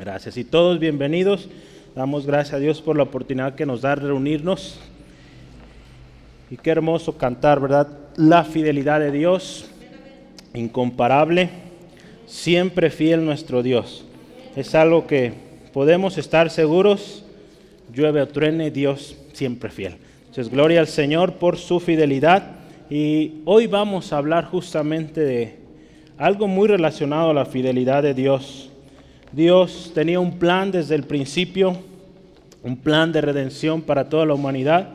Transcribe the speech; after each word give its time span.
Gracias. 0.00 0.38
Y 0.38 0.44
todos 0.44 0.78
bienvenidos. 0.78 1.50
Damos 1.94 2.24
gracias 2.24 2.54
a 2.54 2.58
Dios 2.58 2.80
por 2.80 2.96
la 2.96 3.02
oportunidad 3.02 3.54
que 3.54 3.66
nos 3.66 3.82
da 3.82 3.96
reunirnos. 3.96 4.80
Y 6.50 6.56
qué 6.56 6.70
hermoso 6.70 7.18
cantar, 7.18 7.60
¿verdad? 7.60 7.86
La 8.16 8.44
fidelidad 8.44 8.98
de 8.98 9.10
Dios, 9.10 9.70
incomparable, 10.54 11.50
siempre 12.24 12.88
fiel 12.88 13.26
nuestro 13.26 13.62
Dios. 13.62 14.06
Es 14.56 14.74
algo 14.74 15.06
que 15.06 15.34
podemos 15.74 16.16
estar 16.16 16.48
seguros, 16.48 17.22
llueve 17.92 18.22
o 18.22 18.28
truene, 18.28 18.70
Dios 18.70 19.18
siempre 19.34 19.68
fiel. 19.68 19.98
Entonces, 20.20 20.50
gloria 20.50 20.80
al 20.80 20.88
Señor 20.88 21.34
por 21.34 21.58
su 21.58 21.78
fidelidad. 21.78 22.52
Y 22.88 23.42
hoy 23.44 23.66
vamos 23.66 24.14
a 24.14 24.16
hablar 24.16 24.46
justamente 24.46 25.20
de 25.20 25.58
algo 26.16 26.48
muy 26.48 26.68
relacionado 26.68 27.28
a 27.28 27.34
la 27.34 27.44
fidelidad 27.44 28.02
de 28.02 28.14
Dios. 28.14 28.69
Dios 29.32 29.92
tenía 29.94 30.18
un 30.18 30.38
plan 30.38 30.72
desde 30.72 30.96
el 30.96 31.04
principio, 31.04 31.76
un 32.64 32.76
plan 32.76 33.12
de 33.12 33.20
redención 33.20 33.80
para 33.80 34.08
toda 34.08 34.26
la 34.26 34.34
humanidad. 34.34 34.88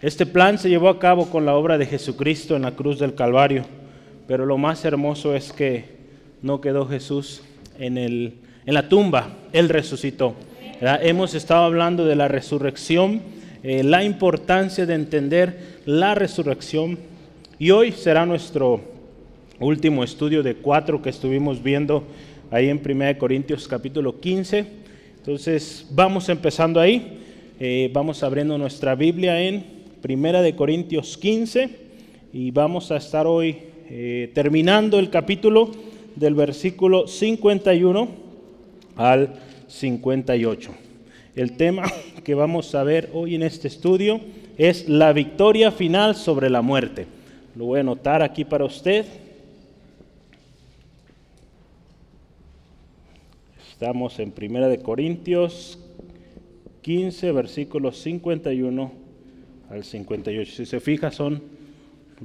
Este 0.00 0.24
plan 0.24 0.58
se 0.58 0.70
llevó 0.70 0.88
a 0.88 0.98
cabo 0.98 1.26
con 1.26 1.44
la 1.44 1.54
obra 1.54 1.76
de 1.76 1.84
Jesucristo 1.84 2.56
en 2.56 2.62
la 2.62 2.72
cruz 2.72 2.98
del 2.98 3.14
Calvario, 3.14 3.64
pero 4.26 4.46
lo 4.46 4.56
más 4.56 4.84
hermoso 4.86 5.34
es 5.34 5.52
que 5.52 5.84
no 6.40 6.62
quedó 6.62 6.86
Jesús 6.86 7.42
en, 7.78 7.98
el, 7.98 8.34
en 8.64 8.74
la 8.74 8.88
tumba, 8.88 9.36
Él 9.52 9.68
resucitó. 9.68 10.34
Hemos 10.80 11.34
estado 11.34 11.64
hablando 11.64 12.06
de 12.06 12.16
la 12.16 12.28
resurrección, 12.28 13.20
eh, 13.62 13.82
la 13.82 14.04
importancia 14.04 14.86
de 14.86 14.94
entender 14.94 15.80
la 15.84 16.14
resurrección 16.14 16.98
y 17.58 17.70
hoy 17.70 17.92
será 17.92 18.24
nuestro 18.24 18.80
último 19.60 20.02
estudio 20.02 20.42
de 20.42 20.56
cuatro 20.56 21.00
que 21.00 21.10
estuvimos 21.10 21.62
viendo 21.62 22.04
ahí 22.50 22.68
en 22.68 22.80
1 22.84 23.18
Corintios 23.18 23.66
capítulo 23.68 24.20
15. 24.20 24.66
Entonces 25.18 25.86
vamos 25.90 26.28
empezando 26.28 26.80
ahí, 26.80 27.18
eh, 27.58 27.90
vamos 27.92 28.22
abriendo 28.22 28.58
nuestra 28.58 28.94
Biblia 28.94 29.40
en 29.40 29.64
1 30.06 30.42
de 30.42 30.54
Corintios 30.54 31.16
15 31.16 31.70
y 32.32 32.50
vamos 32.50 32.90
a 32.90 32.96
estar 32.96 33.26
hoy 33.26 33.56
eh, 33.88 34.30
terminando 34.34 34.98
el 34.98 35.10
capítulo 35.10 35.70
del 36.16 36.34
versículo 36.34 37.06
51 37.06 38.08
al 38.96 39.34
58. 39.68 40.70
El 41.36 41.56
tema 41.56 41.84
que 42.24 42.34
vamos 42.34 42.74
a 42.74 42.84
ver 42.84 43.10
hoy 43.12 43.34
en 43.34 43.42
este 43.42 43.68
estudio 43.68 44.20
es 44.56 44.88
la 44.88 45.12
victoria 45.12 45.72
final 45.72 46.14
sobre 46.14 46.50
la 46.50 46.62
muerte. 46.62 47.06
Lo 47.56 47.66
voy 47.66 47.78
a 47.78 47.80
anotar 47.80 48.22
aquí 48.22 48.44
para 48.44 48.64
usted. 48.64 49.04
Estamos 53.74 54.20
en 54.20 54.30
Primera 54.30 54.68
de 54.68 54.78
Corintios 54.78 55.80
15, 56.82 57.32
versículos 57.32 57.98
51 58.02 58.92
al 59.68 59.82
58. 59.82 60.52
Si 60.54 60.64
se 60.64 60.78
fija, 60.78 61.10
son 61.10 61.42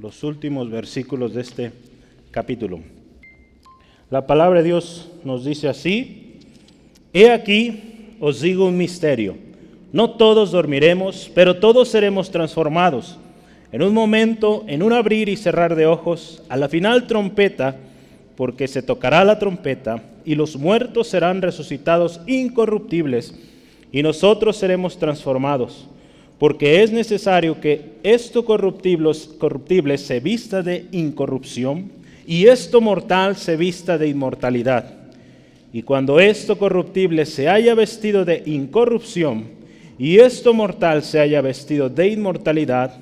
los 0.00 0.22
últimos 0.22 0.70
versículos 0.70 1.34
de 1.34 1.40
este 1.40 1.72
capítulo. 2.30 2.78
La 4.10 4.28
palabra 4.28 4.60
de 4.60 4.66
Dios 4.66 5.10
nos 5.24 5.44
dice 5.44 5.68
así, 5.68 6.36
He 7.12 7.32
aquí, 7.32 8.14
os 8.20 8.40
digo 8.40 8.66
un 8.66 8.76
misterio, 8.76 9.36
no 9.92 10.10
todos 10.12 10.52
dormiremos, 10.52 11.32
pero 11.34 11.58
todos 11.58 11.88
seremos 11.88 12.30
transformados. 12.30 13.18
En 13.72 13.82
un 13.82 13.92
momento, 13.92 14.62
en 14.68 14.84
un 14.84 14.92
abrir 14.92 15.28
y 15.28 15.36
cerrar 15.36 15.74
de 15.74 15.86
ojos, 15.86 16.44
a 16.48 16.56
la 16.56 16.68
final 16.68 17.08
trompeta, 17.08 17.76
porque 18.40 18.68
se 18.68 18.80
tocará 18.80 19.22
la 19.22 19.38
trompeta 19.38 20.02
y 20.24 20.34
los 20.34 20.56
muertos 20.56 21.08
serán 21.08 21.42
resucitados 21.42 22.22
incorruptibles 22.26 23.34
y 23.92 24.02
nosotros 24.02 24.56
seremos 24.56 24.98
transformados, 24.98 25.86
porque 26.38 26.82
es 26.82 26.90
necesario 26.90 27.60
que 27.60 27.96
esto 28.02 28.46
corruptible, 28.46 29.10
corruptible 29.36 29.98
se 29.98 30.20
vista 30.20 30.62
de 30.62 30.86
incorrupción 30.90 31.92
y 32.26 32.46
esto 32.46 32.80
mortal 32.80 33.36
se 33.36 33.58
vista 33.58 33.98
de 33.98 34.08
inmortalidad. 34.08 34.86
Y 35.70 35.82
cuando 35.82 36.18
esto 36.18 36.56
corruptible 36.56 37.26
se 37.26 37.46
haya 37.46 37.74
vestido 37.74 38.24
de 38.24 38.42
incorrupción 38.46 39.48
y 39.98 40.18
esto 40.18 40.54
mortal 40.54 41.02
se 41.02 41.20
haya 41.20 41.42
vestido 41.42 41.90
de 41.90 42.08
inmortalidad, 42.08 43.00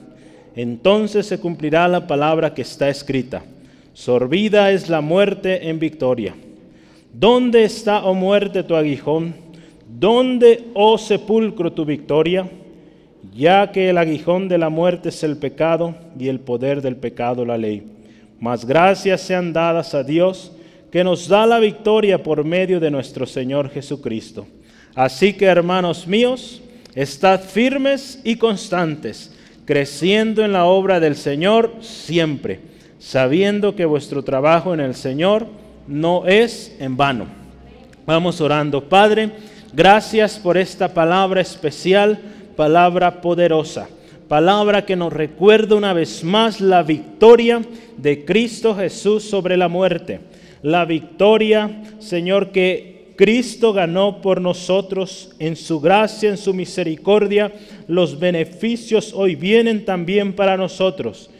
entonces 0.56 1.26
se 1.26 1.38
cumplirá 1.38 1.86
la 1.86 2.08
palabra 2.08 2.54
que 2.54 2.62
está 2.62 2.88
escrita 2.88 3.44
Sorbida 3.98 4.70
es 4.70 4.88
la 4.88 5.00
muerte 5.00 5.68
en 5.68 5.80
victoria. 5.80 6.32
¿Dónde 7.12 7.64
está, 7.64 8.04
oh 8.04 8.14
muerte, 8.14 8.62
tu 8.62 8.76
aguijón? 8.76 9.34
¿Dónde, 9.88 10.66
oh 10.74 10.96
sepulcro, 10.96 11.72
tu 11.72 11.84
victoria? 11.84 12.48
Ya 13.34 13.72
que 13.72 13.90
el 13.90 13.98
aguijón 13.98 14.46
de 14.46 14.56
la 14.56 14.68
muerte 14.68 15.08
es 15.08 15.24
el 15.24 15.36
pecado 15.36 15.96
y 16.16 16.28
el 16.28 16.38
poder 16.38 16.80
del 16.80 16.94
pecado 16.94 17.44
la 17.44 17.58
ley. 17.58 17.88
Mas 18.38 18.64
gracias 18.64 19.20
sean 19.22 19.52
dadas 19.52 19.92
a 19.96 20.04
Dios 20.04 20.52
que 20.92 21.02
nos 21.02 21.26
da 21.26 21.44
la 21.44 21.58
victoria 21.58 22.22
por 22.22 22.44
medio 22.44 22.78
de 22.78 22.92
nuestro 22.92 23.26
Señor 23.26 23.68
Jesucristo. 23.68 24.46
Así 24.94 25.32
que, 25.32 25.46
hermanos 25.46 26.06
míos, 26.06 26.62
estad 26.94 27.40
firmes 27.40 28.20
y 28.22 28.36
constantes, 28.36 29.34
creciendo 29.64 30.44
en 30.44 30.52
la 30.52 30.66
obra 30.66 31.00
del 31.00 31.16
Señor 31.16 31.72
siempre 31.80 32.77
sabiendo 32.98 33.74
que 33.76 33.84
vuestro 33.84 34.22
trabajo 34.22 34.74
en 34.74 34.80
el 34.80 34.94
Señor 34.94 35.46
no 35.86 36.26
es 36.26 36.76
en 36.80 36.96
vano. 36.96 37.26
Vamos 38.06 38.40
orando. 38.40 38.88
Padre, 38.88 39.30
gracias 39.72 40.38
por 40.38 40.56
esta 40.56 40.92
palabra 40.94 41.40
especial, 41.40 42.18
palabra 42.56 43.20
poderosa, 43.20 43.88
palabra 44.28 44.84
que 44.84 44.96
nos 44.96 45.12
recuerda 45.12 45.76
una 45.76 45.92
vez 45.92 46.24
más 46.24 46.60
la 46.60 46.82
victoria 46.82 47.62
de 47.96 48.24
Cristo 48.24 48.74
Jesús 48.74 49.24
sobre 49.24 49.56
la 49.56 49.68
muerte. 49.68 50.20
La 50.62 50.84
victoria, 50.84 51.82
Señor, 52.00 52.50
que 52.50 53.14
Cristo 53.16 53.72
ganó 53.72 54.20
por 54.20 54.40
nosotros 54.40 55.30
en 55.38 55.56
su 55.56 55.80
gracia, 55.80 56.30
en 56.30 56.36
su 56.36 56.54
misericordia. 56.54 57.52
Los 57.86 58.18
beneficios 58.18 59.12
hoy 59.14 59.34
vienen 59.34 59.84
también 59.84 60.34
para 60.34 60.56
nosotros. 60.56 61.30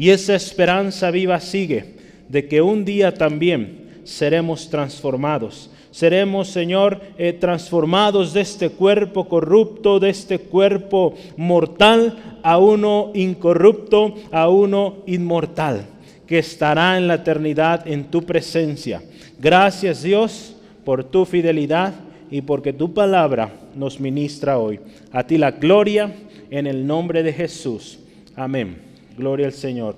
Y 0.00 0.08
esa 0.08 0.34
esperanza 0.34 1.10
viva 1.10 1.38
sigue 1.40 1.84
de 2.26 2.48
que 2.48 2.62
un 2.62 2.86
día 2.86 3.12
también 3.12 4.00
seremos 4.04 4.70
transformados. 4.70 5.70
Seremos, 5.90 6.48
Señor, 6.48 7.02
eh, 7.18 7.34
transformados 7.34 8.32
de 8.32 8.40
este 8.40 8.70
cuerpo 8.70 9.28
corrupto, 9.28 10.00
de 10.00 10.08
este 10.08 10.38
cuerpo 10.38 11.12
mortal, 11.36 12.16
a 12.42 12.56
uno 12.56 13.10
incorrupto, 13.12 14.14
a 14.32 14.48
uno 14.48 15.02
inmortal, 15.04 15.84
que 16.26 16.38
estará 16.38 16.96
en 16.96 17.06
la 17.06 17.16
eternidad 17.16 17.86
en 17.86 18.04
tu 18.04 18.22
presencia. 18.22 19.02
Gracias 19.38 20.02
Dios 20.02 20.56
por 20.82 21.04
tu 21.04 21.26
fidelidad 21.26 21.92
y 22.30 22.40
porque 22.40 22.72
tu 22.72 22.94
palabra 22.94 23.52
nos 23.74 24.00
ministra 24.00 24.56
hoy. 24.56 24.80
A 25.12 25.24
ti 25.26 25.36
la 25.36 25.50
gloria 25.50 26.10
en 26.50 26.66
el 26.66 26.86
nombre 26.86 27.22
de 27.22 27.34
Jesús. 27.34 27.98
Amén. 28.34 28.89
Gloria 29.20 29.48
al 29.48 29.52
Señor. 29.52 29.96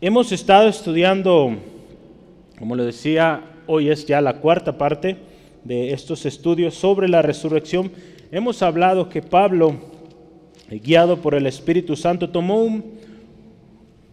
Hemos 0.00 0.32
estado 0.32 0.68
estudiando, 0.68 1.56
como 2.58 2.74
le 2.74 2.82
decía, 2.82 3.40
hoy 3.68 3.88
es 3.88 4.04
ya 4.04 4.20
la 4.20 4.38
cuarta 4.38 4.76
parte 4.76 5.16
de 5.62 5.92
estos 5.92 6.26
estudios 6.26 6.74
sobre 6.74 7.08
la 7.08 7.22
resurrección. 7.22 7.92
Hemos 8.32 8.62
hablado 8.62 9.08
que 9.08 9.22
Pablo, 9.22 9.76
guiado 10.70 11.18
por 11.18 11.36
el 11.36 11.46
Espíritu 11.46 11.94
Santo, 11.94 12.30
tomó 12.30 12.64
un, 12.64 12.94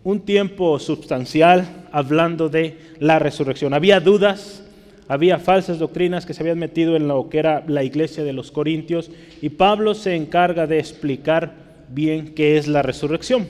un 0.04 0.20
tiempo 0.20 0.78
sustancial 0.78 1.88
hablando 1.92 2.50
de 2.50 2.78
la 3.00 3.18
resurrección. 3.18 3.74
Había 3.74 4.00
dudas, 4.00 4.64
había 5.08 5.40
falsas 5.40 5.80
doctrinas 5.80 6.24
que 6.24 6.36
se 6.36 6.44
habían 6.44 6.60
metido 6.60 6.96
en 6.96 7.08
lo 7.08 7.30
que 7.30 7.40
era 7.40 7.64
la 7.68 7.84
iglesia 7.84 8.24
de 8.24 8.34
los 8.34 8.52
Corintios 8.52 9.10
y 9.42 9.50
Pablo 9.50 9.96
se 9.96 10.16
encarga 10.16 10.68
de 10.68 10.78
explicar 10.78 11.69
bien 11.90 12.34
qué 12.34 12.58
es 12.58 12.68
la 12.68 12.82
resurrección. 12.82 13.48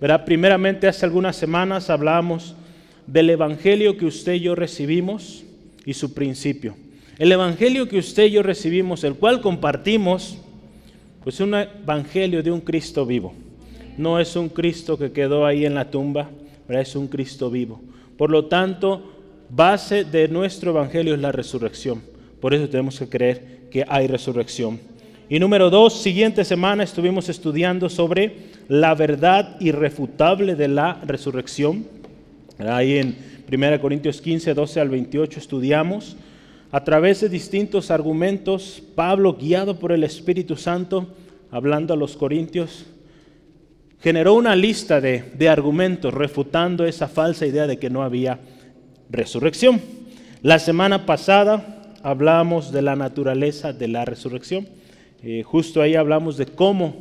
¿Verdad? 0.00 0.24
Primeramente, 0.24 0.88
hace 0.88 1.06
algunas 1.06 1.36
semanas 1.36 1.88
hablamos 1.88 2.54
del 3.06 3.30
evangelio 3.30 3.96
que 3.96 4.06
usted 4.06 4.34
y 4.34 4.40
yo 4.40 4.54
recibimos 4.54 5.44
y 5.84 5.94
su 5.94 6.12
principio. 6.12 6.76
El 7.18 7.32
evangelio 7.32 7.88
que 7.88 7.98
usted 7.98 8.26
y 8.26 8.32
yo 8.32 8.42
recibimos, 8.42 9.04
el 9.04 9.14
cual 9.14 9.40
compartimos, 9.40 10.36
pues 11.24 11.36
es 11.36 11.40
un 11.40 11.54
evangelio 11.54 12.42
de 12.42 12.50
un 12.50 12.60
Cristo 12.60 13.06
vivo. 13.06 13.32
No 13.96 14.20
es 14.20 14.36
un 14.36 14.50
Cristo 14.50 14.98
que 14.98 15.12
quedó 15.12 15.46
ahí 15.46 15.64
en 15.64 15.74
la 15.74 15.90
tumba, 15.90 16.28
¿verdad? 16.68 16.82
es 16.82 16.94
un 16.94 17.08
Cristo 17.08 17.50
vivo. 17.50 17.80
Por 18.18 18.30
lo 18.30 18.46
tanto, 18.46 19.12
base 19.48 20.04
de 20.04 20.28
nuestro 20.28 20.72
evangelio 20.72 21.14
es 21.14 21.20
la 21.20 21.32
resurrección. 21.32 22.02
Por 22.40 22.52
eso 22.52 22.68
tenemos 22.68 22.98
que 22.98 23.08
creer 23.08 23.60
que 23.70 23.84
hay 23.88 24.06
resurrección. 24.06 24.78
Y 25.28 25.40
número 25.40 25.70
dos, 25.70 26.02
siguiente 26.02 26.44
semana 26.44 26.84
estuvimos 26.84 27.28
estudiando 27.28 27.88
sobre 27.88 28.52
la 28.68 28.94
verdad 28.94 29.56
irrefutable 29.58 30.54
de 30.54 30.68
la 30.68 31.00
resurrección. 31.04 31.84
Ahí 32.60 32.98
en 32.98 33.16
1 33.52 33.80
Corintios 33.80 34.20
15, 34.20 34.54
12 34.54 34.80
al 34.80 34.88
28 34.88 35.40
estudiamos. 35.40 36.16
a 36.70 36.84
través 36.84 37.22
de 37.22 37.28
distintos 37.28 37.90
argumentos, 37.90 38.80
Pablo, 38.94 39.34
guiado 39.34 39.80
por 39.80 39.90
el 39.90 40.04
Espíritu 40.04 40.56
Santo, 40.56 41.08
hablando 41.50 41.94
a 41.94 41.96
los 41.96 42.16
corintios, 42.16 42.86
generó 44.00 44.34
una 44.34 44.54
lista 44.54 45.00
de, 45.00 45.48
argumentos 45.48 46.14
refutando 46.14 46.84
esa 46.84 47.08
falsa 47.08 47.46
idea 47.46 47.66
de 47.66 47.78
que 47.78 47.90
no 47.90 48.04
había 48.04 48.38
resurrección. 49.10 49.80
La 50.42 50.60
semana 50.60 51.04
pasada 51.04 51.82
hablamos 52.04 52.70
de 52.70 52.82
la 52.82 52.94
naturaleza 52.94 53.72
de 53.72 53.88
la 53.88 54.04
resurrección. 54.04 54.75
Eh, 55.28 55.42
justo 55.42 55.82
ahí 55.82 55.96
hablamos 55.96 56.36
de 56.36 56.46
cómo 56.46 56.94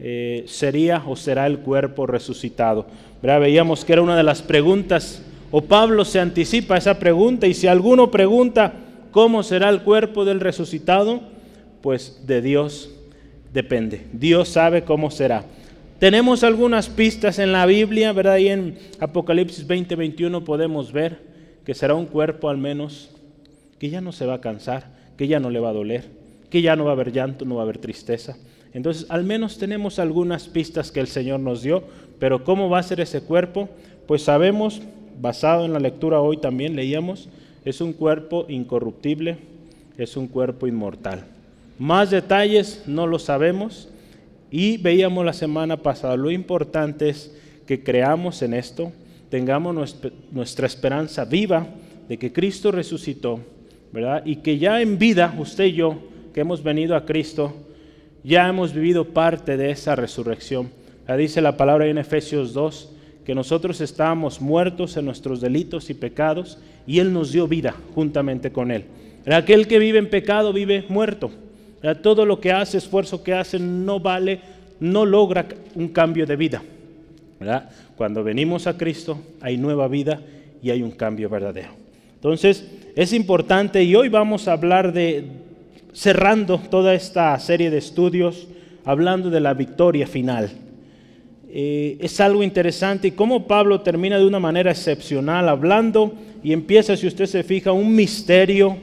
eh, 0.00 0.44
sería 0.46 1.02
o 1.06 1.14
será 1.14 1.46
el 1.46 1.58
cuerpo 1.58 2.06
resucitado. 2.06 2.86
Veíamos 3.20 3.84
que 3.84 3.92
era 3.92 4.00
una 4.00 4.16
de 4.16 4.22
las 4.22 4.40
preguntas, 4.40 5.22
o 5.50 5.60
Pablo 5.60 6.06
se 6.06 6.18
anticipa 6.18 6.76
a 6.76 6.78
esa 6.78 6.98
pregunta, 6.98 7.46
y 7.46 7.52
si 7.52 7.66
alguno 7.66 8.10
pregunta 8.10 8.72
cómo 9.10 9.42
será 9.42 9.68
el 9.68 9.82
cuerpo 9.82 10.24
del 10.24 10.40
resucitado, 10.40 11.20
pues 11.82 12.22
de 12.26 12.40
Dios 12.40 12.94
depende. 13.52 14.06
Dios 14.10 14.48
sabe 14.48 14.84
cómo 14.84 15.10
será. 15.10 15.44
Tenemos 15.98 16.44
algunas 16.44 16.88
pistas 16.88 17.38
en 17.38 17.52
la 17.52 17.66
Biblia, 17.66 18.14
¿verdad? 18.14 18.38
En 18.38 18.78
Apocalipsis 19.00 19.66
20, 19.66 19.96
21 19.96 20.44
podemos 20.44 20.92
ver 20.92 21.18
que 21.66 21.74
será 21.74 21.92
un 21.92 22.06
cuerpo 22.06 22.48
al 22.48 22.56
menos 22.56 23.10
que 23.78 23.90
ya 23.90 24.00
no 24.00 24.12
se 24.12 24.24
va 24.24 24.36
a 24.36 24.40
cansar, 24.40 24.94
que 25.18 25.28
ya 25.28 25.40
no 25.40 25.50
le 25.50 25.60
va 25.60 25.68
a 25.68 25.74
doler, 25.74 26.15
que 26.50 26.62
ya 26.62 26.76
no 26.76 26.84
va 26.84 26.90
a 26.90 26.94
haber 26.94 27.12
llanto, 27.12 27.44
no 27.44 27.56
va 27.56 27.62
a 27.62 27.64
haber 27.64 27.78
tristeza. 27.78 28.36
Entonces, 28.72 29.06
al 29.08 29.24
menos 29.24 29.58
tenemos 29.58 29.98
algunas 29.98 30.48
pistas 30.48 30.92
que 30.92 31.00
el 31.00 31.06
Señor 31.06 31.40
nos 31.40 31.62
dio, 31.62 31.84
pero 32.18 32.44
¿cómo 32.44 32.68
va 32.68 32.78
a 32.78 32.82
ser 32.82 33.00
ese 33.00 33.22
cuerpo? 33.22 33.68
Pues 34.06 34.22
sabemos, 34.22 34.82
basado 35.20 35.64
en 35.64 35.72
la 35.72 35.80
lectura 35.80 36.20
hoy 36.20 36.36
también 36.36 36.76
leíamos, 36.76 37.28
es 37.64 37.80
un 37.80 37.92
cuerpo 37.92 38.46
incorruptible, 38.48 39.38
es 39.96 40.16
un 40.16 40.28
cuerpo 40.28 40.66
inmortal. 40.66 41.24
Más 41.78 42.10
detalles 42.10 42.82
no 42.86 43.06
lo 43.06 43.18
sabemos, 43.18 43.88
y 44.50 44.76
veíamos 44.76 45.24
la 45.24 45.32
semana 45.32 45.76
pasada, 45.76 46.16
lo 46.16 46.30
importante 46.30 47.08
es 47.08 47.34
que 47.66 47.82
creamos 47.82 48.42
en 48.42 48.54
esto, 48.54 48.92
tengamos 49.28 49.98
nuestra, 50.30 50.66
esperanza 50.66 51.24
viva 51.24 51.66
de 52.08 52.16
que 52.16 52.32
Cristo 52.32 52.70
resucitó, 52.70 53.40
¿verdad? 53.92 54.22
Y 54.24 54.36
que 54.36 54.58
ya 54.58 54.80
en 54.80 54.98
vida, 54.98 55.34
usted 55.36 55.64
y 55.64 55.72
yo, 55.72 55.98
que 56.36 56.42
hemos 56.42 56.62
venido 56.62 56.94
a 56.96 57.06
Cristo, 57.06 57.54
ya 58.22 58.46
hemos 58.46 58.74
vivido 58.74 59.06
parte 59.06 59.56
de 59.56 59.70
esa 59.70 59.96
resurrección. 59.96 60.68
Ya 61.08 61.16
dice 61.16 61.40
la 61.40 61.56
palabra 61.56 61.86
en 61.86 61.96
Efesios 61.96 62.52
2, 62.52 62.90
que 63.24 63.34
nosotros 63.34 63.80
estábamos 63.80 64.42
muertos 64.42 64.98
en 64.98 65.06
nuestros 65.06 65.40
delitos 65.40 65.88
y 65.88 65.94
pecados, 65.94 66.58
y 66.86 66.98
Él 66.98 67.14
nos 67.14 67.32
dio 67.32 67.48
vida 67.48 67.74
juntamente 67.94 68.52
con 68.52 68.70
Él. 68.70 68.84
Aquel 69.24 69.66
que 69.66 69.78
vive 69.78 69.98
en 69.98 70.10
pecado 70.10 70.52
vive 70.52 70.84
muerto. 70.90 71.30
Todo 72.02 72.26
lo 72.26 72.38
que 72.38 72.52
hace, 72.52 72.76
esfuerzo 72.76 73.22
que 73.22 73.32
hace, 73.32 73.58
no 73.58 73.98
vale, 73.98 74.40
no 74.78 75.06
logra 75.06 75.46
un 75.74 75.88
cambio 75.88 76.26
de 76.26 76.36
vida. 76.36 76.62
Cuando 77.96 78.22
venimos 78.22 78.66
a 78.66 78.76
Cristo 78.76 79.18
hay 79.40 79.56
nueva 79.56 79.88
vida 79.88 80.20
y 80.62 80.68
hay 80.68 80.82
un 80.82 80.90
cambio 80.90 81.30
verdadero. 81.30 81.70
Entonces, 82.16 82.62
es 82.94 83.14
importante 83.14 83.82
y 83.82 83.94
hoy 83.94 84.10
vamos 84.10 84.48
a 84.48 84.52
hablar 84.52 84.92
de, 84.92 85.45
cerrando 85.96 86.58
toda 86.58 86.92
esta 86.92 87.38
serie 87.38 87.70
de 87.70 87.78
estudios, 87.78 88.46
hablando 88.84 89.30
de 89.30 89.40
la 89.40 89.54
victoria 89.54 90.06
final. 90.06 90.50
Eh, 91.48 91.96
es 92.00 92.20
algo 92.20 92.42
interesante 92.42 93.08
y 93.08 93.12
cómo 93.12 93.46
Pablo 93.46 93.80
termina 93.80 94.18
de 94.18 94.26
una 94.26 94.38
manera 94.38 94.70
excepcional 94.70 95.48
hablando 95.48 96.12
y 96.42 96.52
empieza, 96.52 96.98
si 96.98 97.06
usted 97.06 97.24
se 97.24 97.42
fija, 97.42 97.72
un 97.72 97.94
misterio 97.94 98.76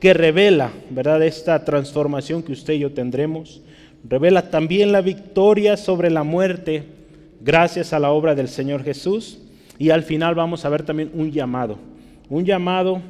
que 0.00 0.14
revela, 0.14 0.70
¿verdad?, 0.88 1.22
esta 1.22 1.62
transformación 1.62 2.42
que 2.42 2.52
usted 2.52 2.72
y 2.72 2.78
yo 2.78 2.92
tendremos. 2.92 3.60
Revela 4.08 4.50
también 4.50 4.92
la 4.92 5.02
victoria 5.02 5.76
sobre 5.76 6.08
la 6.08 6.22
muerte 6.22 6.84
gracias 7.42 7.92
a 7.92 7.98
la 7.98 8.12
obra 8.12 8.34
del 8.34 8.48
Señor 8.48 8.82
Jesús. 8.82 9.42
Y 9.78 9.90
al 9.90 10.04
final 10.04 10.34
vamos 10.34 10.64
a 10.64 10.70
ver 10.70 10.84
también 10.84 11.10
un 11.12 11.30
llamado, 11.30 11.78
un 12.30 12.46
llamado 12.46 13.02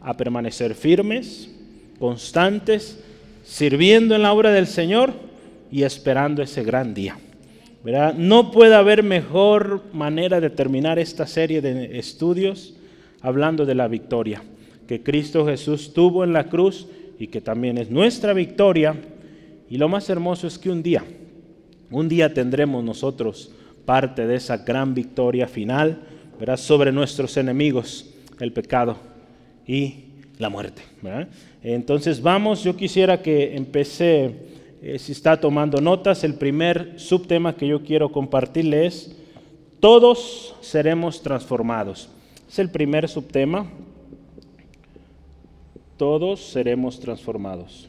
a 0.00 0.16
permanecer 0.16 0.72
firmes, 0.76 1.50
constantes, 1.98 3.02
sirviendo 3.44 4.14
en 4.14 4.22
la 4.22 4.32
obra 4.32 4.52
del 4.52 4.66
Señor 4.66 5.14
y 5.70 5.82
esperando 5.82 6.42
ese 6.42 6.62
gran 6.62 6.94
día. 6.94 7.18
¿verdad? 7.84 8.14
No 8.14 8.50
puede 8.50 8.74
haber 8.74 9.02
mejor 9.02 9.82
manera 9.92 10.40
de 10.40 10.50
terminar 10.50 10.98
esta 10.98 11.26
serie 11.26 11.60
de 11.60 11.98
estudios 11.98 12.74
hablando 13.20 13.64
de 13.64 13.74
la 13.74 13.86
victoria 13.86 14.42
que 14.86 15.02
Cristo 15.02 15.46
Jesús 15.46 15.92
tuvo 15.92 16.24
en 16.24 16.32
la 16.32 16.48
cruz 16.48 16.86
y 17.18 17.26
que 17.28 17.40
también 17.40 17.78
es 17.78 17.90
nuestra 17.90 18.32
victoria. 18.32 18.94
Y 19.68 19.78
lo 19.78 19.88
más 19.88 20.08
hermoso 20.08 20.46
es 20.46 20.58
que 20.58 20.70
un 20.70 20.82
día, 20.82 21.04
un 21.90 22.08
día 22.08 22.32
tendremos 22.32 22.84
nosotros 22.84 23.50
parte 23.84 24.26
de 24.26 24.36
esa 24.36 24.58
gran 24.58 24.94
victoria 24.94 25.48
final, 25.48 26.00
¿verdad? 26.38 26.56
Sobre 26.56 26.92
nuestros 26.92 27.36
enemigos, 27.36 28.14
el 28.40 28.52
pecado 28.52 28.96
y 29.66 30.04
la 30.38 30.48
muerte. 30.48 30.82
Entonces 31.68 32.22
vamos, 32.22 32.62
yo 32.62 32.76
quisiera 32.76 33.20
que 33.20 33.56
empecé, 33.56 34.36
eh, 34.82 35.00
si 35.00 35.10
está 35.10 35.40
tomando 35.40 35.80
notas, 35.80 36.22
el 36.22 36.34
primer 36.34 37.00
subtema 37.00 37.56
que 37.56 37.66
yo 37.66 37.82
quiero 37.82 38.12
compartirle 38.12 38.86
es, 38.86 39.16
todos 39.80 40.54
seremos 40.60 41.20
transformados. 41.20 42.08
Es 42.48 42.60
el 42.60 42.70
primer 42.70 43.08
subtema, 43.08 43.66
todos 45.96 46.38
seremos 46.40 47.00
transformados. 47.00 47.88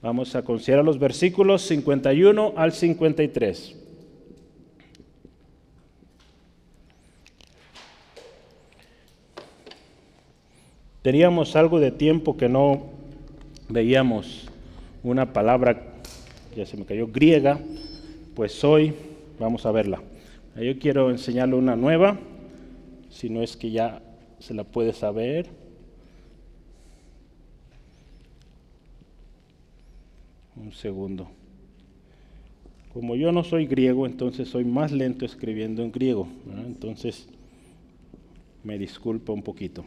Vamos 0.00 0.36
a 0.36 0.42
considerar 0.44 0.84
los 0.84 1.00
versículos 1.00 1.62
51 1.62 2.52
al 2.54 2.70
53. 2.70 3.85
Teníamos 11.06 11.54
algo 11.54 11.78
de 11.78 11.92
tiempo 11.92 12.36
que 12.36 12.48
no 12.48 12.86
veíamos 13.68 14.48
una 15.04 15.32
palabra, 15.32 15.94
ya 16.56 16.66
se 16.66 16.76
me 16.76 16.84
cayó, 16.84 17.06
griega, 17.06 17.60
pues 18.34 18.64
hoy 18.64 18.92
vamos 19.38 19.64
a 19.66 19.70
verla. 19.70 20.02
Yo 20.60 20.76
quiero 20.80 21.12
enseñarle 21.12 21.54
una 21.54 21.76
nueva, 21.76 22.18
si 23.08 23.30
no 23.30 23.40
es 23.40 23.56
que 23.56 23.70
ya 23.70 24.02
se 24.40 24.52
la 24.52 24.64
puede 24.64 24.92
saber. 24.92 25.46
Un 30.56 30.72
segundo. 30.72 31.28
Como 32.92 33.14
yo 33.14 33.30
no 33.30 33.44
soy 33.44 33.66
griego, 33.68 34.06
entonces 34.06 34.48
soy 34.48 34.64
más 34.64 34.90
lento 34.90 35.24
escribiendo 35.24 35.84
en 35.84 35.92
griego. 35.92 36.26
Entonces, 36.66 37.28
me 38.64 38.76
disculpo 38.76 39.32
un 39.32 39.44
poquito. 39.44 39.84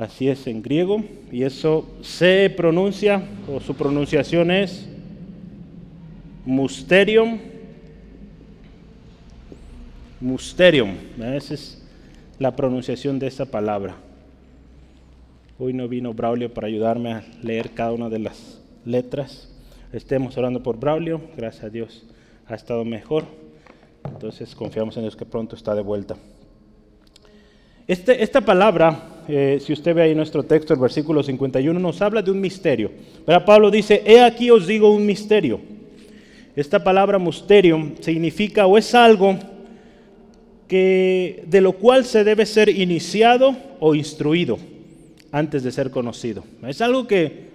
Así 0.00 0.30
es 0.30 0.46
en 0.46 0.62
griego. 0.62 1.04
Y 1.30 1.42
eso 1.42 1.86
se 2.00 2.48
pronuncia, 2.56 3.22
o 3.46 3.60
su 3.60 3.74
pronunciación 3.74 4.50
es 4.50 4.88
musterium. 6.46 7.38
Musterium. 10.18 10.94
Esa 11.18 11.52
es 11.52 11.82
la 12.38 12.56
pronunciación 12.56 13.18
de 13.18 13.26
esa 13.26 13.44
palabra. 13.44 13.96
Hoy 15.58 15.74
no 15.74 15.86
vino 15.86 16.14
Braulio 16.14 16.54
para 16.54 16.68
ayudarme 16.68 17.12
a 17.12 17.24
leer 17.42 17.72
cada 17.72 17.92
una 17.92 18.08
de 18.08 18.20
las 18.20 18.58
letras. 18.86 19.52
Estemos 19.92 20.34
orando 20.38 20.62
por 20.62 20.80
Braulio. 20.80 21.20
Gracias 21.36 21.64
a 21.64 21.68
Dios 21.68 22.06
ha 22.46 22.54
estado 22.54 22.86
mejor. 22.86 23.24
Entonces 24.10 24.54
confiamos 24.54 24.96
en 24.96 25.02
Dios 25.02 25.14
que 25.14 25.26
pronto 25.26 25.56
está 25.56 25.74
de 25.74 25.82
vuelta. 25.82 26.16
Este, 27.90 28.22
esta 28.22 28.40
palabra, 28.40 29.24
eh, 29.26 29.58
si 29.60 29.72
usted 29.72 29.92
ve 29.92 30.02
ahí 30.02 30.14
nuestro 30.14 30.44
texto, 30.44 30.72
el 30.72 30.78
versículo 30.78 31.24
51, 31.24 31.80
nos 31.80 32.00
habla 32.00 32.22
de 32.22 32.30
un 32.30 32.40
misterio. 32.40 32.92
Pero 33.26 33.44
Pablo 33.44 33.68
dice, 33.68 34.04
he 34.06 34.20
aquí 34.20 34.48
os 34.48 34.68
digo 34.68 34.92
un 34.92 35.04
misterio. 35.04 35.60
Esta 36.54 36.84
palabra 36.84 37.18
misterio 37.18 37.94
significa 37.98 38.64
o 38.66 38.78
es 38.78 38.94
algo 38.94 39.36
que, 40.68 41.42
de 41.48 41.60
lo 41.60 41.72
cual 41.72 42.04
se 42.04 42.22
debe 42.22 42.46
ser 42.46 42.68
iniciado 42.68 43.56
o 43.80 43.96
instruido 43.96 44.56
antes 45.32 45.64
de 45.64 45.72
ser 45.72 45.90
conocido. 45.90 46.44
Es 46.68 46.80
algo 46.80 47.08
que 47.08 47.48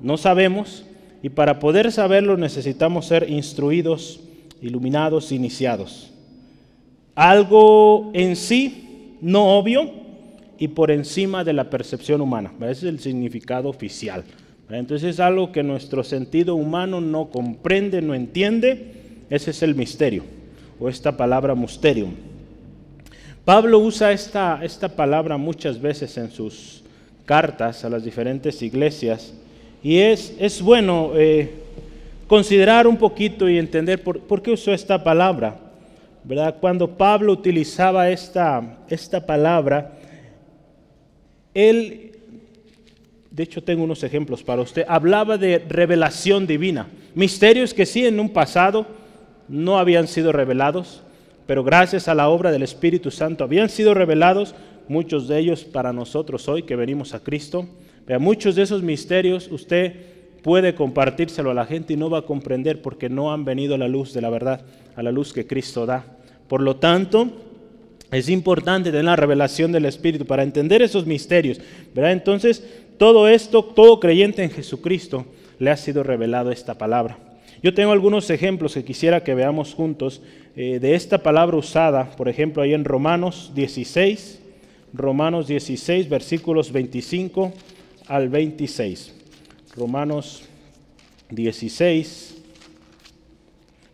no 0.00 0.16
sabemos 0.16 0.86
y 1.22 1.28
para 1.28 1.58
poder 1.58 1.92
saberlo 1.92 2.38
necesitamos 2.38 3.04
ser 3.04 3.28
instruidos, 3.28 4.20
iluminados, 4.62 5.32
iniciados. 5.32 6.14
Algo 7.14 8.10
en 8.14 8.36
sí 8.36 8.84
no 9.26 9.58
obvio 9.58 9.90
y 10.56 10.68
por 10.68 10.92
encima 10.92 11.42
de 11.42 11.52
la 11.52 11.68
percepción 11.68 12.20
humana. 12.20 12.52
Ese 12.60 12.70
es 12.70 12.82
el 12.84 13.00
significado 13.00 13.68
oficial. 13.68 14.22
Entonces 14.70 15.14
es 15.14 15.20
algo 15.20 15.50
que 15.50 15.64
nuestro 15.64 16.04
sentido 16.04 16.54
humano 16.54 17.00
no 17.00 17.26
comprende, 17.26 18.00
no 18.02 18.14
entiende. 18.14 18.92
Ese 19.28 19.50
es 19.50 19.64
el 19.64 19.74
misterio, 19.74 20.22
o 20.78 20.88
esta 20.88 21.16
palabra 21.16 21.56
mysterium. 21.56 22.12
Pablo 23.44 23.80
usa 23.80 24.12
esta, 24.12 24.60
esta 24.62 24.88
palabra 24.88 25.36
muchas 25.36 25.80
veces 25.80 26.16
en 26.18 26.30
sus 26.30 26.84
cartas 27.24 27.84
a 27.84 27.90
las 27.90 28.04
diferentes 28.04 28.62
iglesias 28.62 29.34
y 29.82 29.98
es, 29.98 30.34
es 30.38 30.62
bueno 30.62 31.10
eh, 31.16 31.50
considerar 32.28 32.86
un 32.86 32.96
poquito 32.96 33.48
y 33.48 33.58
entender 33.58 34.04
por, 34.04 34.20
por, 34.20 34.40
qué 34.40 34.52
usó 34.52 34.72
esta 34.72 35.02
palabra. 35.02 35.65
¿Verdad? 36.26 36.56
Cuando 36.60 36.96
Pablo 36.96 37.32
utilizaba 37.32 38.10
esta, 38.10 38.78
esta 38.88 39.24
palabra, 39.24 39.92
él 41.54 42.12
de 43.30 43.42
hecho 43.42 43.62
tengo 43.62 43.84
unos 43.84 44.02
ejemplos 44.02 44.42
para 44.42 44.62
usted, 44.62 44.84
hablaba 44.88 45.38
de 45.38 45.58
revelación 45.58 46.46
divina, 46.46 46.88
misterios 47.14 47.74
que 47.74 47.86
sí 47.86 48.06
en 48.06 48.18
un 48.18 48.30
pasado 48.30 48.86
no 49.48 49.78
habían 49.78 50.08
sido 50.08 50.32
revelados, 50.32 51.02
pero 51.46 51.62
gracias 51.62 52.08
a 52.08 52.14
la 52.14 52.28
obra 52.28 52.50
del 52.50 52.62
Espíritu 52.62 53.10
Santo 53.12 53.44
habían 53.44 53.68
sido 53.68 53.94
revelados, 53.94 54.54
muchos 54.88 55.28
de 55.28 55.38
ellos 55.38 55.64
para 55.64 55.92
nosotros 55.92 56.48
hoy 56.48 56.64
que 56.64 56.76
venimos 56.76 57.14
a 57.14 57.20
Cristo. 57.20 57.68
Vea, 58.06 58.18
muchos 58.18 58.56
de 58.56 58.62
esos 58.62 58.82
misterios 58.82 59.48
usted 59.50 59.94
puede 60.42 60.74
compartírselo 60.74 61.50
a 61.50 61.54
la 61.54 61.66
gente 61.66 61.92
y 61.92 61.96
no 61.96 62.08
va 62.10 62.18
a 62.18 62.22
comprender 62.22 62.82
porque 62.82 63.08
no 63.08 63.32
han 63.32 63.44
venido 63.44 63.74
a 63.74 63.78
la 63.78 63.88
luz 63.88 64.12
de 64.12 64.22
la 64.22 64.30
verdad, 64.30 64.64
a 64.96 65.02
la 65.02 65.12
luz 65.12 65.32
que 65.32 65.46
Cristo 65.46 65.86
da. 65.86 66.15
Por 66.48 66.60
lo 66.60 66.76
tanto, 66.76 67.28
es 68.10 68.28
importante 68.28 68.90
tener 68.90 69.04
la 69.04 69.16
revelación 69.16 69.72
del 69.72 69.86
Espíritu 69.86 70.26
para 70.26 70.42
entender 70.42 70.82
esos 70.82 71.06
misterios. 71.06 71.60
¿verdad? 71.94 72.12
Entonces, 72.12 72.62
todo 72.98 73.28
esto, 73.28 73.64
todo 73.64 74.00
creyente 74.00 74.42
en 74.42 74.50
Jesucristo, 74.50 75.26
le 75.58 75.70
ha 75.70 75.76
sido 75.76 76.02
revelado 76.02 76.50
esta 76.50 76.78
palabra. 76.78 77.18
Yo 77.62 77.74
tengo 77.74 77.92
algunos 77.92 78.30
ejemplos 78.30 78.74
que 78.74 78.84
quisiera 78.84 79.24
que 79.24 79.34
veamos 79.34 79.74
juntos 79.74 80.22
eh, 80.54 80.78
de 80.78 80.94
esta 80.94 81.22
palabra 81.22 81.56
usada, 81.56 82.10
por 82.16 82.28
ejemplo, 82.28 82.62
ahí 82.62 82.74
en 82.74 82.84
Romanos 82.84 83.52
16, 83.54 84.40
Romanos 84.92 85.48
16, 85.48 86.08
versículos 86.08 86.72
25 86.72 87.52
al 88.06 88.28
26. 88.28 89.14
Romanos 89.76 90.44
16, 91.30 92.35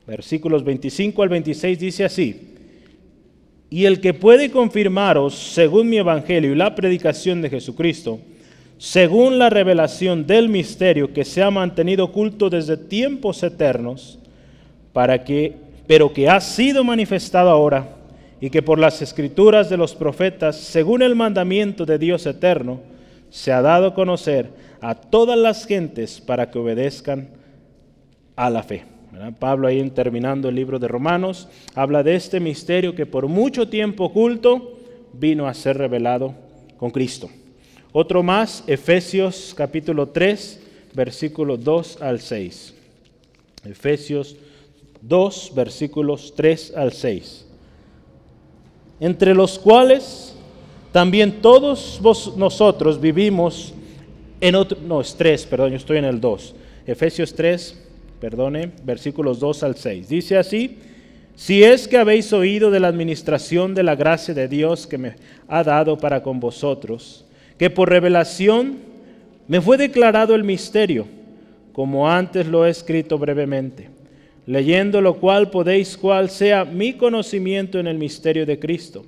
versículos 0.07 0.65
25 0.65 1.23
al 1.23 1.29
26 1.29 1.79
dice 1.79 2.05
así, 2.05 2.53
y 3.71 3.87
el 3.87 4.01
que 4.01 4.13
puede 4.13 4.51
confirmaros, 4.51 5.35
según 5.35 5.89
mi 5.89 5.97
evangelio 5.97 6.53
y 6.53 6.57
la 6.57 6.75
predicación 6.75 7.41
de 7.41 7.49
Jesucristo, 7.49 8.21
según 8.77 9.39
la 9.39 9.49
revelación 9.49 10.27
del 10.27 10.49
misterio 10.49 11.15
que 11.15 11.25
se 11.25 11.43
ha 11.43 11.51
mantenido 11.51 12.05
oculto 12.05 12.51
desde 12.51 12.77
tiempos 12.77 13.43
eternos, 13.43 14.19
para 14.93 15.25
que, 15.25 15.55
pero 15.87 16.13
que 16.13 16.29
ha 16.29 16.41
sido 16.41 16.85
manifestado 16.85 17.49
ahora, 17.49 17.97
y 18.43 18.51
que 18.51 18.61
por 18.61 18.79
las 18.79 19.01
escrituras 19.01 19.71
de 19.71 19.77
los 19.77 19.95
profetas, 19.95 20.57
según 20.57 21.01
el 21.01 21.15
mandamiento 21.15 21.87
de 21.87 21.97
Dios 21.97 22.27
eterno, 22.27 22.81
se 23.31 23.53
ha 23.53 23.63
dado 23.63 23.87
a 23.87 23.95
conocer 23.95 24.51
a 24.83 24.97
todas 24.97 25.39
las 25.39 25.65
gentes 25.65 26.21
para 26.21 26.51
que 26.51 26.59
obedezcan 26.59 27.29
a 28.37 28.51
la 28.51 28.63
fe. 28.63 28.92
Pablo 29.38 29.69
ahí 29.69 29.90
terminando 29.90 30.49
el 30.49 30.54
libro 30.54 30.78
de 30.78 30.88
Romanos 30.88 31.49
habla 31.75 32.02
de 32.02 32.14
este 32.14 32.40
misterio 32.40 32.95
que 32.95 33.04
por 33.04 33.28
mucho 33.28 33.69
tiempo 33.69 34.04
oculto 34.04 34.78
vino 35.12 35.47
a 35.47 35.54
ser 35.54 35.76
revelado 35.76 36.35
con 36.78 36.90
Cristo. 36.90 37.28
Otro 37.92 38.23
más, 38.23 38.64
Efesios 38.66 39.54
capítulo 39.54 40.09
3, 40.09 40.61
versículo 40.95 41.59
2 41.59 42.00
al 42.00 42.21
6. 42.21 42.75
Efesios 43.64 44.37
2, 45.02 45.52
versículos 45.54 46.33
3 46.35 46.73
al 46.75 46.92
6. 46.92 47.47
Entre 48.99 49.35
los 49.35 49.59
cuales 49.59 50.35
también 50.90 51.42
todos 51.42 52.00
nosotros 52.37 53.00
vivimos 53.00 53.75
en 54.40 54.54
otro, 54.54 54.78
no, 54.87 55.00
es 55.00 55.14
3, 55.14 55.47
perdón, 55.47 55.71
yo 55.71 55.76
estoy 55.76 55.99
en 55.99 56.07
el 56.07 56.21
2. 56.21 56.54
Efesios 56.87 57.35
3, 57.35 57.82
perdone, 58.23 58.71
versículos 58.85 59.41
2 59.41 59.64
al 59.64 59.75
6. 59.75 60.09
Dice 60.09 60.38
así, 60.38 60.79
si 61.35 61.64
es 61.64 61.88
que 61.88 61.99
habéis 61.99 62.33
oído 62.33 62.71
de 62.71 62.79
la 62.79 62.87
administración 62.87 63.75
de 63.75 63.83
la 63.83 63.97
gracia 63.97 64.33
de 64.33 64.47
Dios 64.47 64.87
que 64.87 64.97
me 64.97 65.17
ha 65.49 65.64
dado 65.64 65.99
para 65.99 66.23
con 66.23 66.38
vosotros, 66.38 67.25
que 67.59 67.69
por 67.69 67.91
revelación 67.91 68.76
me 69.49 69.61
fue 69.61 69.76
declarado 69.76 70.37
el 70.37 70.45
misterio, 70.45 71.07
como 71.73 72.09
antes 72.09 72.47
lo 72.47 72.64
he 72.64 72.71
escrito 72.71 73.19
brevemente, 73.19 73.88
leyendo 74.47 75.00
lo 75.00 75.14
cual 75.14 75.50
podéis 75.50 75.97
cuál 75.97 76.31
sea 76.31 76.64
mi 76.64 76.93
conocimiento 76.93 77.81
en 77.81 77.88
el 77.88 77.99
misterio 77.99 78.47
de 78.47 78.61
Cristo, 78.61 79.05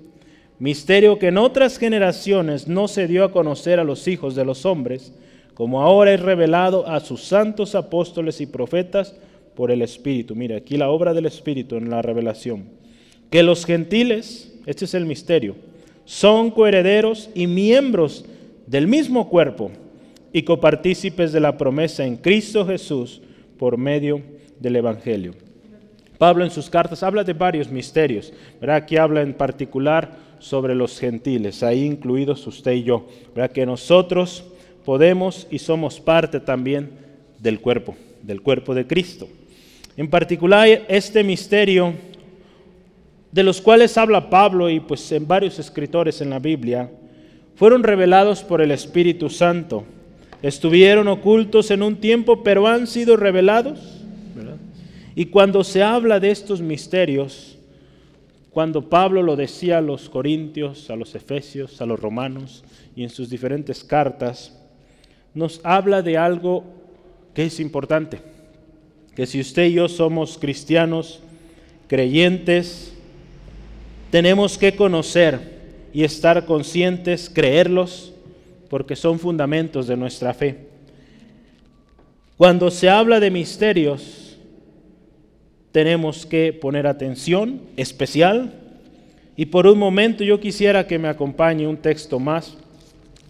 misterio 0.59 1.21
que 1.21 1.29
en 1.29 1.39
otras 1.39 1.79
generaciones 1.79 2.67
no 2.67 2.89
se 2.89 3.07
dio 3.07 3.23
a 3.23 3.31
conocer 3.31 3.79
a 3.79 3.85
los 3.85 4.09
hijos 4.09 4.35
de 4.35 4.45
los 4.45 4.67
hombres, 4.67 5.13
como 5.55 5.83
ahora 5.83 6.13
es 6.13 6.21
revelado 6.21 6.87
a 6.89 7.01
sus 7.01 7.23
santos 7.23 7.75
apóstoles 7.75 8.41
y 8.41 8.47
profetas 8.47 9.15
por 9.55 9.71
el 9.71 9.83
Espíritu. 9.83 10.35
Mira, 10.35 10.57
aquí 10.57 10.77
la 10.77 10.91
obra 10.91 11.15
del 11.15 11.27
Espíritu 11.27 11.77
en 11.77 11.91
la 11.91 12.03
revelación. 12.03 12.65
Que 13.31 13.43
los 13.43 13.65
gentiles, 13.65 14.53
este 14.67 14.85
es 14.85 14.95
el 14.95 15.07
misterio, 15.07 15.55
son 16.05 16.51
coherederos 16.51 17.31
y 17.35 17.47
miembros 17.47 18.25
del 18.67 18.87
mismo 18.87 19.29
cuerpo 19.29 19.71
y 20.33 20.43
copartícipes 20.43 21.33
de 21.33 21.41
la 21.41 21.57
promesa 21.57 22.05
en 22.05 22.17
Cristo 22.17 22.67
Jesús 22.67 23.23
por 23.59 23.79
medio 23.79 24.21
del 24.59 24.77
Evangelio. 24.77 25.35
Pablo 26.19 26.45
en 26.45 26.51
sus 26.51 26.71
cartas 26.71 27.03
habla 27.03 27.25
de 27.25 27.33
varios 27.33 27.71
misterios, 27.71 28.33
¿verdad? 28.61 28.77
Aquí 28.77 28.97
habla 28.97 29.23
en 29.23 29.35
particular 29.35 30.17
sobre 30.39 30.75
los 30.75 30.99
gentiles, 30.99 31.63
ahí 31.63 31.85
incluidos 31.85 32.47
usted 32.47 32.73
y 32.73 32.83
yo, 32.83 33.07
¿verdad? 33.35 33.53
Que 33.53 33.67
nosotros 33.67 34.45
podemos 34.85 35.47
y 35.51 35.59
somos 35.59 36.01
parte 36.01 36.41
también 36.41 36.91
del 37.39 37.61
cuerpo, 37.61 37.97
del 38.23 38.41
cuerpo 38.41 38.75
de 38.75 38.87
Cristo. 38.87 39.29
En 39.97 40.09
particular 40.09 40.69
este 40.89 41.23
misterio 41.23 41.95
de 43.35 43.43
los 43.43 43.61
cuales 43.61 43.99
habla 43.99 44.31
Pablo 44.31 44.71
y 44.71 44.79
pues 44.79 45.11
en 45.11 45.27
varios 45.27 45.59
escritores 45.59 46.21
en 46.21 46.31
la 46.31 46.39
Biblia, 46.39 46.89
fueron 47.57 47.83
revelados 47.83 48.45
por 48.45 48.61
el 48.61 48.71
Espíritu 48.71 49.29
Santo. 49.29 49.85
Estuvieron 50.41 51.09
ocultos 51.09 51.73
en 51.73 51.83
un 51.83 51.97
tiempo, 51.97 52.45
pero 52.45 52.69
han 52.69 52.87
sido 52.87 53.17
revelados. 53.17 54.03
Y 55.17 55.27
cuando 55.27 55.65
se 55.65 55.83
habla 55.83 56.21
de 56.21 56.31
estos 56.31 56.61
misterios, 56.61 57.59
cuando 58.51 58.89
Pablo 58.89 59.21
lo 59.21 59.35
decía 59.35 59.79
a 59.79 59.81
los 59.81 60.09
corintios, 60.09 60.89
a 60.89 60.95
los 60.95 61.17
efesios, 61.17 61.81
a 61.81 61.87
los 61.87 61.99
romanos 61.99 62.63
y 62.95 63.03
en 63.03 63.11
sus 63.11 63.31
diferentes 63.31 63.83
cartas, 63.83 64.57
nos 65.35 65.61
habla 65.65 66.03
de 66.03 66.17
algo 66.17 66.65
que 67.35 67.47
es 67.47 67.61
importante, 67.61 68.21
que 69.15 69.27
si 69.27 69.41
usted 69.41 69.65
y 69.65 69.75
yo 69.75 69.89
somos 69.89 70.39
cristianos, 70.39 71.21
creyentes, 71.89 72.95
tenemos 74.11 74.57
que 74.57 74.77
conocer 74.77 75.55
y 75.93 76.05
estar 76.05 76.47
conscientes, 76.47 77.29
creerlos, 77.29 78.13
porque 78.69 78.97
son 78.97 79.19
fundamentos 79.19 79.87
de 79.87 79.97
nuestra 79.97 80.35
fe. 80.35 80.67
Cuando 82.37 82.71
se 82.71 82.91
habla 82.91 83.21
de 83.21 83.31
misterios, 83.31 84.37
tenemos 85.71 86.27
que 86.27 86.53
poner 86.53 86.87
atención 86.87 87.61
especial. 87.77 88.53
Y 89.37 89.47
por 89.47 89.67
un 89.67 89.79
momento 89.79 90.23
yo 90.23 90.39
quisiera 90.39 90.87
que 90.87 90.99
me 90.99 91.09
acompañe 91.09 91.67
un 91.67 91.77
texto 91.77 92.19
más. 92.21 92.57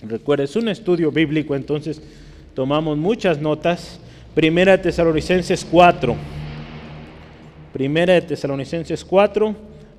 Recuerda, 0.09 0.45
es 0.45 0.57
un 0.57 0.69
estudio 0.69 1.11
bíblico, 1.11 1.55
entonces 1.55 2.01
tomamos 2.55 2.97
muchas 2.99 3.41
notas. 3.41 4.01
Primera 4.35 4.73
de 4.73 4.83
Tesalonicenses 4.85 5.65
4. 5.65 6.15
Primera 7.73 8.15
de 8.15 8.23
Tesalonicenses 8.23 9.05
4, 9.05 9.55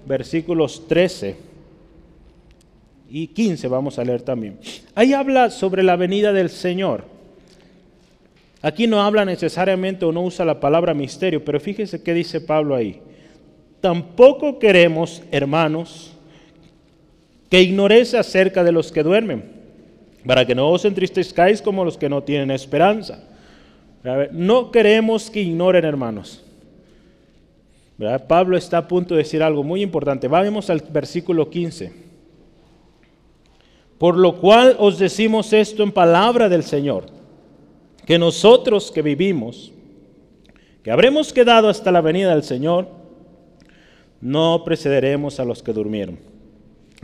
versículos 0.06 0.88
13 0.88 1.36
y 3.10 3.28
15 3.28 3.68
vamos 3.68 4.00
a 4.00 4.04
leer 4.04 4.22
también. 4.22 4.60
Ahí 4.94 5.14
habla 5.14 5.50
sobre 5.50 5.84
la 5.84 5.96
venida 5.96 6.34
del 6.34 6.50
Señor. 6.50 7.04
Aquí 8.62 8.88
no 8.88 9.02
habla 9.02 9.26
necesariamente 9.26 10.06
o 10.06 10.12
no 10.12 10.24
usa 10.24 10.44
la 10.44 10.60
palabra 10.60 10.94
misterio, 10.94 11.44
pero 11.44 11.60
fíjese 11.60 12.02
qué 12.02 12.14
dice 12.14 12.42
Pablo 12.42 12.76
ahí. 12.76 13.00
Tampoco 13.80 14.58
queremos, 14.58 15.22
hermanos, 15.32 16.14
que 17.50 17.62
ignoréis 17.62 18.14
acerca 18.16 18.64
de 18.64 18.72
los 18.72 18.92
que 18.92 19.04
duermen, 19.04 19.55
para 20.25 20.46
que 20.46 20.55
no 20.55 20.70
os 20.70 20.86
entristezcáis 20.86 21.62
como 21.62 21.86
los 21.86 21.98
que 21.98 22.10
no 22.10 22.24
tienen 22.24 22.51
esperanza. 22.51 23.24
no 24.32 24.72
queremos 24.72 25.29
que 25.29 25.41
ignoren, 25.41 25.86
hermanos. 25.86 26.44
Pablo 28.27 28.58
está 28.58 28.79
a 28.79 28.88
punto 28.88 29.15
de 29.15 29.24
decir 29.24 29.41
algo 29.41 29.63
muy 29.63 29.82
importante. 29.82 30.27
Vamos 30.27 30.70
al 30.70 30.82
versículo 30.89 31.50
15. 31.50 31.94
Por 33.98 34.17
lo 34.17 34.39
cual 34.39 34.75
os 34.79 35.00
decimos 35.00 35.53
esto 35.53 35.82
en 35.82 35.91
palabra 35.91 36.50
del 36.50 36.63
Señor, 36.63 37.05
que 38.05 38.20
nosotros 38.20 38.91
que 38.91 39.01
vivimos, 39.01 39.72
que 40.84 40.91
habremos 40.91 41.32
quedado 41.32 41.70
hasta 41.70 41.91
la 41.91 42.01
venida 42.01 42.32
del 42.32 42.44
Señor, 42.44 42.89
no 44.20 44.63
precederemos 44.65 45.39
a 45.39 45.46
los 45.46 45.63
que 45.63 45.72
durmieron. 45.72 46.35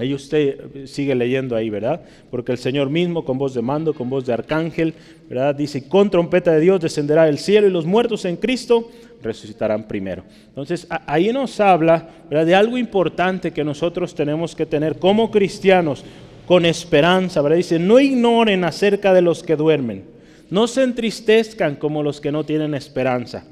Ahí 0.01 0.15
usted 0.15 0.87
sigue 0.87 1.13
leyendo 1.13 1.55
ahí, 1.55 1.69
¿verdad? 1.69 2.01
Porque 2.31 2.51
el 2.51 2.57
Señor 2.57 2.89
mismo, 2.89 3.23
con 3.23 3.37
voz 3.37 3.53
de 3.53 3.61
mando, 3.61 3.93
con 3.93 4.09
voz 4.09 4.25
de 4.25 4.33
arcángel, 4.33 4.95
¿verdad? 5.29 5.53
Dice, 5.53 5.87
con 5.87 6.09
trompeta 6.09 6.51
de 6.51 6.59
Dios 6.59 6.81
descenderá 6.81 7.29
el 7.29 7.37
cielo 7.37 7.67
y 7.67 7.69
los 7.69 7.85
muertos 7.85 8.25
en 8.25 8.37
Cristo 8.37 8.89
resucitarán 9.21 9.87
primero. 9.87 10.23
Entonces, 10.47 10.87
ahí 11.05 11.31
nos 11.31 11.59
habla 11.59 12.09
¿verdad? 12.27 12.47
de 12.47 12.55
algo 12.55 12.79
importante 12.79 13.51
que 13.51 13.63
nosotros 13.63 14.15
tenemos 14.15 14.55
que 14.55 14.65
tener 14.65 14.97
como 14.97 15.29
cristianos, 15.29 16.03
con 16.47 16.65
esperanza, 16.65 17.39
¿verdad? 17.43 17.57
Dice, 17.57 17.77
no 17.77 17.99
ignoren 17.99 18.63
acerca 18.63 19.13
de 19.13 19.21
los 19.21 19.43
que 19.43 19.55
duermen, 19.55 20.05
no 20.49 20.65
se 20.65 20.81
entristezcan 20.81 21.75
como 21.75 22.01
los 22.01 22.19
que 22.19 22.31
no 22.31 22.43
tienen 22.43 22.73
esperanza. 22.73 23.45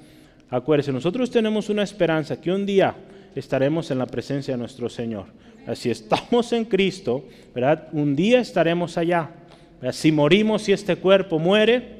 Acuérdense, 0.50 0.92
nosotros 0.92 1.30
tenemos 1.30 1.70
una 1.70 1.84
esperanza 1.84 2.42
que 2.42 2.52
un 2.52 2.66
día 2.66 2.96
estaremos 3.36 3.92
en 3.92 4.00
la 4.00 4.08
presencia 4.08 4.56
de 4.56 4.58
nuestro 4.58 4.90
Señor. 4.90 5.26
Si 5.76 5.90
estamos 5.90 6.52
en 6.54 6.66
Cristo, 6.66 7.24
¿verdad? 7.54 7.88
Un 7.92 8.16
día 8.16 8.40
estaremos 8.40 8.98
allá. 8.98 9.30
Si 9.92 10.12
morimos 10.12 10.68
y 10.68 10.74
este 10.74 10.96
cuerpo 10.96 11.40
muere, 11.40 12.00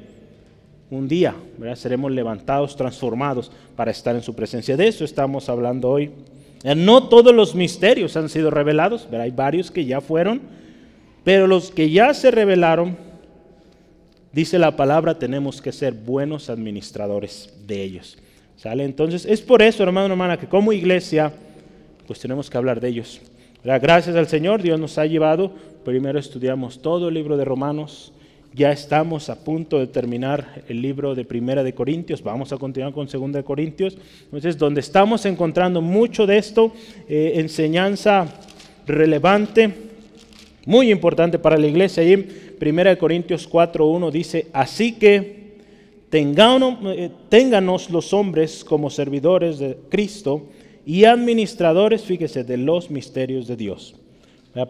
un 0.90 1.06
día 1.06 1.34
seremos 1.76 2.10
levantados, 2.10 2.76
transformados 2.76 3.50
para 3.76 3.90
estar 3.90 4.14
en 4.14 4.22
su 4.22 4.34
presencia. 4.34 4.76
De 4.76 4.88
eso 4.88 5.04
estamos 5.04 5.48
hablando 5.48 5.88
hoy. 5.88 6.10
No 6.76 7.08
todos 7.08 7.34
los 7.34 7.54
misterios 7.54 8.16
han 8.16 8.28
sido 8.28 8.50
revelados, 8.50 9.04
¿verdad? 9.04 9.22
hay 9.22 9.30
varios 9.30 9.70
que 9.70 9.86
ya 9.86 10.00
fueron, 10.00 10.42
pero 11.24 11.46
los 11.46 11.70
que 11.70 11.90
ya 11.90 12.12
se 12.12 12.30
revelaron, 12.30 12.96
dice 14.32 14.58
la 14.58 14.76
palabra, 14.76 15.18
tenemos 15.18 15.62
que 15.62 15.72
ser 15.72 15.94
buenos 15.94 16.50
administradores 16.50 17.54
de 17.66 17.82
ellos. 17.82 18.18
¿Sale? 18.56 18.84
Entonces, 18.84 19.24
es 19.24 19.40
por 19.40 19.62
eso, 19.62 19.82
hermano, 19.82 20.12
hermana, 20.12 20.38
que 20.38 20.46
como 20.46 20.70
iglesia, 20.70 21.32
pues 22.06 22.20
tenemos 22.20 22.50
que 22.50 22.58
hablar 22.58 22.78
de 22.78 22.88
ellos. 22.88 23.22
Gracias 23.62 24.16
al 24.16 24.26
Señor, 24.26 24.62
Dios 24.62 24.80
nos 24.80 24.96
ha 24.96 25.04
llevado. 25.04 25.52
Primero 25.84 26.18
estudiamos 26.18 26.80
todo 26.80 27.08
el 27.08 27.14
libro 27.14 27.36
de 27.36 27.44
Romanos. 27.44 28.10
Ya 28.54 28.72
estamos 28.72 29.28
a 29.28 29.44
punto 29.44 29.78
de 29.78 29.86
terminar 29.86 30.62
el 30.66 30.80
libro 30.80 31.14
de 31.14 31.26
Primera 31.26 31.62
de 31.62 31.74
Corintios. 31.74 32.22
Vamos 32.22 32.54
a 32.54 32.56
continuar 32.56 32.94
con 32.94 33.06
Segunda 33.06 33.38
de 33.38 33.44
Corintios. 33.44 33.98
Entonces, 34.24 34.56
donde 34.56 34.80
estamos 34.80 35.26
encontrando 35.26 35.82
mucho 35.82 36.26
de 36.26 36.38
esto, 36.38 36.72
eh, 37.06 37.32
enseñanza 37.34 38.26
relevante, 38.86 39.70
muy 40.64 40.90
importante 40.90 41.38
para 41.38 41.58
la 41.58 41.66
iglesia. 41.66 42.02
En 42.02 42.26
Primera 42.58 42.88
de 42.88 42.96
Corintios 42.96 43.46
4.1 43.46 44.10
dice, 44.10 44.46
así 44.54 44.92
que 44.92 45.58
tenganos, 46.08 46.78
eh, 46.96 47.10
ténganos 47.28 47.90
los 47.90 48.14
hombres 48.14 48.64
como 48.64 48.88
servidores 48.88 49.58
de 49.58 49.76
Cristo 49.90 50.46
y 50.90 51.04
administradores, 51.04 52.02
fíjese, 52.02 52.42
de 52.42 52.56
los 52.56 52.90
misterios 52.90 53.46
de 53.46 53.54
Dios. 53.54 53.94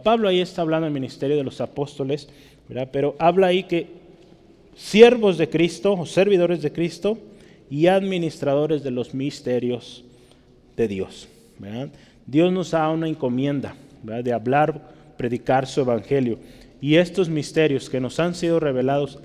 Pablo 0.05 0.29
ahí 0.29 0.43
está 0.43 0.61
hablando 0.61 0.85
del 0.85 0.93
ministerio 0.93 1.35
de 1.35 1.45
los 1.45 1.63
apóstoles, 1.63 2.29
pero 2.93 3.17
habla 3.19 3.47
ahí 3.47 3.63
que 3.63 3.87
siervos 4.77 5.39
de 5.39 5.49
Cristo 5.49 5.95
o 5.95 6.05
servidores 6.05 6.61
de 6.61 6.73
Cristo 6.73 7.17
y 7.71 7.87
administradores 7.87 8.83
de 8.83 8.91
los 8.91 9.15
misterios 9.15 10.05
de 10.77 10.89
Dios. 10.89 11.27
Dios 12.27 12.53
nos 12.53 12.73
da 12.73 12.91
una 12.91 13.09
encomienda 13.09 13.75
de 14.03 14.33
hablar, 14.35 14.91
predicar 15.17 15.67
su 15.67 15.81
evangelio. 15.81 16.39
Y 16.83 16.97
estos 16.97 17.31
misterios 17.31 17.89
que 17.89 17.99
nos 17.99 18.21
han 18.21 18.35
sido 18.35 18.61
revelados 18.61 19.21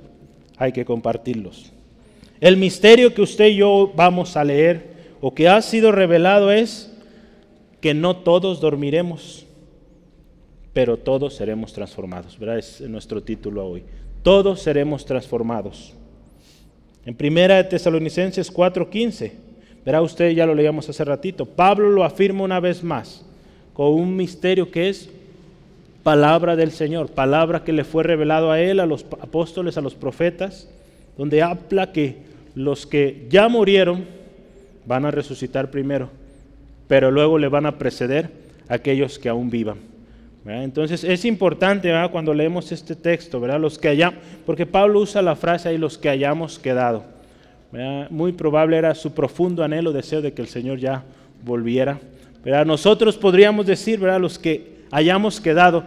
hay 0.56 0.72
que 0.72 0.86
compartirlos. 0.86 1.74
El 2.40 2.56
misterio 2.56 3.14
que 3.14 3.22
usted 3.22 3.48
y 3.48 3.58
yo 3.58 3.92
vamos 3.94 4.38
a 4.38 4.46
leer 4.46 4.95
o 5.22 5.34
que 5.34 5.48
ha 5.48 5.62
sido 5.62 5.92
revelado 5.92 6.52
es 6.52 6.92
que 7.82 7.94
no 7.94 8.18
todos 8.18 8.62
dormiremos, 8.62 9.46
pero 10.74 10.98
todos 10.98 11.36
seremos 11.36 11.74
transformados. 11.74 12.38
¿verdad? 12.38 12.58
Es 12.58 12.82
nuestro 12.82 13.24
título 13.24 13.66
hoy. 13.66 13.84
Todos 14.24 14.62
seremos 14.62 15.06
transformados. 15.06 15.94
En 17.06 17.16
primera 17.16 17.58
de 17.58 17.66
Tesalonicenses 17.66 18.52
4:15, 18.52 19.34
verá 19.86 20.02
usted, 20.02 20.32
ya 20.32 20.46
lo 20.46 20.56
leíamos 20.56 20.90
hace 20.90 21.06
ratito, 21.06 21.46
Pablo 21.46 21.92
lo 21.92 22.04
afirma 22.04 22.44
una 22.44 22.60
vez 22.60 22.84
más 22.84 23.24
con 23.74 23.94
un 23.94 24.16
misterio 24.16 24.72
que 24.72 24.90
es 24.90 25.10
palabra 26.02 26.56
del 26.56 26.72
Señor, 26.72 27.10
palabra 27.10 27.64
que 27.64 27.74
le 27.74 27.84
fue 27.84 28.04
revelado 28.04 28.52
a 28.52 28.60
él, 28.60 28.80
a 28.80 28.86
los 28.86 29.06
apóstoles, 29.22 29.78
a 29.78 29.82
los 29.82 29.96
profetas, 29.96 30.70
donde 31.18 31.42
habla 31.42 31.92
que 31.92 32.18
los 32.56 32.88
que 32.88 33.28
ya 33.30 33.48
murieron, 33.50 34.06
van 34.86 35.06
a 35.06 35.12
resucitar 35.12 35.72
primero, 35.72 36.10
pero 36.88 37.12
luego 37.12 37.38
le 37.38 37.48
van 37.48 37.66
a 37.66 37.78
preceder 37.78 38.30
aquellos 38.68 39.20
que 39.20 39.30
aún 39.30 39.50
vivan. 39.50 39.78
Entonces 40.46 41.04
es 41.04 41.26
importante 41.26 41.92
cuando 42.12 42.34
leemos 42.34 42.72
este 42.72 42.96
texto, 42.96 43.40
¿verdad? 43.40 43.60
Los 43.60 43.80
que 43.80 43.88
hayamos, 43.88 44.20
porque 44.46 44.68
Pablo 44.68 45.00
usa 45.00 45.24
la 45.24 45.36
frase 45.36 45.70
ahí, 45.70 45.78
los 45.80 45.98
que 45.98 46.10
hayamos 46.10 46.60
quedado. 46.60 47.04
Muy 48.12 48.32
probable 48.32 48.78
era 48.78 48.94
su 48.94 49.12
profundo 49.14 49.64
anhelo, 49.64 49.92
deseo 49.92 50.22
de 50.22 50.34
que 50.34 50.44
el 50.44 50.48
Señor 50.48 50.78
ya 50.78 51.04
volviera. 51.44 52.00
Nosotros 52.66 53.18
podríamos 53.18 53.66
decir, 53.66 54.00
¿verdad? 54.00 54.20
Los 54.20 54.38
que 54.38 54.76
hayamos 54.92 55.42
quedado, 55.42 55.84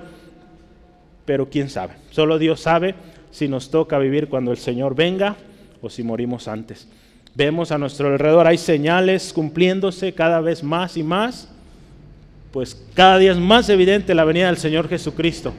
pero 1.25 1.49
quién 1.49 1.71
sabe. 1.71 1.95
Solo 2.11 2.37
Dios 2.37 2.61
sabe 2.61 2.97
si 3.31 3.47
nos 3.47 3.71
toca 3.71 3.99
vivir 4.01 4.29
cuando 4.29 4.51
el 4.51 4.59
Señor 4.59 4.97
venga 4.97 5.37
o 5.81 5.89
si 5.89 6.03
morimos 6.03 6.49
antes. 6.49 6.89
Vemos 7.39 7.71
a 7.71 7.79
nuestro 7.79 8.09
alrededor, 8.09 8.49
hay 8.49 8.59
señales 8.59 9.33
cumpliéndose 9.33 10.13
cada 10.13 10.41
vez 10.41 10.65
más 10.65 10.97
y 10.97 11.05
más, 11.05 11.49
pues 12.51 12.85
cada 12.95 13.17
día 13.17 13.31
es 13.31 13.39
más 13.39 13.69
evidente 13.69 14.13
la 14.13 14.25
venida 14.25 14.49
del 14.49 14.57
Señor 14.57 14.89
Jesucristo, 14.89 15.53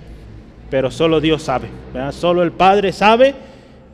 pero 0.69 0.91
solo 0.91 1.21
Dios 1.21 1.43
sabe, 1.43 1.69
solo 2.11 2.43
el 2.43 2.51
Padre 2.51 2.91
sabe 2.91 3.33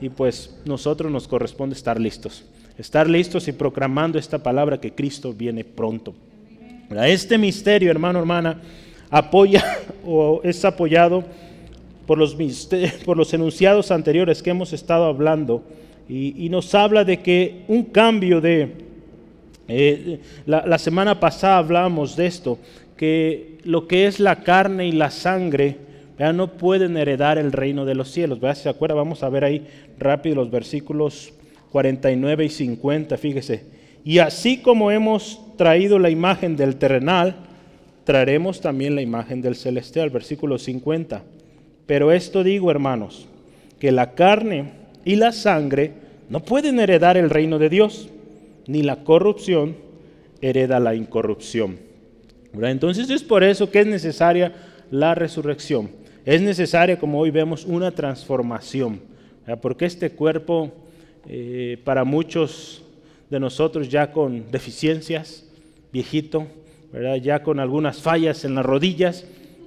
y 0.01 0.09
pues 0.09 0.57
nosotros 0.65 1.11
nos 1.11 1.27
corresponde 1.27 1.75
estar 1.75 2.01
listos, 2.01 2.43
estar 2.75 3.07
listos 3.07 3.47
y 3.47 3.51
proclamando 3.51 4.17
esta 4.17 4.39
palabra 4.39 4.81
que 4.81 4.95
Cristo 4.95 5.31
viene 5.31 5.63
pronto. 5.63 6.15
Este 6.89 7.37
misterio, 7.37 7.91
hermano, 7.91 8.17
hermana, 8.17 8.61
apoya 9.11 9.63
o 10.03 10.41
es 10.43 10.65
apoyado 10.65 11.23
por 12.07 12.17
los, 12.17 12.35
por 13.05 13.15
los 13.15 13.31
enunciados 13.31 13.91
anteriores 13.91 14.41
que 14.41 14.49
hemos 14.49 14.73
estado 14.73 15.05
hablando 15.05 15.63
y, 16.07 16.49
nos 16.49 16.73
habla 16.75 17.03
de 17.03 17.19
que 17.21 17.63
un 17.67 17.83
cambio 17.85 18.41
de... 18.41 18.85
Eh, 19.67 20.19
la, 20.45 20.77
semana 20.77 21.19
pasada 21.19 21.57
hablamos 21.57 22.15
de 22.15 22.27
esto, 22.27 22.59
que 22.95 23.57
lo 23.63 23.87
que 23.87 24.05
es 24.05 24.19
la 24.19 24.43
carne 24.43 24.87
y 24.87 24.91
la 24.91 25.09
sangre 25.09 25.77
ya 26.19 26.31
no 26.31 26.53
pueden 26.53 26.95
heredar 26.97 27.39
el 27.39 27.51
reino 27.51 27.85
de 27.85 27.95
los 27.95 28.11
cielos. 28.11 28.39
¿verdad? 28.39 28.61
¿Se 28.61 28.69
acuerda? 28.69 28.95
Vamos 28.95 29.23
a 29.23 29.29
ver 29.29 29.43
ahí 29.43 29.65
rápido 29.97 30.35
los 30.35 30.51
versículos 30.51 31.33
49 31.71 32.45
y 32.45 32.49
50, 32.49 33.17
fíjese. 33.17 33.63
Y 34.03 34.19
así 34.19 34.57
como 34.57 34.91
hemos 34.91 35.41
traído 35.57 35.97
la 35.97 36.11
imagen 36.11 36.55
del 36.55 36.75
terrenal, 36.75 37.35
traeremos 38.03 38.61
también 38.61 38.93
la 38.93 39.01
imagen 39.01 39.41
del 39.41 39.55
celestial, 39.55 40.11
versículo 40.11 40.59
50. 40.59 41.23
Pero 41.87 42.11
esto 42.11 42.43
digo, 42.43 42.69
hermanos, 42.69 43.27
que 43.79 43.91
la 43.91 44.13
carne 44.13 44.84
y 45.05 45.15
la 45.15 45.31
sangre 45.31 45.93
no 46.29 46.41
pueden 46.41 46.79
heredar 46.79 47.15
el 47.15 47.29
reino 47.29 47.59
de 47.59 47.69
Dios, 47.69 48.09
ni 48.67 48.81
la 48.81 49.03
corrupción 49.03 49.77
hereda 50.41 50.79
la 50.79 50.95
incorrupción. 50.95 51.77
Entonces 52.61 53.09
es 53.09 53.23
por 53.23 53.43
eso 53.43 53.69
que 53.69 53.81
es 53.81 53.87
necesaria 53.87 54.53
la 54.91 55.15
resurrección. 55.15 55.89
Es 56.25 56.41
necesaria, 56.41 56.97
como 56.97 57.19
hoy 57.19 57.29
vemos, 57.29 57.65
una 57.65 57.91
transformación, 57.91 58.99
porque 59.61 59.85
este 59.85 60.09
cuerpo, 60.11 60.71
eh, 61.27 61.77
para 61.83 62.03
muchos 62.03 62.83
de 63.29 63.39
nosotros 63.39 63.89
ya 63.89 64.11
con 64.11 64.49
deficiencias, 64.49 65.45
viejito, 65.93 66.47
ya 67.21 67.43
con 67.43 67.59
algunas 67.59 68.01
fallas 68.01 68.45
en 68.45 68.55
las 68.55 68.65
rodillas, 68.65 69.25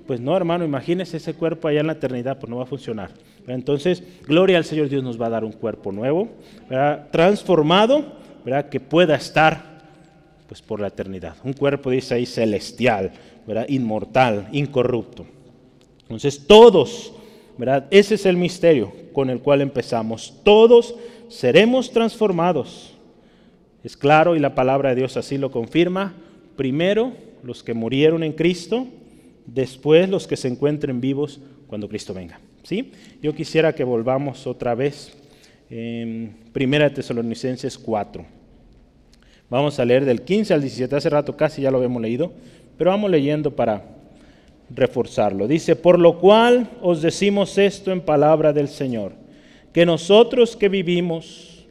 pues 0.08 0.20
no, 0.20 0.34
hermano, 0.34 0.64
imagínese 0.64 1.18
ese 1.18 1.34
cuerpo 1.34 1.68
allá 1.68 1.80
en 1.80 1.86
la 1.86 1.92
eternidad, 1.92 2.38
pues 2.38 2.48
no 2.48 2.56
va 2.56 2.62
a 2.62 2.66
funcionar. 2.66 3.10
Entonces, 3.46 4.02
gloria 4.26 4.56
al 4.56 4.64
Señor, 4.64 4.88
Dios 4.88 5.04
nos 5.04 5.20
va 5.20 5.26
a 5.26 5.30
dar 5.30 5.44
un 5.44 5.52
cuerpo 5.52 5.92
nuevo, 5.92 6.30
transformado, 7.10 8.06
¿verdad? 8.42 8.70
que 8.70 8.80
pueda 8.80 9.14
estar 9.16 9.82
pues, 10.48 10.62
por 10.62 10.80
la 10.80 10.86
eternidad. 10.88 11.36
Un 11.44 11.52
cuerpo, 11.52 11.90
dice 11.90 12.14
ahí, 12.14 12.24
celestial, 12.24 13.12
¿verdad? 13.46 13.66
inmortal, 13.68 14.48
incorrupto. 14.50 15.26
Entonces, 16.00 16.46
todos, 16.46 17.12
¿verdad? 17.58 17.86
ese 17.90 18.14
es 18.14 18.24
el 18.24 18.38
misterio 18.38 18.90
con 19.12 19.28
el 19.28 19.40
cual 19.40 19.60
empezamos. 19.60 20.32
Todos 20.42 20.94
seremos 21.28 21.90
transformados. 21.90 22.94
Es 23.84 23.94
claro 23.94 24.36
y 24.36 24.38
la 24.38 24.54
palabra 24.54 24.88
de 24.88 24.96
Dios 24.96 25.18
así 25.18 25.36
lo 25.36 25.50
confirma. 25.50 26.14
Primero, 26.56 27.12
los 27.42 27.62
que 27.62 27.74
murieron 27.74 28.22
en 28.22 28.32
Cristo, 28.32 28.86
después 29.54 30.08
los 30.08 30.26
que 30.26 30.36
se 30.36 30.48
encuentren 30.48 31.00
vivos 31.00 31.40
cuando 31.66 31.88
Cristo 31.88 32.14
venga. 32.14 32.40
¿sí? 32.62 32.92
Yo 33.22 33.34
quisiera 33.34 33.74
que 33.74 33.84
volvamos 33.84 34.46
otra 34.46 34.74
vez 34.74 35.12
Primera 36.52 36.92
Tesalonicenses 36.92 37.76
4. 37.76 38.24
Vamos 39.50 39.78
a 39.78 39.84
leer 39.84 40.04
del 40.04 40.22
15 40.22 40.54
al 40.54 40.60
17, 40.60 40.96
hace 40.96 41.10
rato 41.10 41.36
casi 41.36 41.62
ya 41.62 41.70
lo 41.70 41.78
habíamos 41.78 42.02
leído, 42.02 42.32
pero 42.76 42.90
vamos 42.90 43.10
leyendo 43.10 43.54
para 43.54 43.82
reforzarlo. 44.74 45.46
Dice, 45.48 45.76
por 45.76 45.98
lo 45.98 46.18
cual 46.18 46.70
os 46.82 47.00
decimos 47.00 47.56
esto 47.56 47.90
en 47.92 48.00
palabra 48.00 48.52
del 48.52 48.68
Señor, 48.68 49.12
que 49.72 49.86
nosotros 49.86 50.56
que 50.56 50.68
vivimos, 50.68 51.66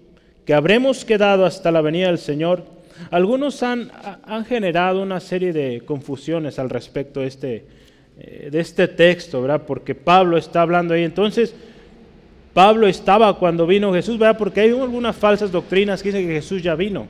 que 0.46 0.54
habremos 0.54 1.06
quedado 1.06 1.46
hasta 1.46 1.72
la 1.72 1.82
venida 1.82 2.08
del 2.08 2.18
Señor, 2.18 2.66
algunos 3.12 3.64
han, 3.64 3.92
han 4.24 4.46
generado 4.46 5.02
una 5.02 5.20
serie 5.20 5.54
de 5.54 5.82
confusiones 5.82 6.60
al 6.60 6.70
respecto 6.70 7.22
de 7.22 7.28
este, 7.28 7.66
eh, 8.20 8.50
de 8.52 8.60
este 8.60 8.88
texto, 8.88 9.42
¿verdad? 9.42 9.64
Porque 9.66 9.96
Pablo 9.96 10.38
está 10.38 10.62
hablando 10.62 10.94
ahí. 10.94 11.04
Entonces, 11.04 11.56
Pablo 12.54 12.88
estaba 12.88 13.38
cuando 13.38 13.68
vino 13.68 13.94
Jesús, 13.94 14.18
¿verdad? 14.18 14.38
Porque 14.38 14.62
hay 14.62 14.72
algunas 14.72 15.16
falsas 15.16 15.52
doctrinas 15.52 16.02
que 16.02 16.10
dicen 16.10 16.28
que 16.28 16.34
Jesús 16.34 16.64
ya 16.64 16.76
vino. 16.76 17.08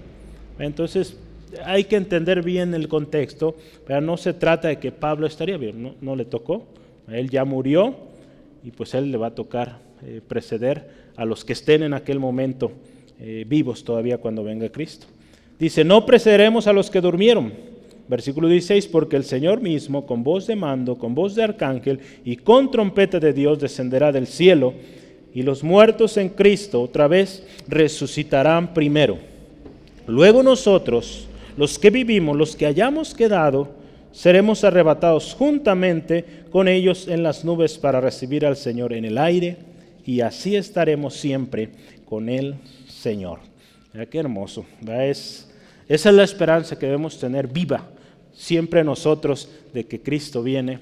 Entonces, 0.60 1.18
hay 1.64 1.86
que 1.86 1.96
entender 1.96 2.44
bien 2.44 2.74
el 2.74 2.88
contexto, 2.88 3.56
pero 3.86 4.02
no 4.02 4.18
se 4.18 4.34
trata 4.34 4.68
de 4.68 4.80
que 4.80 4.92
Pablo 4.92 5.28
estaría 5.28 5.58
bien, 5.58 5.96
no, 6.02 6.16
le 6.16 6.26
tocó, 6.26 6.68
él 7.10 7.30
ya 7.30 7.46
murió 7.46 7.96
y 8.64 8.72
pues 8.72 8.94
él 8.94 9.12
le 9.12 9.18
va 9.18 9.28
a 9.28 9.36
tocar 9.36 9.80
eh, 10.04 10.22
preceder 10.28 10.90
a 11.16 11.26
los 11.26 11.46
que 11.46 11.54
estén 11.54 11.84
en 11.84 11.94
aquel 11.94 12.20
momento 12.20 12.72
eh, 13.20 13.46
vivos 13.48 13.84
todavía 13.84 14.18
cuando 14.18 14.44
venga 14.44 14.70
Cristo. 14.70 15.08
Dice, 15.60 15.84
no 15.84 16.06
precederemos 16.06 16.68
a 16.68 16.74
los 16.74 16.90
que 16.90 17.02
durmieron. 17.02 17.54
Versículo 18.08 18.48
16, 18.48 18.88
porque 18.88 19.18
el 19.18 19.24
Señor 19.24 19.60
mismo, 19.60 20.06
con 20.06 20.24
voz 20.24 20.48
de 20.48 20.56
mando, 20.56 20.98
con 20.98 21.14
voz 21.14 21.36
de 21.36 21.44
arcángel 21.44 22.00
y 22.24 22.38
con 22.38 22.72
trompeta 22.72 23.20
de 23.20 23.34
Dios, 23.34 23.60
descenderá 23.60 24.12
del 24.12 24.28
cielo, 24.28 24.74
y 25.34 25.44
los 25.44 25.64
muertos 25.64 26.16
en 26.18 26.30
Cristo 26.30 26.82
otra 26.82 27.08
vez 27.08 27.44
resucitarán 27.68 28.74
primero. 28.74 29.18
Luego 30.08 30.42
nosotros, 30.42 31.28
los 31.58 31.78
que 31.78 31.90
vivimos, 31.90 32.38
los 32.38 32.56
que 32.56 32.66
hayamos 32.66 33.14
quedado, 33.14 33.68
seremos 34.14 34.64
arrebatados 34.64 35.36
juntamente 35.38 36.24
con 36.50 36.68
ellos 36.68 37.08
en 37.10 37.24
las 37.24 37.44
nubes 37.44 37.78
para 37.78 38.00
recibir 38.00 38.46
al 38.46 38.56
Señor 38.56 38.94
en 38.94 39.04
el 39.04 39.18
aire, 39.18 39.58
y 40.06 40.22
así 40.22 40.56
estaremos 40.56 41.16
siempre 41.16 41.70
con 42.06 42.30
el 42.30 42.56
Señor. 42.88 43.40
Mira 43.94 44.06
qué 44.06 44.20
hermoso. 44.20 44.66
Es, 44.88 45.47
esa 45.88 46.10
es 46.10 46.16
la 46.16 46.24
esperanza 46.24 46.78
que 46.78 46.86
debemos 46.86 47.20
tener 47.20 47.48
viva 47.48 47.88
siempre 48.38 48.84
nosotros 48.84 49.50
de 49.74 49.86
que 49.86 50.02
Cristo 50.02 50.44
viene 50.44 50.80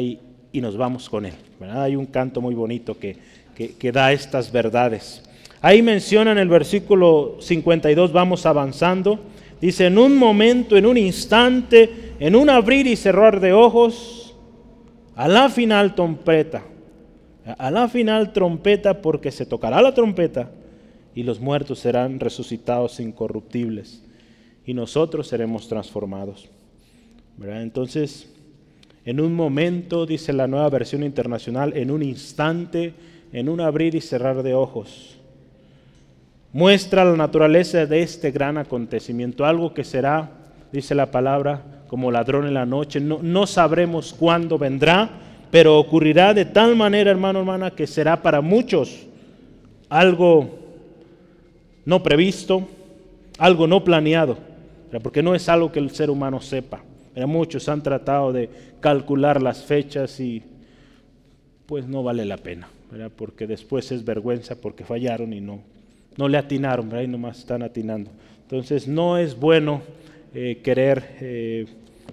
y, 0.00 0.18
y, 0.52 0.60
nos 0.60 0.76
vamos 0.76 1.08
con 1.10 1.26
Él. 1.26 1.34
Hay 1.60 1.96
un 1.96 2.06
canto 2.06 2.40
muy 2.40 2.54
bonito 2.54 2.96
que, 2.98 3.16
que, 3.54 3.92
da 3.92 4.12
estas 4.12 4.52
verdades. 4.52 5.22
Ahí 5.60 5.82
menciona 5.82 6.32
en 6.32 6.38
el 6.38 6.48
versículo 6.48 7.36
52, 7.40 8.12
vamos 8.12 8.46
avanzando, 8.46 9.18
dice, 9.60 9.86
en 9.86 9.98
un 9.98 10.16
momento, 10.16 10.76
en 10.76 10.86
un 10.86 10.96
instante, 10.96 12.14
en 12.20 12.36
un 12.36 12.48
abrir 12.48 12.86
y 12.86 12.96
cerrar 12.96 13.40
de 13.40 13.52
ojos, 13.52 14.34
a 15.16 15.28
la 15.28 15.50
final 15.50 15.94
trompeta, 15.94 16.62
a 17.58 17.70
la 17.70 17.88
final 17.88 18.32
trompeta 18.32 19.02
porque 19.02 19.30
se 19.32 19.44
tocará 19.44 19.82
la 19.82 19.92
trompeta 19.92 20.50
y 21.14 21.24
los 21.24 21.40
muertos 21.40 21.80
serán 21.80 22.20
resucitados 22.20 23.00
incorruptibles 23.00 24.02
y 24.66 24.74
nosotros 24.74 25.26
seremos 25.26 25.68
transformados. 25.68 26.48
Entonces, 27.42 28.32
en 29.04 29.20
un 29.20 29.34
momento, 29.34 30.06
dice 30.06 30.32
la 30.32 30.46
nueva 30.46 30.68
versión 30.70 31.02
internacional, 31.02 31.76
en 31.76 31.90
un 31.90 32.02
instante, 32.02 32.94
en 33.32 33.48
un 33.48 33.60
abrir 33.60 33.94
y 33.94 34.00
cerrar 34.00 34.42
de 34.42 34.54
ojos, 34.54 35.16
muestra 36.52 37.04
la 37.04 37.16
naturaleza 37.16 37.86
de 37.86 38.02
este 38.02 38.30
gran 38.30 38.58
acontecimiento, 38.58 39.44
algo 39.44 39.74
que 39.74 39.84
será, 39.84 40.30
dice 40.70 40.94
la 40.94 41.10
palabra, 41.10 41.62
como 41.88 42.10
ladrón 42.10 42.46
en 42.46 42.54
la 42.54 42.66
noche, 42.66 43.00
no, 43.00 43.18
no 43.22 43.46
sabremos 43.46 44.14
cuándo 44.14 44.58
vendrá, 44.58 45.10
pero 45.50 45.78
ocurrirá 45.78 46.32
de 46.32 46.44
tal 46.44 46.76
manera, 46.76 47.10
hermano, 47.10 47.40
hermana, 47.40 47.70
que 47.72 47.86
será 47.86 48.22
para 48.22 48.40
muchos 48.40 49.06
algo 49.88 50.58
no 51.84 52.02
previsto, 52.02 52.66
algo 53.38 53.66
no 53.66 53.84
planeado, 53.84 54.38
porque 55.00 55.22
no 55.22 55.34
es 55.34 55.48
algo 55.48 55.72
que 55.72 55.78
el 55.78 55.90
ser 55.90 56.10
humano 56.10 56.40
sepa. 56.40 56.82
Muchos 57.26 57.68
han 57.68 57.82
tratado 57.82 58.32
de 58.32 58.48
calcular 58.80 59.42
las 59.42 59.62
fechas 59.64 60.18
y 60.20 60.42
pues 61.66 61.86
no 61.86 62.02
vale 62.02 62.24
la 62.24 62.36
pena, 62.36 62.68
porque 63.16 63.46
después 63.46 63.92
es 63.92 64.04
vergüenza 64.04 64.56
porque 64.56 64.84
fallaron 64.84 65.32
y 65.32 65.40
no, 65.40 65.60
no 66.16 66.28
le 66.28 66.38
atinaron, 66.38 66.92
ahí 66.94 67.06
nomás 67.06 67.38
están 67.38 67.62
atinando. 67.62 68.10
Entonces 68.42 68.88
no 68.88 69.18
es 69.18 69.38
bueno 69.38 69.82
eh, 70.34 70.60
querer 70.62 71.16
eh, 71.20 71.66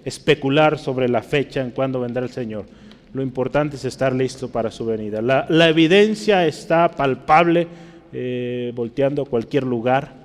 especular 0.06 0.78
sobre 0.78 1.08
la 1.10 1.22
fecha 1.22 1.62
en 1.62 1.72
cuándo 1.72 2.00
vendrá 2.00 2.24
el 2.24 2.30
Señor. 2.30 2.66
Lo 3.14 3.22
importante 3.22 3.76
es 3.76 3.86
estar 3.86 4.14
listo 4.14 4.50
para 4.50 4.72
su 4.72 4.86
venida. 4.86 5.22
La, 5.22 5.70
evidencia 5.70 6.46
está 6.46 6.92
palpable, 6.92 7.68
eh, 8.14 8.72
volteando 8.76 9.24
a 9.24 9.26
cualquier 9.26 9.64
lugar. 9.64 10.19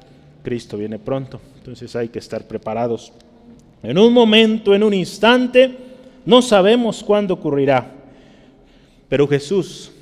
Cristo 0.45 0.79
viene 0.79 1.01
pronto, 1.01 1.41
entonces 1.57 1.97
hay 1.97 2.11
que 2.11 2.21
estar 2.21 2.47
preparados 2.47 3.13
en 3.85 3.99
un 3.99 4.15
momento, 4.15 4.75
en 4.75 4.83
un 4.83 4.95
instante, 4.95 5.77
no 6.25 6.41
sabemos 6.41 7.05
cuándo 7.05 7.35
ocurrirá. 7.35 7.93
Pero 9.11 9.29
Jesús 9.29 9.93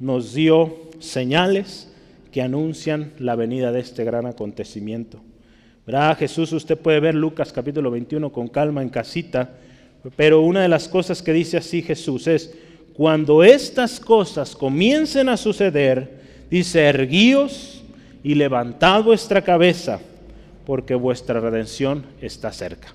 nos 0.00 0.32
dio 0.32 0.88
señales 0.98 1.92
que 2.32 2.40
anuncian 2.40 3.12
la 3.18 3.36
venida 3.36 3.70
de 3.70 3.80
este 3.80 4.02
gran 4.02 4.24
acontecimiento. 4.24 5.20
¿Verdad? 5.86 6.16
Jesús, 6.16 6.52
usted 6.52 6.78
puede 6.78 7.00
ver 7.00 7.14
Lucas 7.14 7.52
capítulo 7.52 7.90
21 7.90 8.32
con 8.32 8.48
calma 8.48 8.80
en 8.80 8.88
casita, 8.88 9.56
pero 10.16 10.40
una 10.40 10.62
de 10.62 10.68
las 10.68 10.88
cosas 10.88 11.20
que 11.20 11.34
dice 11.34 11.58
así 11.58 11.82
Jesús 11.82 12.26
es, 12.26 12.54
cuando 12.94 13.44
estas 13.44 14.00
cosas 14.00 14.56
comiencen 14.56 15.28
a 15.28 15.36
suceder, 15.36 16.22
dice, 16.50 16.80
erguíos 16.80 17.84
y 18.28 18.34
levantad 18.34 19.02
vuestra 19.04 19.40
cabeza, 19.40 20.00
porque 20.66 20.94
vuestra 20.94 21.40
redención 21.40 22.04
está 22.20 22.52
cerca. 22.52 22.94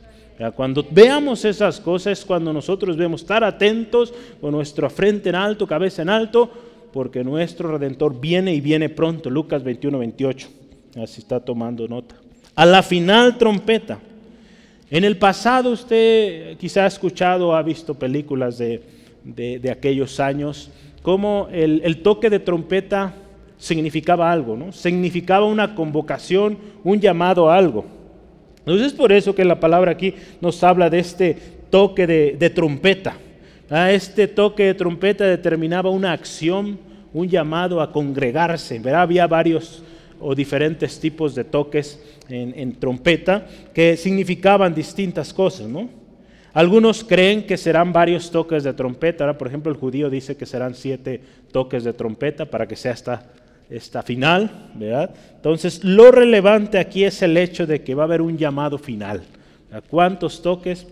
Cuando 0.55 0.85
veamos 0.91 1.43
esas 1.43 1.79
cosas, 1.79 2.23
cuando 2.23 2.53
nosotros 2.53 2.95
debemos 2.95 3.21
estar 3.21 3.43
atentos 3.43 4.13
con 4.39 4.51
nuestra 4.51 4.91
frente 4.91 5.29
en 5.29 5.35
alto, 5.35 5.65
cabeza 5.65 6.03
en 6.03 6.09
alto, 6.09 6.51
porque 6.93 7.23
nuestro 7.23 7.75
Redentor 7.75 8.21
viene 8.21 8.53
y 8.53 8.61
viene 8.61 8.89
pronto. 8.89 9.31
Lucas 9.31 9.63
21, 9.63 9.97
28. 9.97 10.49
Así 11.01 11.21
está 11.21 11.39
tomando 11.39 11.87
nota. 11.87 12.13
A 12.53 12.67
la 12.67 12.83
final 12.83 13.39
trompeta. 13.39 13.97
En 14.91 15.03
el 15.03 15.17
pasado 15.17 15.71
usted 15.71 16.57
quizá 16.59 16.83
ha 16.83 16.87
escuchado 16.87 17.55
ha 17.55 17.63
visto 17.63 17.95
películas 17.95 18.59
de, 18.59 19.71
aquellos 19.71 20.19
años, 20.19 20.69
como 21.01 21.47
el, 21.51 21.81
el, 21.83 22.03
toque 22.03 22.29
de 22.29 22.37
trompeta 22.37 23.15
significaba 23.63 24.29
algo, 24.29 24.57
¿no? 24.57 24.73
Significaba 24.73 25.45
una 25.45 25.73
convocación, 25.73 26.57
un 26.83 26.99
llamado 26.99 27.49
a 27.49 27.55
algo. 27.55 27.85
Entonces 28.59 28.87
es 28.87 28.93
por 28.93 29.13
eso 29.13 29.33
que 29.33 29.45
la 29.45 29.61
palabra 29.61 29.93
aquí 29.93 30.15
nos 30.41 30.61
habla 30.65 30.89
de 30.89 30.99
este 30.99 31.37
toque 31.69 32.05
de, 32.05 32.49
trompeta. 32.49 33.15
Ah, 33.69 33.89
este 33.93 34.27
toque 34.27 34.65
de 34.65 34.73
trompeta 34.73 35.23
determinaba 35.23 35.89
una 35.89 36.11
acción, 36.11 36.77
un 37.13 37.29
llamado 37.29 37.79
a 37.79 37.89
congregarse. 37.93 38.81
Había 38.93 39.27
varios 39.27 39.81
o 40.19 40.35
diferentes 40.35 40.99
tipos 40.99 41.33
de 41.33 41.45
toques 41.45 42.03
en, 42.27 42.73
trompeta 42.73 43.47
que 43.73 43.95
significaban 43.95 44.75
distintas 44.75 45.33
cosas. 45.33 45.69
Algunos 46.51 47.01
creen 47.01 47.47
que 47.47 47.55
serán 47.55 47.93
varios 47.93 48.29
toques 48.29 48.65
de 48.65 48.73
trompeta. 48.73 49.23
Ahora, 49.23 49.37
por 49.37 49.47
ejemplo, 49.47 49.71
el 49.71 49.77
judío 49.77 50.09
dice 50.09 50.35
que 50.35 50.45
serán 50.45 50.75
siete 50.75 51.21
toques 51.53 51.85
de 51.85 51.93
trompeta 51.93 52.45
para 52.45 52.67
que 52.67 52.75
sea 52.75 52.91
esta 52.91 53.25
esta 53.69 54.03
final, 54.03 54.69
¿verdad? 54.75 55.11
Entonces, 55.35 55.83
lo 55.83 56.11
relevante 56.11 56.77
aquí 56.77 57.03
es 57.03 57.21
el 57.21 57.37
hecho 57.37 57.65
de 57.65 57.81
que 57.81 57.95
va 57.95 58.03
a 58.03 58.05
haber 58.05 58.21
un 58.21 58.37
llamado 58.37 58.77
final. 58.77 59.23
¿A 59.71 59.81
cuántos 59.81 60.41
toques? 60.41 60.87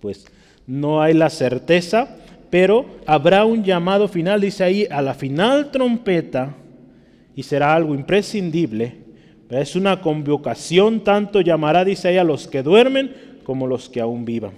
Pues 0.00 0.26
no 0.66 1.00
hay 1.00 1.14
la 1.14 1.30
certeza, 1.30 2.16
pero 2.50 2.86
habrá 3.06 3.44
un 3.44 3.62
llamado 3.62 4.08
final, 4.08 4.40
dice 4.40 4.64
ahí, 4.64 4.86
a 4.90 5.02
la 5.02 5.14
final 5.14 5.70
trompeta, 5.70 6.54
y 7.34 7.42
será 7.42 7.74
algo 7.74 7.94
imprescindible. 7.94 8.96
Es 9.50 9.76
una 9.76 10.00
convocación, 10.00 11.04
tanto 11.04 11.40
llamará, 11.40 11.84
dice 11.84 12.08
ahí, 12.08 12.18
a 12.18 12.24
los 12.24 12.48
que 12.48 12.62
duermen 12.62 13.14
como 13.44 13.66
los 13.66 13.88
que 13.88 14.00
aún 14.00 14.24
vivan. 14.24 14.52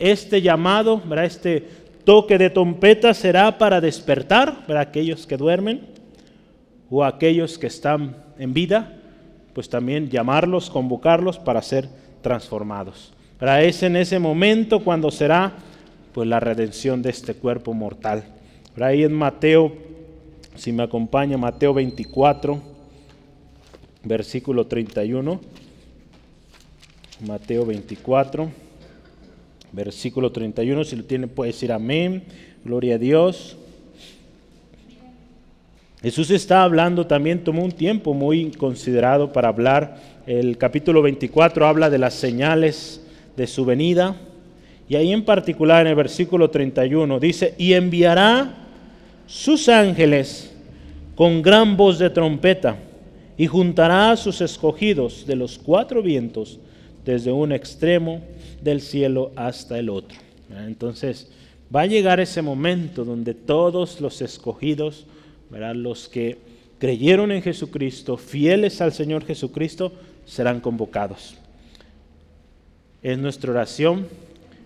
Este 0.00 0.42
llamado, 0.42 1.00
¿verdad? 1.06 1.26
este 1.26 1.66
toque 2.04 2.38
de 2.38 2.50
trompeta 2.50 3.14
será 3.14 3.58
para 3.58 3.80
despertar 3.80 4.66
para 4.66 4.80
aquellos 4.80 5.26
que 5.26 5.36
duermen 5.36 5.80
o 6.90 7.04
aquellos 7.04 7.58
que 7.58 7.68
están 7.68 8.16
en 8.38 8.52
vida, 8.52 8.96
pues 9.54 9.68
también 9.68 10.08
llamarlos, 10.08 10.70
convocarlos 10.70 11.38
para 11.38 11.62
ser 11.62 11.88
transformados. 12.22 13.12
Para 13.38 13.62
es 13.62 13.82
en 13.82 13.96
ese 13.96 14.18
momento 14.18 14.80
cuando 14.80 15.10
será 15.10 15.54
pues 16.12 16.28
la 16.28 16.40
redención 16.40 17.02
de 17.02 17.10
este 17.10 17.34
cuerpo 17.34 17.72
mortal. 17.72 18.24
Por 18.74 18.84
ahí 18.84 19.04
en 19.04 19.12
Mateo, 19.12 19.72
si 20.56 20.72
me 20.72 20.82
acompaña, 20.82 21.38
Mateo 21.38 21.72
24, 21.72 22.60
versículo 24.04 24.66
31. 24.66 25.40
Mateo 27.26 27.66
24, 27.66 28.50
versículo 29.72 30.32
31. 30.32 30.84
Si 30.84 30.96
lo 30.96 31.04
tiene, 31.04 31.26
puede 31.26 31.52
decir 31.52 31.72
amén. 31.72 32.24
Gloria 32.64 32.96
a 32.96 32.98
Dios. 32.98 33.56
Jesús 36.02 36.30
está 36.30 36.62
hablando 36.62 37.06
también, 37.06 37.44
tomó 37.44 37.62
un 37.62 37.72
tiempo 37.72 38.14
muy 38.14 38.52
considerado 38.52 39.32
para 39.32 39.48
hablar. 39.48 39.98
El 40.26 40.56
capítulo 40.56 41.02
24 41.02 41.66
habla 41.66 41.90
de 41.90 41.98
las 41.98 42.14
señales 42.14 43.04
de 43.36 43.46
su 43.46 43.64
venida. 43.64 44.16
Y 44.88 44.96
ahí 44.96 45.12
en 45.12 45.24
particular 45.24 45.82
en 45.82 45.88
el 45.88 45.94
versículo 45.94 46.50
31 46.50 47.20
dice, 47.20 47.54
y 47.58 47.74
enviará 47.74 48.54
sus 49.26 49.68
ángeles 49.68 50.52
con 51.14 51.42
gran 51.42 51.76
voz 51.76 51.98
de 51.98 52.10
trompeta 52.10 52.76
y 53.36 53.46
juntará 53.46 54.10
a 54.10 54.16
sus 54.16 54.40
escogidos 54.40 55.26
de 55.26 55.36
los 55.36 55.58
cuatro 55.58 56.02
vientos 56.02 56.58
desde 57.04 57.32
un 57.32 57.52
extremo 57.52 58.22
del 58.62 58.80
cielo 58.80 59.32
hasta 59.36 59.78
el 59.78 59.88
otro. 59.88 60.18
Entonces 60.66 61.28
va 61.74 61.82
a 61.82 61.86
llegar 61.86 62.20
ese 62.20 62.42
momento 62.42 63.04
donde 63.04 63.34
todos 63.34 64.00
los 64.00 64.20
escogidos, 64.22 65.06
los 65.50 66.08
que 66.08 66.38
creyeron 66.78 67.30
en 67.32 67.42
Jesucristo, 67.42 68.16
fieles 68.16 68.80
al 68.80 68.92
Señor 68.92 69.24
Jesucristo, 69.24 69.92
serán 70.26 70.60
convocados. 70.60 71.36
Es 73.02 73.18
nuestra 73.18 73.50
oración 73.50 74.06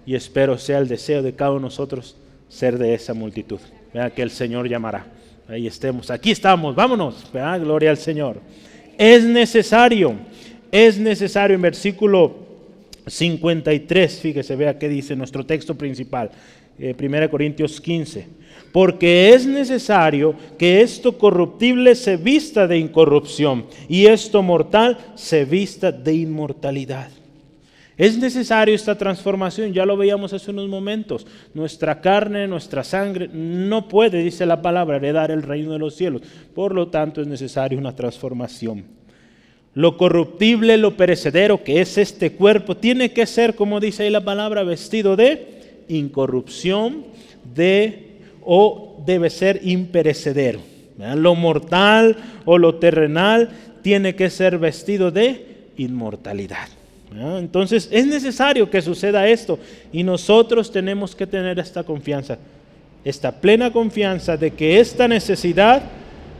y 0.07 0.15
espero 0.15 0.59
sea 0.59 0.79
el 0.79 0.89
deseo 0.89 1.23
de 1.23 1.35
cada 1.35 1.53
uno 1.53 1.61
de 1.61 1.65
nosotros 1.65 2.17
ser 2.49 2.79
de 2.79 2.95
esa 2.95 3.15
multitud. 3.15 3.61
Vea 3.93 4.11
que 4.11 4.23
el 4.23 4.31
Señor 4.31 4.69
llamará. 4.69 5.07
Ahí 5.49 5.67
estemos. 5.67 6.11
Aquí 6.11 6.31
estamos. 6.31 6.75
Vámonos. 6.75 7.27
Gloria 7.33 7.91
al 7.91 7.99
Señor. 7.99 8.41
Es 8.99 9.25
necesario. 9.25 10.17
Es 10.75 10.99
necesario 10.99 11.55
en 11.55 11.63
versículo 11.63 12.35
53. 13.07 14.19
Fíjese, 14.21 14.57
vea 14.57 14.77
qué 14.77 14.89
dice 14.89 15.15
nuestro 15.15 15.47
texto 15.47 15.77
principal. 15.77 16.33
1 16.77 16.89
eh, 16.99 17.29
Corintios 17.31 17.81
15. 17.81 18.27
Porque 18.73 19.33
es 19.33 19.47
necesario 19.47 20.35
que 20.59 20.81
esto 20.81 21.17
corruptible 21.17 21.95
se 21.95 22.17
vista 22.17 22.67
de 22.67 22.77
incorrupción 22.77 23.67
y 23.89 24.07
esto 24.07 24.43
mortal 24.43 24.99
se 25.15 25.45
vista 25.45 25.93
de 25.93 26.13
inmortalidad. 26.13 27.09
Es 27.97 28.19
necesario 28.19 28.75
esta 28.75 28.99
transformación, 28.99 29.73
ya 29.73 29.87
lo 29.87 29.97
veíamos 29.97 30.33
hace 30.33 30.51
unos 30.51 30.69
momentos. 30.69 31.25
Nuestra 31.55 32.01
carne, 32.01 32.49
nuestra 32.49 32.83
sangre 32.83 33.31
no 33.33 33.87
puede, 33.87 34.25
dice 34.25 34.45
la 34.45 34.61
palabra, 34.61 34.97
heredar 34.97 35.31
el 35.31 35.45
reino 35.45 35.73
de 35.73 35.79
los 35.79 35.95
cielos. 35.95 36.23
Por 36.53 36.75
lo 36.75 36.89
tanto 36.89 37.21
es 37.21 37.29
necesaria 37.29 37.79
una 37.79 37.95
transformación. 37.95 39.04
Lo 39.75 39.97
corruptible, 39.97 40.77
lo 40.77 40.97
perecedero 40.97 41.65
que 41.65 41.81
es 41.81 41.99
este 41.99 42.33
cuerpo, 42.33 42.77
tiene 42.77 43.13
que 43.13 43.27
ser, 43.27 43.55
como 43.55 43.81
dice 43.81 44.05
ahí 44.05 44.11
la 44.11 44.25
palabra, 44.25 44.63
vestido 44.63 45.17
de 45.17 45.83
incorrupción, 45.89 47.05
de 47.55 48.15
o 48.45 49.03
debe 49.05 49.31
ser 49.31 49.61
imperecedero. 49.65 50.61
Lo 51.17 51.35
mortal 51.35 52.17
o 52.45 52.57
lo 52.59 52.77
terrenal 52.77 53.51
tiene 53.83 54.15
que 54.15 54.31
ser 54.31 54.59
vestido 54.59 55.11
de 55.11 55.47
inmortalidad. 55.77 56.69
Entonces 57.39 57.89
es 57.93 58.07
necesario 58.07 58.71
que 58.71 58.83
suceda 58.83 59.29
esto 59.29 59.59
y 59.93 60.03
nosotros 60.03 60.71
tenemos 60.71 61.15
que 61.15 61.27
tener 61.27 61.59
esta 61.59 61.85
confianza, 61.85 62.39
esta 63.05 63.33
plena 63.33 63.73
confianza 63.73 64.37
de 64.37 64.51
que 64.53 64.81
esta 64.81 65.07
necesidad 65.07 65.83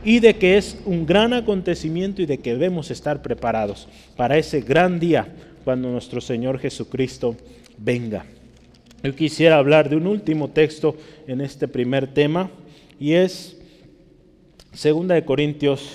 y 0.05 0.19
de 0.19 0.35
que 0.35 0.57
es 0.57 0.77
un 0.85 1.05
gran 1.05 1.33
acontecimiento 1.33 2.21
y 2.21 2.27
de 2.27 2.37
que 2.37 2.53
debemos 2.53 2.91
estar 2.91 3.23
preparados 3.23 3.89
para 4.15 4.37
ese 4.37 4.61
gran 4.61 4.99
día 4.99 5.27
cuando 5.63 5.89
nuestro 5.89 6.21
Señor 6.21 6.59
Jesucristo 6.59 7.35
venga. 7.77 8.25
Yo 9.03 9.15
quisiera 9.15 9.57
hablar 9.57 9.89
de 9.89 9.95
un 9.95 10.05
último 10.07 10.49
texto 10.49 10.95
en 11.27 11.41
este 11.41 11.67
primer 11.67 12.07
tema 12.13 12.51
y 12.99 13.13
es 13.13 13.57
2 14.71 15.07
de 15.07 15.25
Corintios 15.25 15.89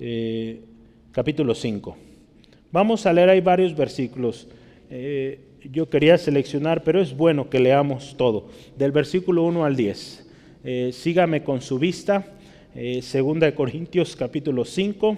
eh, 0.00 0.60
capítulo 1.12 1.54
5. 1.54 1.96
Vamos 2.72 3.06
a 3.06 3.12
leer, 3.12 3.28
hay 3.28 3.40
varios 3.40 3.76
versículos. 3.76 4.48
Eh, 4.90 5.40
yo 5.70 5.88
quería 5.88 6.18
seleccionar, 6.18 6.82
pero 6.82 7.00
es 7.00 7.16
bueno 7.16 7.48
que 7.50 7.60
leamos 7.60 8.14
todo, 8.16 8.48
del 8.76 8.92
versículo 8.92 9.42
1 9.44 9.64
al 9.64 9.76
10. 9.76 10.26
Eh, 10.64 10.90
sígame 10.92 11.42
con 11.42 11.60
su 11.60 11.78
vista, 11.78 12.35
eh, 12.76 13.02
segunda 13.02 13.46
de 13.46 13.54
Corintios 13.54 14.14
capítulo 14.14 14.64
5, 14.64 15.16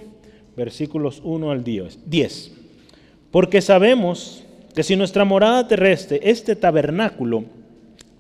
versículos 0.57 1.21
1 1.25 1.51
al 1.51 1.65
10. 1.65 2.53
Porque 3.31 3.61
sabemos 3.61 4.45
que 4.75 4.83
si 4.83 4.97
nuestra 4.97 5.25
morada 5.25 5.67
terrestre, 5.69 6.21
este 6.23 6.57
tabernáculo, 6.57 7.45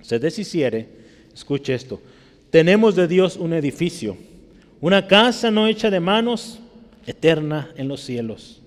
se 0.02 0.18
deshiciere, 0.18 0.88
escuche 1.32 1.74
esto, 1.74 2.00
tenemos 2.50 2.96
de 2.96 3.08
Dios 3.08 3.36
un 3.36 3.52
edificio, 3.52 4.16
una 4.80 5.06
casa 5.06 5.50
no 5.50 5.66
hecha 5.66 5.90
de 5.90 6.00
manos, 6.00 6.58
eterna 7.06 7.70
en 7.76 7.88
los 7.88 8.00
cielos 8.00 8.58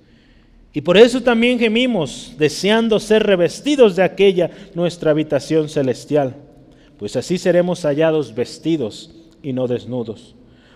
y 0.73 0.81
por 0.81 0.97
eso 0.97 1.21
también 1.21 1.59
gemimos, 1.59 2.33
deseando 2.37 2.99
ser 2.99 3.23
revestidos 3.23 3.95
de 3.95 4.03
aquella 4.03 4.51
nuestra 4.73 5.11
habitación 5.11 5.67
celestial, 5.67 6.35
pues 6.97 7.15
así 7.17 7.37
seremos 7.37 7.81
hallados 7.83 8.33
vestidos 8.33 9.11
y 9.43 9.51
no 9.51 9.67
desnudos. 9.67 10.35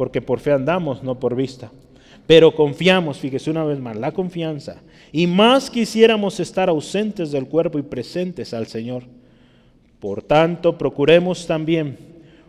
porque 0.00 0.22
por 0.22 0.40
fe 0.40 0.50
andamos, 0.50 1.02
no 1.02 1.20
por 1.20 1.36
vista. 1.36 1.70
Pero 2.26 2.54
confiamos, 2.54 3.18
fíjese 3.18 3.50
una 3.50 3.64
vez 3.64 3.78
más, 3.78 3.98
la 3.98 4.12
confianza. 4.12 4.80
Y 5.12 5.26
más 5.26 5.68
quisiéramos 5.68 6.40
estar 6.40 6.70
ausentes 6.70 7.30
del 7.30 7.46
cuerpo 7.46 7.78
y 7.78 7.82
presentes 7.82 8.54
al 8.54 8.66
Señor. 8.66 9.02
Por 9.98 10.22
tanto, 10.22 10.78
procuremos 10.78 11.46
también, 11.46 11.98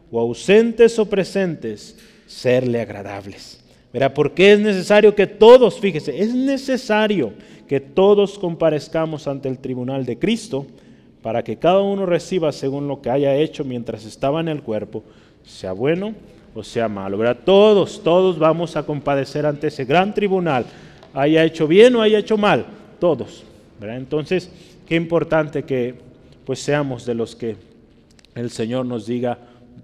o 0.10 0.22
ausentes 0.22 0.98
o 0.98 1.10
presentes, 1.10 2.00
serle 2.26 2.80
agradables 2.80 3.62
Verá, 3.92 4.14
porque 4.14 4.54
es 4.54 4.60
necesario 4.62 5.14
que 5.14 5.28
todos, 5.28 5.78
fíjese, 5.78 6.22
es 6.22 6.34
necesario 6.34 7.34
que 7.68 7.82
todos 7.82 8.40
comparezcamos 8.40 9.28
ante 9.28 9.50
el 9.50 9.58
tribunal 9.58 10.06
de 10.06 10.18
Cristo 10.18 10.68
para 11.22 11.44
que 11.44 11.58
cada 11.58 11.82
uno 11.82 12.06
reciba 12.06 12.54
según 12.54 12.88
lo 12.88 13.02
que 13.02 13.10
haya 13.10 13.36
hecho 13.36 13.66
mientras 13.66 14.06
estaba 14.06 14.40
en 14.40 14.48
el 14.48 14.64
cuerpo, 14.64 15.04
sea 15.44 15.74
bueno 15.74 16.16
o 16.54 16.64
sea 16.64 16.88
malo. 16.88 17.18
Verá, 17.18 17.36
todos, 17.36 18.04
todos 18.04 18.38
vamos 18.38 18.76
a 18.76 18.84
compadecer 18.84 19.46
ante 19.46 19.68
ese 19.68 19.86
gran 19.86 20.14
tribunal, 20.14 20.66
haya 21.14 21.44
hecho 21.44 21.68
bien 21.68 21.96
o 21.96 22.02
haya 22.02 22.20
hecho 22.20 22.38
mal, 22.38 22.66
todos. 23.00 23.44
¿verdad? 23.80 23.98
Entonces, 23.98 24.52
qué 24.88 24.96
importante 24.96 25.64
que 25.64 25.96
pues 26.46 26.60
seamos 26.60 27.06
de 27.06 27.16
los 27.16 27.36
que 27.36 27.56
el 28.36 28.50
Señor 28.50 28.86
nos 28.86 29.06
diga, 29.06 29.38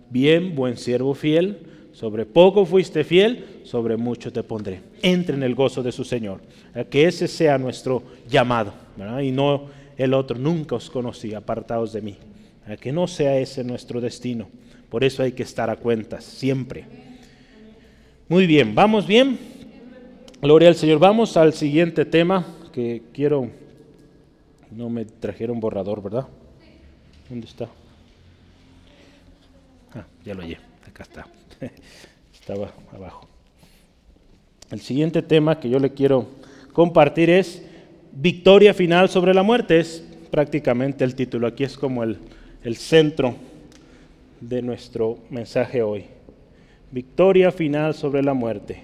bien, 0.10 0.56
buen 0.56 0.78
siervo 0.78 1.14
fiel, 1.14 1.58
sobre 1.94 2.26
poco 2.26 2.66
fuiste 2.66 3.04
fiel, 3.04 3.62
sobre 3.64 3.98
mucho 3.98 4.32
te 4.32 4.44
pondré. 4.44 4.82
Entre 5.02 5.36
en 5.36 5.44
el 5.44 5.56
gozo 5.56 5.82
de 5.82 5.92
su 5.92 6.04
Señor. 6.04 6.40
Que 6.92 7.06
ese 7.06 7.28
sea 7.28 7.58
nuestro 7.58 8.04
llamado, 8.30 8.72
y 9.22 9.32
no 9.32 9.66
el 9.98 10.14
otro. 10.14 10.38
Nunca 10.38 10.76
os 10.76 10.92
conocí, 10.92 11.34
apartados 11.34 11.94
de 11.94 12.02
mí. 12.02 12.16
Que 12.80 12.92
no 12.92 13.08
sea 13.08 13.38
ese 13.40 13.64
nuestro 13.64 14.00
destino. 14.00 14.48
Por 14.90 15.04
eso 15.04 15.24
hay 15.24 15.32
que 15.32 15.44
estar 15.44 15.70
a 15.70 15.76
cuentas, 15.76 16.24
siempre. 16.24 16.86
Muy 18.30 18.48
bien, 18.48 18.74
¿vamos 18.74 19.06
bien? 19.06 19.38
Gloria 20.42 20.70
al 20.70 20.76
Señor. 20.76 21.00
Vamos 21.00 21.38
al 21.38 21.54
siguiente 21.54 22.06
tema 22.06 22.46
que 22.74 23.02
quiero... 23.14 23.50
No 24.72 24.90
me 24.90 25.06
trajeron 25.06 25.60
borrador, 25.60 26.04
¿verdad? 26.04 26.28
¿Dónde 27.30 27.48
está? 27.48 27.70
Ah, 29.94 30.06
ya 30.26 30.34
lo 30.34 30.42
hallé. 30.42 30.58
Acá 30.86 31.04
está. 31.04 31.28
Estaba 32.34 32.72
abajo. 32.94 33.28
El 34.70 34.82
siguiente 34.82 35.22
tema 35.22 35.60
que 35.60 35.70
yo 35.70 35.80
le 35.80 35.94
quiero 35.94 36.28
compartir 36.74 37.30
es 37.30 37.64
victoria 38.12 38.74
final 38.74 39.10
sobre 39.10 39.34
la 39.34 39.44
muerte. 39.44 39.80
Es 39.80 40.04
prácticamente 40.30 41.06
el 41.06 41.16
título. 41.16 41.48
Aquí 41.48 41.64
es 41.64 41.78
como 41.78 42.04
el 42.04 42.20
el 42.68 42.76
centro 42.76 43.36
de 44.40 44.62
nuestro 44.62 45.18
mensaje 45.30 45.82
hoy. 45.82 46.06
Victoria 46.92 47.52
final 47.52 47.94
sobre 47.94 48.24
la 48.24 48.34
muerte. 48.34 48.84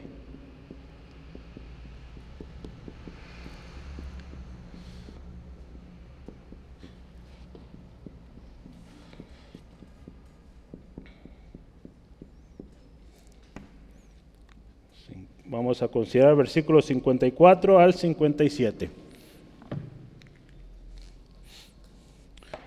Vamos 15.45 15.83
a 15.83 15.87
considerar 15.87 16.35
versículos 16.35 16.85
54 16.85 17.79
al 17.79 17.93
57. 17.93 19.02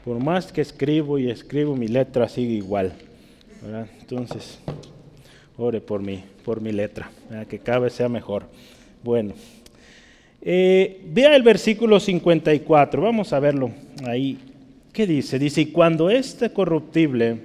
Por 0.06 0.22
más 0.22 0.52
que 0.52 0.60
escribo 0.60 1.18
y 1.18 1.28
escribo, 1.28 1.74
mi 1.74 1.88
letra 1.88 2.28
sigue 2.28 2.54
igual. 2.54 2.92
Entonces, 4.00 4.60
ore 5.56 5.80
por 5.80 6.00
mí, 6.00 6.22
por 6.44 6.60
mi 6.60 6.70
letra, 6.70 7.10
que 7.48 7.58
cada 7.58 7.80
vez 7.80 7.94
sea 7.94 8.08
mejor. 8.08 8.44
Bueno, 9.02 9.34
eh, 10.42 11.00
vea 11.12 11.34
el 11.34 11.42
versículo 11.42 11.98
54, 11.98 13.02
vamos 13.02 13.32
a 13.32 13.40
verlo 13.40 13.72
ahí. 14.04 14.38
¿Qué 14.92 15.08
dice? 15.08 15.40
Dice, 15.40 15.62
y 15.62 15.66
cuando 15.66 16.08
este 16.08 16.52
corruptible, 16.52 17.38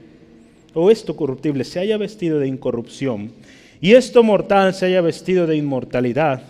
o 0.76 0.92
esto 0.92 1.16
corruptible, 1.16 1.64
se 1.64 1.80
haya 1.80 1.98
vestido 1.98 2.38
de 2.38 2.48
incorrupción, 2.48 3.32
y 3.82 3.94
esto 3.94 4.22
mortal 4.22 4.76
se 4.76 4.86
haya 4.86 5.02
vestido 5.02 5.48
de 5.48 5.58
inmortalidad, 5.58 6.44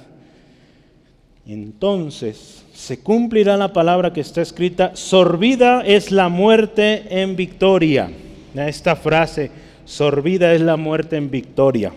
entonces 1.47 2.65
se 2.81 2.97
cumplirá 2.97 3.57
la 3.57 3.73
palabra 3.73 4.11
que 4.11 4.21
está 4.21 4.41
escrita, 4.41 4.95
sorbida 4.95 5.81
es 5.85 6.11
la 6.11 6.29
muerte 6.29 7.21
en 7.21 7.35
victoria. 7.35 8.09
Esta 8.55 8.95
frase, 8.95 9.51
sorbida 9.85 10.51
es 10.55 10.61
la 10.61 10.77
muerte 10.77 11.15
en 11.15 11.29
victoria. 11.29 11.93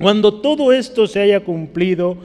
Cuando 0.00 0.34
todo 0.40 0.72
esto 0.72 1.06
se 1.06 1.20
haya 1.20 1.44
cumplido, 1.44 2.16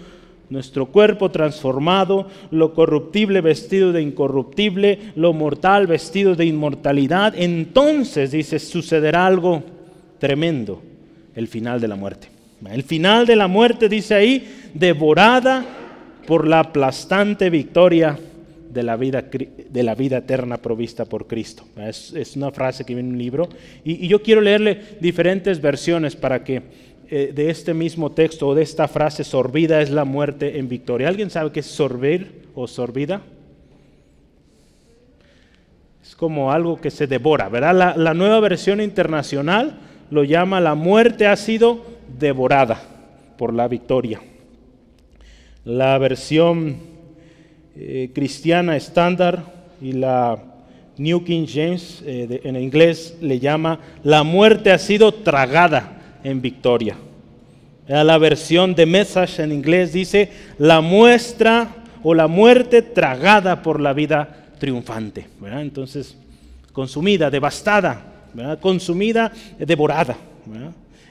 nuestro 0.50 0.88
cuerpo 0.88 1.30
transformado, 1.30 2.28
lo 2.50 2.74
corruptible 2.74 3.42
vestido 3.42 3.92
de 3.92 4.02
incorruptible, 4.02 5.12
lo 5.16 5.34
mortal 5.34 5.86
vestido 5.86 6.34
de 6.34 6.48
inmortalidad, 6.48 7.36
entonces, 7.38 8.32
dice, 8.32 8.58
sucederá 8.58 9.28
algo 9.28 9.62
tremendo 10.18 10.82
el 11.36 11.48
final 11.48 11.80
de 11.80 11.88
la 11.88 11.96
muerte. 11.96 12.30
El 12.68 12.82
final 12.82 13.28
de 13.28 13.36
la 13.36 13.48
muerte, 13.48 13.90
dice 13.90 14.16
ahí, 14.16 14.72
devorada 14.74 15.84
por 16.26 16.48
la 16.48 16.60
aplastante 16.60 17.50
victoria 17.50 18.18
de 18.76 18.84
la 18.84 18.98
vida, 18.98 19.22
de 19.22 19.84
la 19.84 19.96
vida 19.96 20.18
eterna 20.18 20.58
provista 20.58 21.06
por 21.06 21.28
Cristo. 21.28 21.64
Es, 21.78 22.36
una 22.36 22.52
frase 22.52 22.84
que 22.84 22.94
viene 22.94 23.10
en 23.10 23.16
un 23.16 23.20
libro. 23.20 23.48
Y, 23.84 24.08
yo 24.08 24.22
quiero 24.22 24.42
leerle 24.42 24.98
diferentes 25.00 25.62
versiones 25.62 26.16
para 26.16 26.44
que 26.44 26.62
eh, 27.10 27.32
de 27.34 27.50
este 27.50 27.74
mismo 27.74 28.12
texto 28.12 28.50
o 28.50 28.56
de 28.56 28.64
esta 28.64 28.88
frase, 28.88 29.24
sorbida 29.24 29.82
es 29.82 29.90
la 29.92 30.04
muerte 30.04 30.60
en 30.60 30.68
victoria. 30.68 31.08
¿Alguien 31.08 31.30
sabe 31.30 31.52
qué 31.52 31.62
es 31.62 31.68
sorbir 31.68 32.50
o 32.54 32.68
sorbida? 32.68 33.22
Es 36.04 36.16
como 36.16 36.52
algo 36.52 36.80
que 36.80 36.92
se 36.92 37.08
devora, 37.08 37.50
¿verdad? 37.50 37.96
la 37.96 38.14
nueva 38.14 38.40
versión 38.40 38.80
internacional 38.80 39.80
lo 40.12 40.24
llama 40.24 40.62
la 40.62 40.76
muerte 40.76 41.26
ha 41.28 41.36
sido 41.36 41.84
devorada 42.20 42.80
por 43.38 43.54
la 43.54 43.68
victoria. 43.68 44.22
La 45.66 45.98
versión 45.98 46.78
eh, 47.76 48.12
cristiana 48.14 48.78
estándar 48.78 49.52
y 49.82 49.94
la 49.94 50.38
New 50.96 51.24
King 51.24 51.48
James 51.52 52.04
eh, 52.06 52.42
en 52.44 52.56
inglés 52.56 53.18
le 53.20 53.40
llama 53.40 53.80
la 54.04 54.22
muerte 54.22 54.72
ha 54.72 54.78
sido 54.78 55.12
tragada 55.12 56.20
en 56.24 56.40
victoria. 56.40 56.96
La 57.88 58.18
versión 58.20 58.76
de 58.76 58.86
Message 58.86 59.42
en 59.42 59.52
inglés 59.52 59.92
dice 59.92 60.30
la 60.60 60.82
muestra 60.82 61.70
o 62.04 62.14
la 62.14 62.28
muerte 62.28 62.84
tragada 62.84 63.64
por 63.64 63.80
la 63.80 63.94
vida 63.94 64.46
triunfante. 64.60 65.28
Entonces, 65.52 66.16
consumida, 66.74 67.32
devastada, 67.32 68.28
consumida, 68.62 69.32
devorada. 69.58 70.16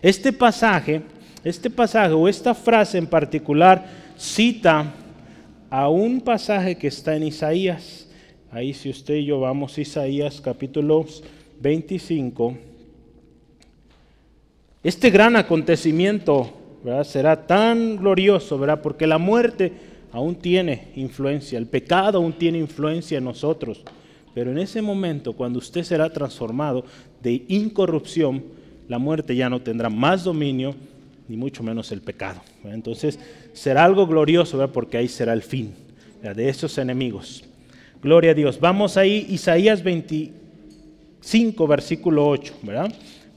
Este 0.00 0.32
pasaje, 0.32 1.02
este 1.42 1.70
pasaje 1.70 2.12
o 2.12 2.28
esta 2.28 2.54
frase 2.54 2.98
en 2.98 3.06
particular 3.06 4.03
cita 4.16 4.92
a 5.70 5.88
un 5.88 6.20
pasaje 6.20 6.76
que 6.76 6.88
está 6.88 7.16
en 7.16 7.24
Isaías. 7.24 8.08
Ahí 8.50 8.72
si 8.74 8.90
usted 8.90 9.14
y 9.14 9.26
yo 9.26 9.40
vamos 9.40 9.78
Isaías 9.78 10.40
capítulo 10.40 11.04
25. 11.60 12.56
Este 14.82 15.10
gran 15.10 15.36
acontecimiento 15.36 16.52
será 17.04 17.46
tan 17.46 17.96
glorioso, 17.96 18.58
¿verdad? 18.58 18.82
porque 18.82 19.06
la 19.06 19.18
muerte 19.18 19.72
aún 20.12 20.36
tiene 20.36 20.88
influencia, 20.94 21.58
el 21.58 21.66
pecado 21.66 22.18
aún 22.18 22.34
tiene 22.34 22.58
influencia 22.58 23.18
en 23.18 23.24
nosotros. 23.24 23.82
Pero 24.34 24.50
en 24.50 24.58
ese 24.58 24.82
momento, 24.82 25.32
cuando 25.32 25.58
usted 25.58 25.84
será 25.84 26.10
transformado 26.10 26.84
de 27.22 27.44
incorrupción, 27.48 28.44
la 28.88 28.98
muerte 28.98 29.34
ya 29.34 29.48
no 29.48 29.62
tendrá 29.62 29.88
más 29.88 30.24
dominio, 30.24 30.74
ni 31.28 31.36
mucho 31.36 31.62
menos 31.62 31.90
el 31.92 32.00
pecado. 32.00 32.40
Entonces 32.64 33.18
será 33.52 33.84
algo 33.84 34.06
glorioso, 34.06 34.70
porque 34.72 34.98
ahí 34.98 35.08
será 35.08 35.32
el 35.32 35.42
fin 35.42 35.72
de 36.22 36.48
esos 36.48 36.78
enemigos. 36.78 37.44
Gloria 38.02 38.32
a 38.32 38.34
Dios. 38.34 38.60
Vamos 38.60 38.96
ahí, 38.96 39.26
Isaías 39.30 39.82
25, 39.82 41.66
versículo 41.66 42.26
8, 42.26 42.54
¿verdad? 42.62 42.92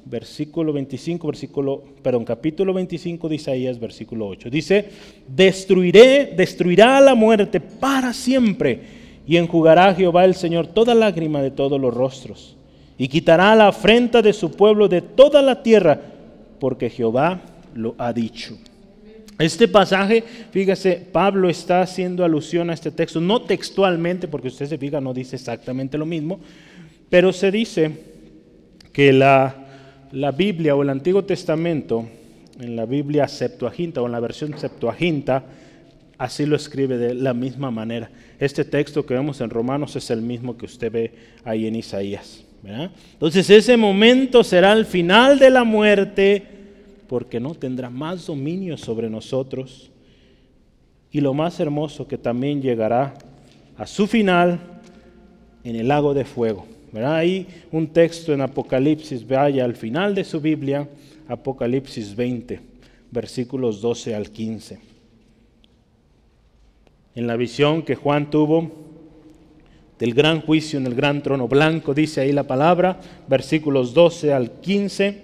Versículo 0.06 0.71
25, 0.73 1.28
versículo, 1.28 1.84
perdón, 2.02 2.23
capítulo 2.26 2.73
25 2.73 3.30
de 3.30 3.36
Isaías, 3.36 3.80
versículo 3.80 4.28
8. 4.28 4.50
Dice, 4.50 4.89
destruiré, 5.28 6.34
destruirá 6.36 7.00
la 7.02 7.15
muerte 7.15 7.60
para 7.60 8.13
siempre 8.13 8.82
y 9.28 9.36
enjugará 9.36 9.93
Jehová 9.93 10.23
el 10.23 10.36
Señor 10.36 10.67
toda 10.67 10.95
lágrima 10.95 11.41
de 11.41 11.52
todos 11.52 11.80
los 11.80 11.93
rostros, 11.93 12.56
y 12.97 13.10
quitará 13.10 13.54
la 13.56 13.67
afrenta 13.67 14.21
de 14.21 14.32
su 14.32 14.52
pueblo 14.52 14.88
de 14.88 15.02
toda 15.02 15.41
la 15.41 15.62
tierra, 15.62 16.00
porque 16.60 16.89
Jehová 16.89 17.41
lo 17.77 17.95
ha 17.97 18.11
dicho. 18.13 18.57
Este 19.39 19.67
pasaje, 19.67 20.23
fíjese, 20.51 21.07
Pablo 21.11 21.47
está 21.47 21.81
haciendo 21.81 22.25
alusión 22.25 22.69
a 22.69 22.73
este 22.73 22.89
texto, 22.89 23.21
no 23.21 23.43
textualmente, 23.43 24.27
porque 24.27 24.47
usted 24.47 24.65
se 24.65 24.77
fija, 24.79 24.99
no 24.99 25.13
dice 25.13 25.35
exactamente 25.35 25.97
lo 25.97 26.07
mismo, 26.07 26.39
pero 27.09 27.31
se 27.31 27.51
dice 27.51 27.91
que 28.91 29.13
la, 29.13 29.55
la 30.11 30.31
Biblia 30.31 30.75
o 30.75 30.81
el 30.81 30.89
Antiguo 30.89 31.23
Testamento, 31.23 32.07
en 32.59 32.75
la 32.75 32.85
Biblia 32.85 33.27
Septuaginta 33.27 34.01
o 34.01 34.07
en 34.07 34.11
la 34.13 34.19
versión 34.19 34.57
Septuaginta, 34.57 35.43
así 36.17 36.47
lo 36.47 36.55
escribe 36.55 36.97
de 36.97 37.13
la 37.13 37.35
misma 37.35 37.69
manera. 37.69 38.09
Este 38.39 38.65
texto 38.65 39.05
que 39.05 39.13
vemos 39.13 39.39
en 39.41 39.51
Romanos 39.51 39.95
es 39.95 40.09
el 40.09 40.23
mismo 40.23 40.57
que 40.57 40.65
usted 40.65 40.91
ve 40.91 41.13
ahí 41.43 41.67
en 41.67 41.75
Isaías. 41.75 42.43
Entonces 43.13 43.49
ese 43.49 43.77
momento 43.77 44.43
será 44.43 44.73
el 44.73 44.85
final 44.85 45.39
de 45.39 45.49
la 45.51 45.63
muerte 45.63 46.57
porque 47.08 47.39
no 47.39 47.56
tendrá 47.56 47.89
más 47.89 48.28
dominio 48.28 48.78
sobre 48.78 49.10
nosotros. 49.10 49.91
Y 51.12 51.22
lo 51.22 51.34
más 51.34 51.60
hermoso 51.60 52.08
que 52.08 52.17
también 52.17 52.62
llegará 52.62 53.13
a 53.78 53.88
su 53.88 54.08
final 54.08 54.60
en 55.63 55.76
el 55.76 55.88
lago 55.88 56.13
de 56.13 56.26
fuego. 56.26 56.65
Hay 56.93 57.48
un 57.72 57.88
texto 57.88 58.34
en 58.34 58.41
Apocalipsis, 58.41 59.28
vaya 59.28 59.65
al 59.65 59.76
final 59.76 60.15
de 60.15 60.24
su 60.24 60.41
Biblia, 60.41 60.89
Apocalipsis 61.28 62.15
20, 62.15 62.60
versículos 63.12 63.82
12 63.82 64.15
al 64.15 64.32
15 64.32 64.88
en 67.17 67.26
la 67.26 67.36
visión 67.36 67.82
que 67.82 67.96
Juan 67.96 68.30
tuvo 68.30 68.72
del 69.98 70.13
gran 70.13 70.39
juicio 70.39 70.78
en 70.78 70.86
el 70.86 70.93
gran 70.93 71.24
trono 71.24 71.47
blanco, 71.47 71.95
dice 71.95 72.22
ahí 72.22 72.32
la 72.32 72.43
palabra, 72.43 72.99
versículos 73.28 73.95
12 73.95 74.34
al 74.34 74.51
15. 74.51 75.24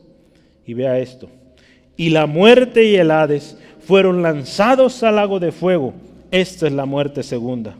Y 0.65 0.73
vea 0.73 0.99
esto. 0.99 1.29
Y 1.97 2.09
la 2.09 2.25
muerte 2.25 2.85
y 2.85 2.95
el 2.95 3.11
Hades 3.11 3.57
fueron 3.79 4.21
lanzados 4.21 5.03
al 5.03 5.15
lago 5.15 5.39
de 5.39 5.51
fuego. 5.51 5.93
Esta 6.31 6.67
es 6.67 6.73
la 6.73 6.85
muerte 6.85 7.23
segunda. 7.23 7.75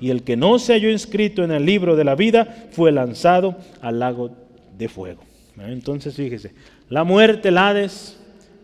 y 0.00 0.10
el 0.10 0.24
que 0.24 0.36
no 0.36 0.58
se 0.58 0.72
halló 0.72 0.90
inscrito 0.90 1.44
en 1.44 1.52
el 1.52 1.64
libro 1.64 1.94
de 1.94 2.02
la 2.02 2.16
vida 2.16 2.66
fue 2.72 2.90
lanzado 2.90 3.56
al 3.80 4.00
lago 4.00 4.32
de 4.76 4.88
fuego. 4.88 5.22
Entonces 5.56 6.16
fíjese, 6.16 6.52
la 6.88 7.04
muerte, 7.04 7.50
el 7.50 7.58
Hades, 7.58 8.18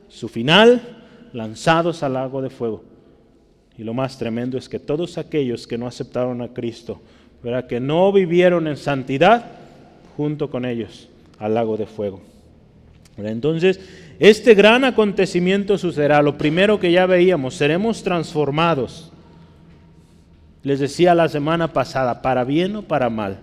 su 0.08 0.28
final, 0.28 0.80
lanzados 1.32 2.02
al 2.02 2.14
lago 2.14 2.42
de 2.42 2.50
fuego. 2.50 2.82
Y 3.76 3.84
lo 3.84 3.94
más 3.94 4.18
tremendo 4.18 4.58
es 4.58 4.68
que 4.68 4.80
todos 4.80 5.16
aquellos 5.16 5.68
que 5.68 5.78
no 5.78 5.86
aceptaron 5.86 6.42
a 6.42 6.48
Cristo, 6.48 7.00
que 7.68 7.78
no 7.78 8.12
vivieron 8.12 8.66
en 8.66 8.76
santidad, 8.76 9.46
junto 10.16 10.50
con 10.50 10.64
ellos 10.64 11.08
al 11.38 11.54
lago 11.54 11.76
de 11.76 11.86
fuego. 11.86 12.20
Entonces, 13.18 13.80
este 14.18 14.54
gran 14.54 14.84
acontecimiento 14.84 15.76
sucederá. 15.76 16.22
Lo 16.22 16.38
primero 16.38 16.78
que 16.78 16.92
ya 16.92 17.06
veíamos, 17.06 17.54
seremos 17.54 18.02
transformados. 18.02 19.10
Les 20.62 20.78
decía 20.78 21.14
la 21.14 21.28
semana 21.28 21.72
pasada, 21.72 22.22
para 22.22 22.44
bien 22.44 22.76
o 22.76 22.82
para 22.82 23.10
mal. 23.10 23.38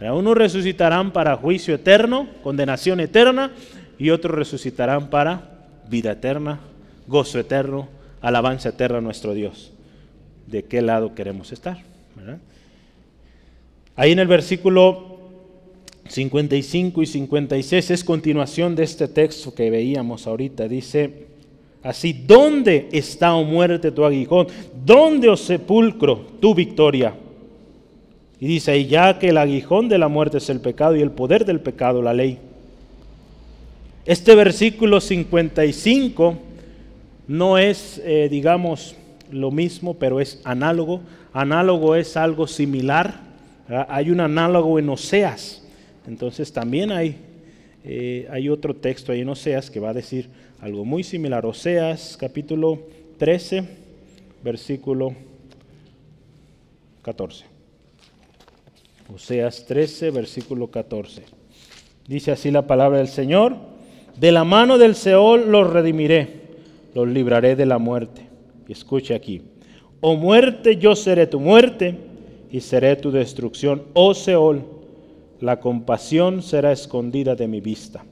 Unos 0.00 0.36
resucitarán 0.36 1.12
para 1.12 1.36
juicio 1.36 1.76
eterno, 1.76 2.28
condenación 2.42 2.98
eterna, 2.98 3.52
y 3.98 4.10
otros 4.10 4.36
resucitarán 4.36 5.10
para 5.10 5.50
vida 5.88 6.12
eterna, 6.12 6.58
gozo 7.06 7.38
eterno, 7.38 7.88
alabanza 8.20 8.70
eterna 8.70 8.98
a 8.98 9.00
nuestro 9.00 9.34
Dios. 9.34 9.72
¿De 10.46 10.64
qué 10.64 10.82
lado 10.82 11.14
queremos 11.14 11.52
estar? 11.52 11.78
Ahí 13.94 14.10
en 14.10 14.18
el 14.18 14.26
versículo 14.26 15.11
55 16.08 17.02
y 17.02 17.06
56 17.06 17.90
es 17.90 18.04
continuación 18.04 18.74
de 18.74 18.84
este 18.84 19.08
texto 19.08 19.54
que 19.54 19.70
veíamos 19.70 20.26
ahorita. 20.26 20.68
Dice 20.68 21.26
así, 21.82 22.12
¿dónde 22.12 22.88
está, 22.92 23.34
o 23.34 23.40
oh 23.40 23.44
muerte, 23.44 23.90
tu 23.90 24.04
aguijón? 24.04 24.48
¿Dónde, 24.84 25.28
o 25.28 25.32
oh 25.32 25.36
sepulcro, 25.36 26.18
tu 26.40 26.54
victoria? 26.54 27.14
Y 28.40 28.46
dice 28.46 28.72
ahí, 28.72 28.86
ya 28.86 29.18
que 29.18 29.28
el 29.28 29.38
aguijón 29.38 29.88
de 29.88 29.98
la 29.98 30.08
muerte 30.08 30.38
es 30.38 30.50
el 30.50 30.60
pecado 30.60 30.96
y 30.96 31.00
el 31.00 31.12
poder 31.12 31.44
del 31.44 31.60
pecado, 31.60 32.02
la 32.02 32.12
ley. 32.12 32.38
Este 34.04 34.34
versículo 34.34 35.00
55 35.00 36.36
no 37.28 37.56
es, 37.56 38.02
eh, 38.04 38.26
digamos, 38.28 38.96
lo 39.30 39.52
mismo, 39.52 39.94
pero 39.94 40.20
es 40.20 40.40
análogo. 40.44 41.00
Análogo 41.32 41.94
es 41.94 42.16
algo 42.16 42.48
similar. 42.48 43.20
Hay 43.88 44.10
un 44.10 44.20
análogo 44.20 44.78
en 44.78 44.88
Oseas. 44.88 45.61
Entonces 46.06 46.52
también 46.52 46.90
hay, 46.90 47.16
eh, 47.84 48.26
hay 48.30 48.48
otro 48.48 48.74
texto 48.74 49.12
ahí 49.12 49.20
en 49.20 49.28
Oseas 49.28 49.70
que 49.70 49.80
va 49.80 49.90
a 49.90 49.94
decir 49.94 50.28
algo 50.60 50.84
muy 50.84 51.04
similar. 51.04 51.46
Oseas 51.46 52.16
capítulo 52.18 52.80
13, 53.18 53.64
versículo 54.42 55.14
14. 57.02 57.44
Oseas 59.14 59.64
13, 59.66 60.10
versículo 60.10 60.68
14. 60.68 61.22
Dice 62.08 62.32
así 62.32 62.50
la 62.50 62.66
palabra 62.66 62.98
del 62.98 63.08
Señor, 63.08 63.56
de 64.18 64.32
la 64.32 64.44
mano 64.44 64.78
del 64.78 64.96
Seol 64.96 65.50
los 65.50 65.70
redimiré, 65.70 66.42
los 66.94 67.08
libraré 67.08 67.54
de 67.54 67.66
la 67.66 67.78
muerte. 67.78 68.22
Y 68.66 68.72
escuche 68.72 69.14
aquí, 69.14 69.42
oh 70.00 70.16
muerte, 70.16 70.76
yo 70.76 70.96
seré 70.96 71.26
tu 71.26 71.38
muerte 71.38 71.96
y 72.50 72.60
seré 72.60 72.96
tu 72.96 73.10
destrucción, 73.12 73.84
oh 73.94 74.14
Seol 74.14 74.81
la 75.42 75.58
compasión 75.58 76.40
será 76.40 76.70
escondida 76.70 77.34
de 77.34 77.48
mi 77.48 77.60
vista. 77.60 78.04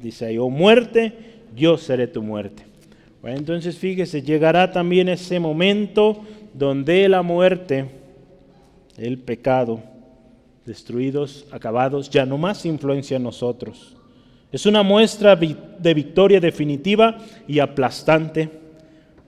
Dice 0.00 0.26
ahí, 0.26 0.38
oh 0.38 0.48
muerte, 0.48 1.12
yo 1.56 1.76
seré 1.76 2.06
tu 2.06 2.22
muerte. 2.22 2.62
entonces 3.24 3.76
fíjese, 3.76 4.22
llegará 4.22 4.70
también 4.70 5.08
ese 5.08 5.40
momento 5.40 6.22
donde 6.54 7.08
la 7.08 7.22
muerte, 7.22 7.86
el 8.96 9.18
pecado, 9.18 9.82
destruidos, 10.64 11.46
acabados, 11.50 12.08
ya 12.10 12.24
no 12.24 12.38
más 12.38 12.64
influencia 12.64 13.16
en 13.16 13.24
nosotros. 13.24 13.96
Es 14.52 14.66
una 14.66 14.84
muestra 14.84 15.34
de 15.34 15.94
victoria 15.94 16.38
definitiva 16.38 17.18
y 17.48 17.58
aplastante 17.58 18.48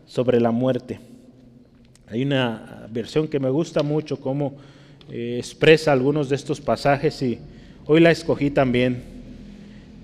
sobre 0.07 0.41
la 0.41 0.53
muerte. 0.53 1.01
Hay 2.07 2.23
una 2.23 2.87
versión 2.93 3.27
que 3.27 3.41
me 3.41 3.51
gusta 3.51 3.83
mucho 3.83 4.21
como 4.21 4.55
eh, 5.11 5.37
expresa 5.39 5.93
algunos 5.93 6.29
de 6.29 6.37
estos 6.37 6.61
pasajes 6.61 7.21
y 7.23 7.39
hoy 7.87 8.01
la 8.01 8.11
escogí 8.11 8.51
también. 8.51 9.03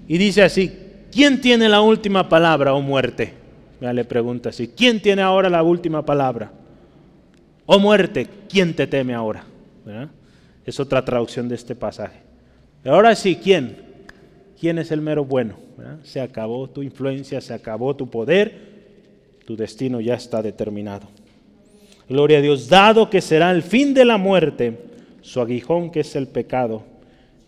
Y 0.08 0.18
dice 0.18 0.42
así, 0.42 0.72
¿quién 1.12 1.40
tiene 1.40 1.68
la 1.68 1.80
última 1.80 2.28
palabra 2.28 2.74
o 2.74 2.80
muerte? 2.80 3.32
Ya 3.80 3.92
le 3.92 4.04
pregunta 4.04 4.50
así, 4.50 4.68
¿quién 4.68 5.00
tiene 5.00 5.22
ahora 5.22 5.50
la 5.50 5.62
última 5.62 6.04
palabra? 6.04 6.52
O 7.66 7.78
muerte, 7.78 8.26
¿quién 8.48 8.74
te 8.74 8.86
teme 8.86 9.14
ahora? 9.14 9.44
Es 10.64 10.80
otra 10.80 11.04
traducción 11.04 11.48
de 11.48 11.54
este 11.54 11.74
pasaje. 11.74 12.18
ahora 12.84 13.14
sí, 13.14 13.36
¿quién? 13.36 13.76
¿Quién 14.58 14.78
es 14.78 14.90
el 14.90 15.00
mero 15.00 15.24
bueno? 15.24 15.56
Se 16.02 16.20
acabó 16.20 16.68
tu 16.68 16.82
influencia, 16.82 17.40
se 17.40 17.52
acabó 17.52 17.94
tu 17.94 18.08
poder, 18.08 18.74
tu 19.44 19.56
destino 19.56 20.00
ya 20.00 20.14
está 20.14 20.42
determinado. 20.42 21.08
Gloria 22.08 22.38
a 22.38 22.42
Dios, 22.42 22.68
dado 22.68 23.10
que 23.10 23.20
será 23.20 23.50
el 23.50 23.62
fin 23.62 23.94
de 23.94 24.04
la 24.04 24.18
muerte, 24.18 24.78
su 25.24 25.40
aguijón 25.40 25.90
que 25.90 26.00
es 26.00 26.16
el 26.16 26.28
pecado, 26.28 26.82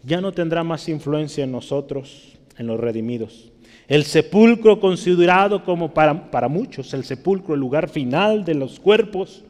ya 0.03 0.23
no 0.23 0.33
tendrá 0.33 0.65
más 0.65 0.89
influencia 0.89 1.45
en 1.45 1.53
nosotros, 1.53 2.33
en 2.57 2.67
los 2.67 2.81
redimidos. 2.81 3.53
El 3.87 4.05
sepulcro 4.05 4.81
considerado 4.81 5.63
como 5.63 5.93
para, 5.93 6.31
para 6.31 6.49
muchos, 6.49 6.95
el 6.95 7.05
sepulcro, 7.05 7.53
el 7.53 7.61
lugar 7.61 7.91
final 7.91 8.47
de 8.47 8.55
los 8.55 8.81
cuerpos, 8.81 9.45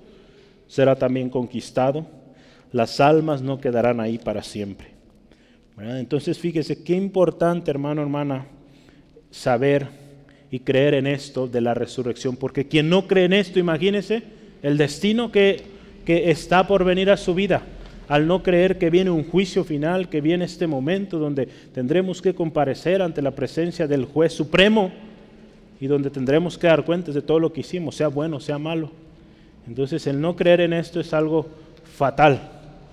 será 0.66 0.96
también 0.96 1.30
conquistado. 1.30 2.04
Las 2.72 2.98
almas 2.98 3.42
no 3.42 3.60
quedarán 3.60 4.00
ahí 4.00 4.18
para 4.18 4.42
siempre. 4.42 4.88
Entonces 5.78 6.36
fíjese 6.36 6.82
qué 6.82 6.96
importante, 6.96 7.70
hermano, 7.70 8.02
hermana, 8.02 8.46
saber 9.30 9.86
y 10.50 10.60
creer 10.60 10.94
en 10.94 11.06
esto 11.06 11.46
de 11.46 11.60
la 11.60 11.74
resurrección, 11.74 12.36
porque 12.36 12.66
quien 12.66 12.88
no 12.88 13.06
cree 13.06 13.26
en 13.26 13.34
esto, 13.34 13.60
imagínese 13.60 14.24
el 14.62 14.76
destino 14.78 15.30
que, 15.30 15.62
que 16.04 16.32
está 16.32 16.66
por 16.66 16.82
venir 16.82 17.08
a 17.10 17.16
su 17.16 17.32
vida 17.32 17.62
al 18.08 18.26
no 18.26 18.42
creer 18.42 18.78
que 18.78 18.90
viene 18.90 19.10
un 19.10 19.24
juicio 19.24 19.64
final, 19.64 20.08
que 20.08 20.20
viene 20.20 20.44
este 20.44 20.66
momento 20.66 21.18
donde 21.18 21.46
tendremos 21.74 22.22
que 22.22 22.34
comparecer 22.34 23.02
ante 23.02 23.22
la 23.22 23.32
presencia 23.32 23.86
del 23.86 24.04
juez 24.04 24.32
supremo 24.32 24.92
y 25.80 25.86
donde 25.86 26.10
tendremos 26.10 26.56
que 26.56 26.68
dar 26.68 26.84
cuentas 26.84 27.14
de 27.14 27.22
todo 27.22 27.40
lo 27.40 27.52
que 27.52 27.60
hicimos, 27.60 27.96
sea 27.96 28.08
bueno, 28.08 28.40
sea 28.40 28.58
malo. 28.58 28.90
Entonces 29.66 30.06
el 30.06 30.20
no 30.20 30.36
creer 30.36 30.60
en 30.60 30.72
esto 30.72 31.00
es 31.00 31.12
algo 31.12 31.48
fatal. 31.96 32.40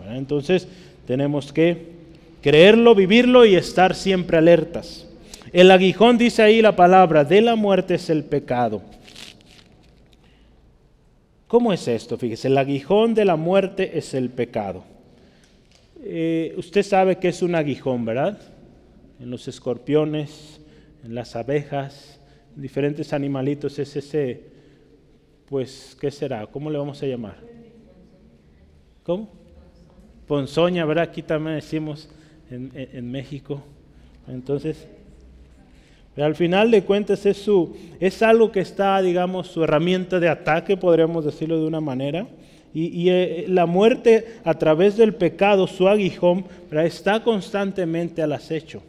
Entonces 0.10 0.68
tenemos 1.06 1.54
que 1.54 1.94
creerlo, 2.42 2.96
vivirlo 2.96 3.46
y 3.46 3.56
estar 3.56 3.96
siempre 3.96 4.38
alertas. 4.38 5.08
El 5.52 5.70
aguijón 5.70 6.18
dice 6.18 6.42
ahí 6.42 6.62
la 6.62 6.76
palabra, 6.76 7.24
de 7.24 7.42
la 7.42 7.56
muerte 7.56 7.96
es 7.96 8.10
el 8.10 8.24
pecado. 8.24 8.82
¿Cómo 11.48 11.72
es 11.72 11.88
esto? 11.88 12.18
Fíjese, 12.18 12.48
el 12.48 12.58
aguijón 12.58 13.14
de 13.14 13.26
la 13.26 13.36
muerte 13.36 13.98
es 14.00 14.16
el 14.16 14.32
pecado. 14.32 14.84
Eh, 16.06 16.54
usted 16.58 16.84
sabe 16.84 17.18
que 17.18 17.30
es 17.30 17.42
un 17.42 17.56
aguijón, 17.56 18.04
¿verdad? 18.04 18.38
En 19.22 19.30
los 19.30 19.48
escorpiones, 19.48 20.60
en 21.02 21.16
las 21.16 21.38
abejas, 21.38 22.20
en 22.56 22.62
diferentes 22.62 23.14
animalitos 23.14 23.80
es 23.80 23.96
ese, 23.96 24.42
pues, 25.48 25.96
¿qué 26.00 26.12
será? 26.12 26.46
¿Cómo 26.48 26.70
le 26.70 26.78
vamos 26.78 27.02
a 27.02 27.06
llamar? 27.06 27.38
¿Cómo? 29.04 29.30
Ponzoña, 30.28 30.86
¿verdad? 30.86 31.06
Aquí 31.06 31.22
también 31.22 31.56
decimos 31.56 32.10
en, 32.50 33.10
México. 33.10 33.64
Entonces, 34.28 34.88
al 36.18 36.36
final 36.36 36.70
de 36.70 36.84
cuentas 36.84 37.26
es, 37.26 37.38
su, 37.38 37.78
es 38.02 38.22
algo 38.22 38.52
que 38.52 38.60
está, 38.60 39.02
digamos, 39.02 39.48
su 39.48 39.64
herramienta 39.64 40.20
de 40.20 40.28
ataque, 40.28 40.76
podríamos 40.76 41.24
decirlo 41.24 41.60
de 41.60 41.66
una 41.66 41.80
manera. 41.82 42.28
Y, 42.76 43.10
eh, 43.10 43.46
la 43.48 43.68
muerte 43.68 44.40
a 44.44 44.56
través 44.56 44.98
del 44.98 45.14
pecado, 45.14 45.68
su 45.68 45.88
aguijón, 45.88 46.46
está 46.72 47.24
constantemente 47.24 48.24
al 48.24 48.34
acecho. 48.34 48.82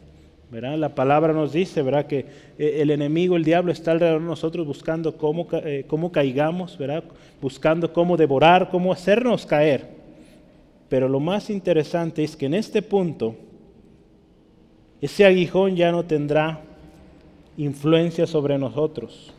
La 0.51 0.95
palabra 0.95 1.33
nos 1.33 1.51
dice 1.51 1.83
que 2.07 2.25
eh, 2.57 2.77
el 2.79 2.89
enemigo, 2.89 3.35
el 3.35 3.43
diablo, 3.43 3.71
está 3.71 3.91
alrededor 3.91 4.21
de 4.21 4.27
nosotros 4.27 4.65
buscando 4.65 5.17
cómo, 5.17 5.47
eh, 5.51 5.83
cómo 5.85 6.11
caigamos, 6.11 6.77
buscando 7.41 7.91
cómo 7.91 8.15
devorar, 8.15 8.69
cómo 8.69 8.93
hacernos 8.93 9.45
caer. 9.45 9.85
Pero 10.87 11.09
lo 11.09 11.19
más 11.19 11.49
interesante 11.49 12.23
es 12.23 12.35
que 12.35 12.45
en 12.45 12.53
este 12.53 12.81
punto, 12.81 13.35
ese 15.01 15.25
aguijón 15.25 15.75
ya 15.75 15.91
no 15.91 16.05
tendrá 16.05 16.61
influencia 17.57 18.25
sobre 18.25 18.57
nosotros. 18.57 19.34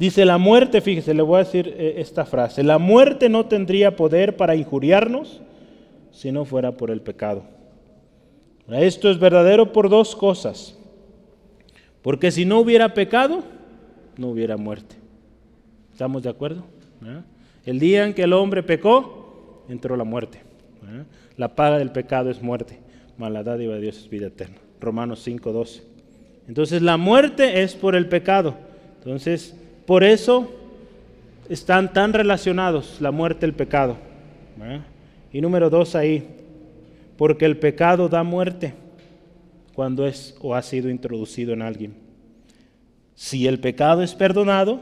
Dice 0.00 0.24
la 0.24 0.38
muerte, 0.38 0.80
fíjese, 0.80 1.12
le 1.12 1.20
voy 1.20 1.36
a 1.36 1.44
decir 1.44 1.74
eh, 1.76 1.96
esta 1.98 2.24
frase, 2.24 2.62
la 2.62 2.78
muerte 2.78 3.28
no 3.28 3.44
tendría 3.44 3.96
poder 3.96 4.34
para 4.34 4.56
injuriarnos 4.56 5.42
si 6.10 6.32
no 6.32 6.46
fuera 6.46 6.72
por 6.72 6.90
el 6.90 7.02
pecado. 7.02 7.42
Esto 8.70 9.10
es 9.10 9.18
verdadero 9.18 9.74
por 9.74 9.90
dos 9.90 10.16
cosas. 10.16 10.74
Porque 12.00 12.30
si 12.30 12.46
no 12.46 12.60
hubiera 12.60 12.94
pecado, 12.94 13.42
no 14.16 14.28
hubiera 14.28 14.56
muerte. 14.56 14.96
¿Estamos 15.92 16.22
de 16.22 16.30
acuerdo? 16.30 16.64
El 17.66 17.78
día 17.78 18.06
en 18.06 18.14
que 18.14 18.22
el 18.22 18.32
hombre 18.32 18.62
pecó, 18.62 19.66
entró 19.68 19.98
la 19.98 20.04
muerte. 20.04 20.40
La 21.36 21.54
paga 21.54 21.76
del 21.76 21.92
pecado 21.92 22.30
es 22.30 22.40
muerte, 22.40 22.78
mas 23.18 23.30
la 23.30 23.42
dádiva 23.42 23.74
de 23.74 23.82
Dios 23.82 23.98
es 23.98 24.08
vida 24.08 24.28
eterna. 24.28 24.56
Romanos 24.80 25.20
5:12. 25.26 25.82
Entonces 26.48 26.80
la 26.80 26.96
muerte 26.96 27.62
es 27.62 27.74
por 27.74 27.94
el 27.94 28.08
pecado. 28.08 28.54
Entonces, 28.96 29.59
por 29.90 30.04
eso 30.04 30.48
están 31.48 31.92
tan 31.92 32.12
relacionados 32.12 33.00
la 33.00 33.10
muerte 33.10 33.44
y 33.44 33.48
el 33.48 33.56
pecado. 33.56 33.96
Y 35.32 35.40
número 35.40 35.68
dos 35.68 35.96
ahí, 35.96 36.28
porque 37.16 37.44
el 37.44 37.56
pecado 37.56 38.08
da 38.08 38.22
muerte 38.22 38.72
cuando 39.74 40.06
es 40.06 40.36
o 40.40 40.54
ha 40.54 40.62
sido 40.62 40.90
introducido 40.90 41.52
en 41.54 41.62
alguien. 41.62 41.94
Si 43.16 43.48
el 43.48 43.58
pecado 43.58 44.04
es 44.04 44.14
perdonado, 44.14 44.78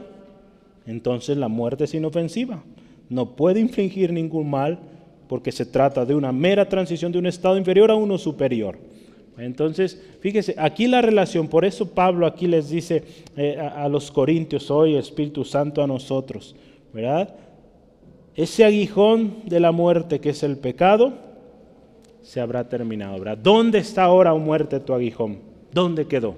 entonces 0.85 1.37
la 1.37 1.47
muerte 1.47 1.85
es 1.85 1.93
inofensiva. 1.95 2.63
No 3.09 3.35
puede 3.35 3.59
infligir 3.59 4.13
ningún 4.13 4.51
mal 4.51 4.77
porque 5.27 5.51
se 5.51 5.65
trata 5.65 6.05
de 6.05 6.13
una 6.13 6.31
mera 6.31 6.69
transición 6.69 7.11
de 7.11 7.17
un 7.17 7.25
estado 7.25 7.57
inferior 7.57 7.89
a 7.89 7.95
uno 7.95 8.19
superior. 8.19 8.77
Entonces, 9.39 10.01
fíjese, 10.19 10.55
aquí 10.57 10.87
la 10.87 11.01
relación, 11.01 11.47
por 11.47 11.65
eso 11.65 11.93
Pablo 11.93 12.25
aquí 12.25 12.47
les 12.47 12.69
dice 12.69 13.03
eh, 13.37 13.57
a, 13.57 13.87
los 13.87 14.11
corintios 14.11 14.69
hoy, 14.69 14.95
Espíritu 14.95 15.45
Santo 15.45 15.81
a 15.81 15.87
nosotros, 15.87 16.55
¿verdad? 16.93 17.35
Ese 18.35 18.65
aguijón 18.65 19.37
de 19.45 19.59
la 19.59 19.71
muerte 19.71 20.19
que 20.19 20.29
es 20.29 20.43
el 20.43 20.57
pecado, 20.57 21.13
se 22.21 22.39
habrá 22.39 22.67
terminado, 22.69 23.17
¿verdad? 23.19 23.37
¿Dónde 23.37 23.79
está 23.79 24.03
ahora, 24.03 24.33
oh 24.33 24.39
muerte, 24.39 24.79
tu 24.79 24.93
aguijón? 24.93 25.39
¿Dónde 25.71 26.05
quedó? 26.05 26.35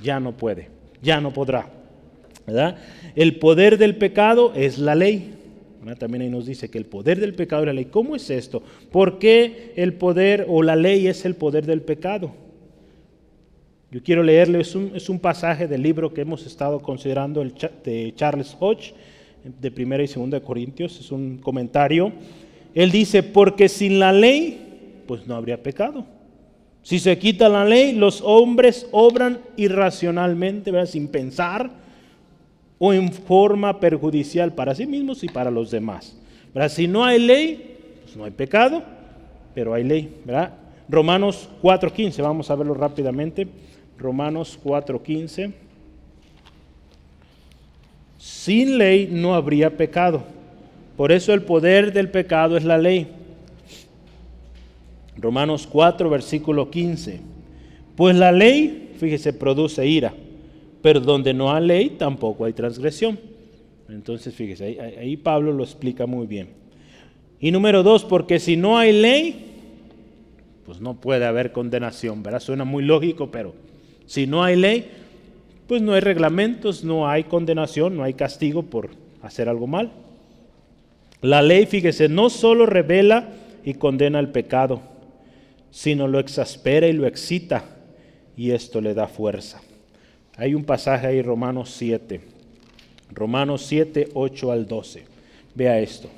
Ya 0.00 0.20
no 0.20 0.36
puede, 0.36 0.68
ya 1.02 1.20
no 1.20 1.32
podrá, 1.32 1.70
¿verdad? 2.46 2.76
El 3.14 3.38
poder 3.38 3.78
del 3.78 3.96
pecado 3.96 4.52
es 4.54 4.78
la 4.78 4.94
ley. 4.94 5.37
También 5.98 6.22
ahí 6.22 6.28
nos 6.28 6.46
dice 6.46 6.68
que 6.68 6.78
el 6.78 6.86
poder 6.86 7.20
del 7.20 7.34
pecado 7.34 7.62
es 7.62 7.66
la 7.66 7.72
ley. 7.72 7.86
¿Cómo 7.86 8.16
es 8.16 8.30
esto? 8.30 8.62
¿Por 8.90 9.18
qué 9.18 9.72
el 9.76 9.94
poder 9.94 10.46
o 10.48 10.62
la 10.62 10.76
ley 10.76 11.06
es 11.06 11.24
el 11.24 11.34
poder 11.34 11.66
del 11.66 11.82
pecado? 11.82 12.32
Yo 13.90 14.02
quiero 14.02 14.22
leerle, 14.22 14.60
es 14.60 14.74
un, 14.74 15.18
pasaje 15.18 15.66
del 15.66 15.82
libro 15.82 16.12
que 16.12 16.20
hemos 16.20 16.46
estado 16.46 16.80
considerando 16.80 17.40
el, 17.40 17.54
de 17.84 18.12
Charles 18.14 18.54
Hodge, 18.58 18.92
de 19.42 19.70
primera 19.70 20.02
y 20.02 20.08
segunda 20.08 20.38
de 20.38 20.44
Corintios, 20.44 21.00
es 21.00 21.10
un 21.10 21.38
comentario. 21.38 22.12
Él 22.74 22.90
dice, 22.90 23.22
porque 23.22 23.68
sin 23.68 23.98
la 23.98 24.12
ley, 24.12 25.02
pues 25.06 25.26
no 25.26 25.34
habría 25.34 25.62
pecado. 25.62 26.04
Si 26.82 26.98
se 26.98 27.18
quita 27.18 27.48
la 27.48 27.64
ley, 27.64 27.92
los 27.92 28.20
hombres 28.20 28.86
obran 28.92 29.40
irracionalmente, 29.56 30.70
sin 30.86 31.08
pensar, 31.08 31.70
o 32.78 32.92
en 32.92 33.12
forma 33.12 33.80
perjudicial 33.80 34.52
para 34.54 34.74
sí 34.74 34.86
mismos 34.86 35.24
y 35.24 35.28
para 35.28 35.50
los 35.50 35.70
demás. 35.70 36.16
Si 36.68 36.88
no 36.88 37.04
hay 37.04 37.18
ley, 37.18 37.76
pues 38.04 38.16
no 38.16 38.24
hay 38.24 38.30
pecado, 38.30 38.82
pero 39.54 39.74
hay 39.74 39.84
ley. 39.84 40.14
¿verdad? 40.24 40.54
Romanos 40.88 41.48
4.15, 41.62 42.22
vamos 42.22 42.50
a 42.50 42.54
verlo 42.54 42.74
rápidamente. 42.74 43.46
Romanos 43.98 44.58
4.15. 44.62 45.52
Sin 48.16 48.78
ley 48.78 49.08
no 49.10 49.34
habría 49.34 49.76
pecado. 49.76 50.22
Por 50.96 51.12
eso 51.12 51.32
el 51.32 51.42
poder 51.42 51.92
del 51.92 52.10
pecado 52.10 52.56
es 52.56 52.64
la 52.64 52.78
ley. 52.78 53.08
Romanos 55.16 55.68
4, 55.70 56.08
versículo 56.10 56.70
15. 56.70 57.20
Pues 57.96 58.16
la 58.16 58.32
ley, 58.32 58.94
fíjese, 58.98 59.32
produce 59.32 59.86
ira 59.86 60.12
pero 60.82 61.00
donde 61.00 61.34
no 61.34 61.52
hay 61.52 61.66
ley 61.66 61.90
tampoco 61.90 62.44
hay 62.44 62.52
transgresión. 62.52 63.18
Entonces, 63.88 64.34
fíjese, 64.34 64.78
ahí, 64.98 65.16
Pablo 65.16 65.52
lo 65.52 65.64
explica 65.64 66.06
muy 66.06 66.26
bien. 66.26 66.48
Y 67.40 67.50
número 67.50 67.82
dos, 67.82 68.04
porque 68.04 68.38
si 68.38 68.56
no 68.56 68.76
hay 68.76 68.92
ley, 68.92 69.46
pues 70.66 70.80
no 70.80 70.94
puede 71.00 71.24
haber 71.24 71.52
condenación, 71.52 72.22
¿verdad? 72.22 72.40
Suena 72.40 72.64
muy 72.64 72.84
lógico, 72.84 73.30
pero 73.30 73.54
si 74.06 74.26
no 74.26 74.44
hay 74.44 74.56
ley, 74.56 74.90
pues 75.66 75.80
no 75.80 75.94
hay 75.94 76.00
reglamentos, 76.00 76.84
no 76.84 77.08
hay 77.08 77.24
condenación, 77.24 77.96
no 77.96 78.02
hay 78.02 78.14
castigo 78.14 78.64
por 78.64 78.90
hacer 79.22 79.48
algo 79.48 79.66
mal. 79.66 79.90
La 81.22 81.42
ley, 81.42 81.66
fíjese, 81.66 82.08
no 82.08 82.28
solo 82.30 82.66
revela 82.66 83.30
y 83.64 83.74
condena 83.74 84.20
el 84.20 84.28
pecado, 84.28 84.82
sino 85.70 86.08
lo 86.08 86.18
exaspera 86.18 86.86
y 86.88 86.92
lo 86.92 87.06
excita, 87.06 87.64
y 88.36 88.50
esto 88.50 88.80
le 88.80 88.94
da 88.94 89.08
fuerza. 89.08 89.60
Hay 90.38 90.54
un 90.54 90.62
pasaje 90.62 91.08
ahí, 91.08 91.20
Romanos 91.20 91.70
7. 91.70 92.20
Romanos 93.10 93.62
7, 93.62 94.10
8 94.14 94.52
al 94.52 94.68
12. 94.68 95.02
Vea 95.56 95.80
esto. 95.80 96.08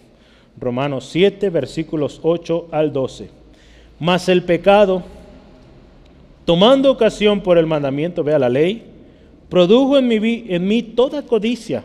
Romanos 0.58 1.08
7, 1.10 1.48
versículos 1.48 2.20
8 2.22 2.68
al 2.70 2.92
12. 2.92 3.30
Mas 3.98 4.28
el 4.28 4.42
pecado, 4.42 5.02
tomando 6.44 6.90
ocasión 6.90 7.40
por 7.40 7.56
el 7.56 7.66
mandamiento, 7.66 8.22
vea 8.22 8.38
la 8.38 8.50
ley, 8.50 8.82
produjo 9.48 9.96
en 9.96 10.08
mí, 10.08 10.44
en 10.48 10.68
mí 10.68 10.82
toda 10.82 11.22
codicia, 11.22 11.82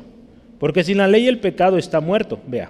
porque 0.59 0.83
sin 0.83 0.97
la 0.97 1.07
ley 1.07 1.27
el 1.27 1.39
pecado 1.39 1.77
está 1.77 2.01
muerto. 2.01 2.37
Vea. 2.47 2.69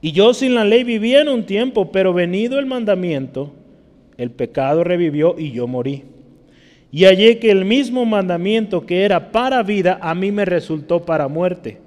Y 0.00 0.12
yo 0.12 0.32
sin 0.32 0.54
la 0.54 0.64
ley 0.64 0.84
vivía 0.84 1.20
en 1.20 1.28
un 1.28 1.44
tiempo, 1.44 1.92
pero 1.92 2.14
venido 2.14 2.58
el 2.58 2.64
mandamiento, 2.64 3.52
el 4.16 4.30
pecado 4.30 4.84
revivió 4.84 5.38
y 5.38 5.52
yo 5.52 5.66
morí. 5.66 6.04
Y 6.94 7.06
hallé 7.06 7.38
que 7.38 7.50
el 7.50 7.64
mismo 7.64 8.04
mandamiento 8.04 8.84
que 8.84 9.04
era 9.04 9.32
para 9.32 9.62
vida, 9.62 9.98
a 10.02 10.14
mí 10.14 10.30
me 10.30 10.44
resultó 10.44 11.06
para 11.06 11.26
muerte. 11.26 11.78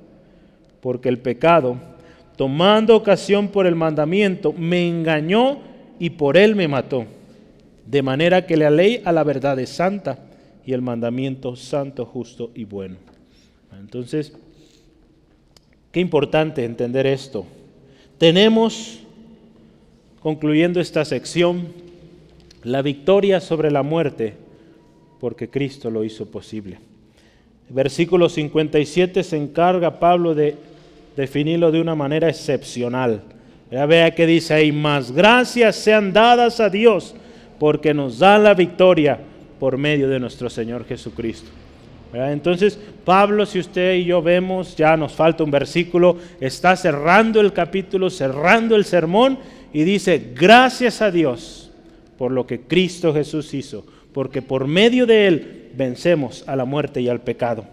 Porque 0.81 1.09
el 1.09 1.19
pecado, 1.19 1.77
tomando 2.35 2.95
ocasión 2.95 3.49
por 3.49 3.67
el 3.67 3.75
mandamiento, 3.75 4.51
me 4.51 4.87
engañó 4.87 5.59
y 5.99 6.09
por 6.09 6.37
él 6.37 6.55
me 6.55 6.67
mató. 6.67 7.05
De 7.85 8.01
manera 8.01 8.47
que 8.47 8.57
la 8.57 8.71
ley 8.71 9.03
a 9.05 9.11
la 9.11 9.23
verdad 9.23 9.59
es 9.59 9.69
santa 9.69 10.17
y 10.65 10.73
el 10.73 10.81
mandamiento 10.81 11.55
santo, 11.55 12.03
justo 12.07 12.49
y 12.55 12.63
bueno. 12.63 12.95
Entonces, 13.79 14.33
qué 15.91 15.99
importante 15.99 16.65
entender 16.65 17.05
esto. 17.05 17.45
Tenemos, 18.17 19.01
concluyendo 20.19 20.79
esta 20.79 21.05
sección, 21.05 21.67
la 22.63 22.81
victoria 22.81 23.39
sobre 23.39 23.69
la 23.69 23.83
muerte 23.83 24.44
porque 25.19 25.49
Cristo 25.49 25.89
lo 25.89 26.03
hizo 26.03 26.25
posible. 26.25 26.79
Versículo 27.69 28.29
57 28.29 29.23
se 29.23 29.37
encarga 29.37 29.99
Pablo 29.99 30.35
de 30.35 30.55
definirlo 31.15 31.71
de 31.71 31.81
una 31.81 31.95
manera 31.95 32.29
excepcional. 32.29 33.21
vea 33.69 34.13
que 34.13 34.27
dice 34.27 34.53
ahí, 34.53 34.71
más 34.71 35.11
gracias 35.11 35.75
sean 35.75 36.13
dadas 36.13 36.59
a 36.59 36.69
Dios 36.69 37.15
porque 37.59 37.93
nos 37.93 38.19
da 38.19 38.37
la 38.37 38.53
victoria 38.53 39.19
por 39.59 39.77
medio 39.77 40.07
de 40.09 40.19
nuestro 40.19 40.49
Señor 40.49 40.85
Jesucristo. 40.85 41.49
Entonces, 42.13 42.79
Pablo, 43.03 43.45
si 43.45 43.59
usted 43.59 43.95
y 43.95 44.05
yo 44.05 44.21
vemos, 44.21 44.75
ya 44.77 44.95
nos 44.95 45.13
falta 45.13 45.43
un 45.43 45.51
versículo, 45.51 46.17
está 46.39 46.75
cerrando 46.75 47.41
el 47.41 47.51
capítulo, 47.51 48.09
cerrando 48.09 48.75
el 48.75 48.85
sermón 48.85 49.37
y 49.73 49.83
dice, 49.83 50.31
gracias 50.33 51.01
a 51.01 51.11
Dios 51.11 51.71
por 52.17 52.31
lo 52.31 52.47
que 52.47 52.61
Cristo 52.61 53.13
Jesús 53.13 53.53
hizo 53.53 53.85
porque 54.15 54.41
por 54.41 54.65
medio 54.65 55.05
de 55.05 55.27
Él 55.27 55.71
vencemos 55.75 56.45
a 56.47 56.55
la 56.55 56.63
muerte 56.63 57.01
y 57.01 57.09
al 57.09 57.19
pecado. 57.19 57.65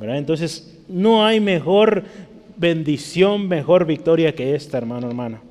Entonces, 0.00 0.80
no 0.88 1.26
hay 1.26 1.40
mejor 1.40 2.04
bendición, 2.56 3.46
mejor 3.46 3.84
victoria 3.84 4.34
que 4.34 4.54
esta, 4.54 4.78
hermano, 4.78 5.08
hermana. 5.08 5.42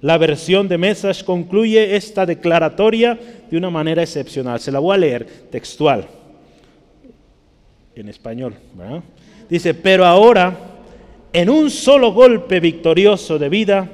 La 0.00 0.16
versión 0.16 0.68
de 0.68 0.78
Mesas 0.78 1.22
concluye 1.22 1.96
esta 1.96 2.24
declaratoria 2.24 3.18
de 3.50 3.58
una 3.58 3.68
manera 3.68 4.02
excepcional. 4.02 4.58
Se 4.58 4.72
la 4.72 4.78
voy 4.78 4.94
a 4.94 4.98
leer 5.00 5.26
textual, 5.50 6.08
en 7.94 8.08
español. 8.08 8.54
Dice, 9.50 9.74
pero 9.74 10.06
ahora, 10.06 10.56
en 11.30 11.50
un 11.50 11.68
solo 11.68 12.14
golpe 12.14 12.58
victorioso 12.58 13.38
de 13.38 13.50
vida, 13.50 13.90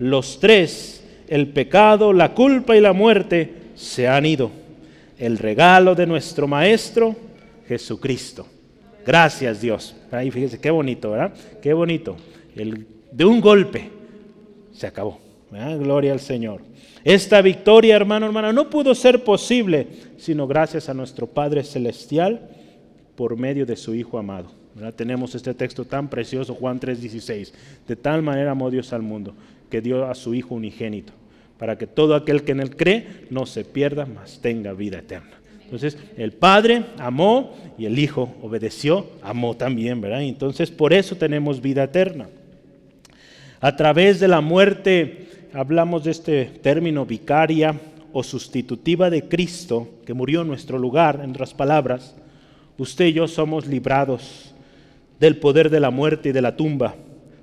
los 0.00 0.38
tres, 0.38 1.02
el 1.28 1.46
pecado, 1.46 2.12
la 2.12 2.34
culpa 2.34 2.76
y 2.76 2.82
la 2.82 2.92
muerte, 2.92 3.54
se 3.74 4.06
han 4.06 4.26
ido 4.26 4.65
el 5.18 5.38
regalo 5.38 5.94
de 5.94 6.06
nuestro 6.06 6.46
Maestro 6.46 7.14
Jesucristo. 7.66 8.46
Gracias 9.04 9.60
Dios. 9.60 9.94
Ahí 10.10 10.30
fíjese, 10.30 10.60
qué 10.60 10.70
bonito, 10.70 11.10
¿verdad? 11.12 11.32
Qué 11.62 11.72
bonito. 11.72 12.16
El, 12.54 12.86
de 13.12 13.24
un 13.24 13.40
golpe 13.40 13.90
se 14.72 14.86
acabó. 14.86 15.20
Gloria 15.50 16.12
al 16.12 16.20
Señor. 16.20 16.60
Esta 17.04 17.40
victoria, 17.40 17.94
hermano, 17.94 18.26
hermana, 18.26 18.52
no 18.52 18.68
pudo 18.68 18.94
ser 18.94 19.22
posible 19.22 19.86
sino 20.18 20.46
gracias 20.46 20.88
a 20.88 20.94
nuestro 20.94 21.26
Padre 21.26 21.62
Celestial 21.62 22.50
por 23.14 23.36
medio 23.36 23.64
de 23.64 23.76
su 23.76 23.94
Hijo 23.94 24.18
amado. 24.18 24.50
Tenemos 24.96 25.34
este 25.34 25.54
texto 25.54 25.84
tan 25.84 26.08
precioso, 26.08 26.54
Juan 26.54 26.78
3:16. 26.80 27.52
De 27.86 27.96
tal 27.96 28.22
manera 28.22 28.50
amó 28.50 28.70
Dios 28.70 28.92
al 28.92 29.02
mundo 29.02 29.34
que 29.70 29.80
dio 29.80 30.04
a 30.04 30.14
su 30.14 30.34
Hijo 30.34 30.54
unigénito 30.54 31.12
para 31.58 31.78
que 31.78 31.86
todo 31.86 32.14
aquel 32.14 32.42
que 32.42 32.52
en 32.52 32.60
él 32.60 32.76
cree 32.76 33.26
no 33.30 33.46
se 33.46 33.64
pierda, 33.64 34.06
mas 34.06 34.40
tenga 34.40 34.72
vida 34.72 34.98
eterna. 34.98 35.36
Entonces, 35.64 35.98
el 36.16 36.32
Padre 36.32 36.84
amó 36.98 37.54
y 37.76 37.86
el 37.86 37.98
Hijo 37.98 38.34
obedeció, 38.40 39.06
amó 39.22 39.56
también, 39.56 40.00
¿verdad? 40.00 40.22
Entonces, 40.22 40.70
por 40.70 40.92
eso 40.92 41.16
tenemos 41.16 41.60
vida 41.60 41.84
eterna. 41.84 42.28
A 43.60 43.74
través 43.74 44.20
de 44.20 44.28
la 44.28 44.40
muerte, 44.40 45.26
hablamos 45.52 46.04
de 46.04 46.12
este 46.12 46.44
término 46.44 47.04
vicaria 47.04 47.80
o 48.12 48.22
sustitutiva 48.22 49.10
de 49.10 49.28
Cristo, 49.28 49.88
que 50.06 50.14
murió 50.14 50.42
en 50.42 50.48
nuestro 50.48 50.78
lugar, 50.78 51.20
en 51.22 51.30
otras 51.30 51.52
palabras, 51.52 52.14
usted 52.78 53.06
y 53.06 53.14
yo 53.14 53.26
somos 53.26 53.66
librados 53.66 54.54
del 55.18 55.38
poder 55.38 55.70
de 55.70 55.80
la 55.80 55.90
muerte 55.90 56.28
y 56.28 56.32
de 56.32 56.42
la 56.42 56.56
tumba. 56.56 56.94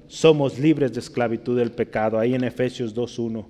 Somos 0.07 0.59
libres 0.59 0.93
de 0.93 0.99
esclavitud 0.99 1.57
del 1.57 1.71
pecado. 1.71 2.19
Ahí 2.19 2.35
en 2.35 2.43
Efesios 2.43 2.95
2.1. 2.95 3.45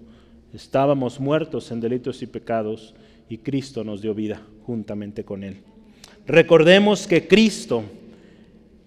Estábamos 0.53 1.19
muertos 1.19 1.71
en 1.71 1.79
delitos 1.79 2.21
y 2.21 2.27
pecados 2.27 2.93
y 3.27 3.39
Cristo 3.39 3.83
nos 3.83 4.01
dio 4.01 4.13
vida 4.13 4.41
juntamente 4.65 5.23
con 5.23 5.43
Él. 5.43 5.57
Recordemos 6.27 7.07
que 7.07 7.27
Cristo 7.27 7.83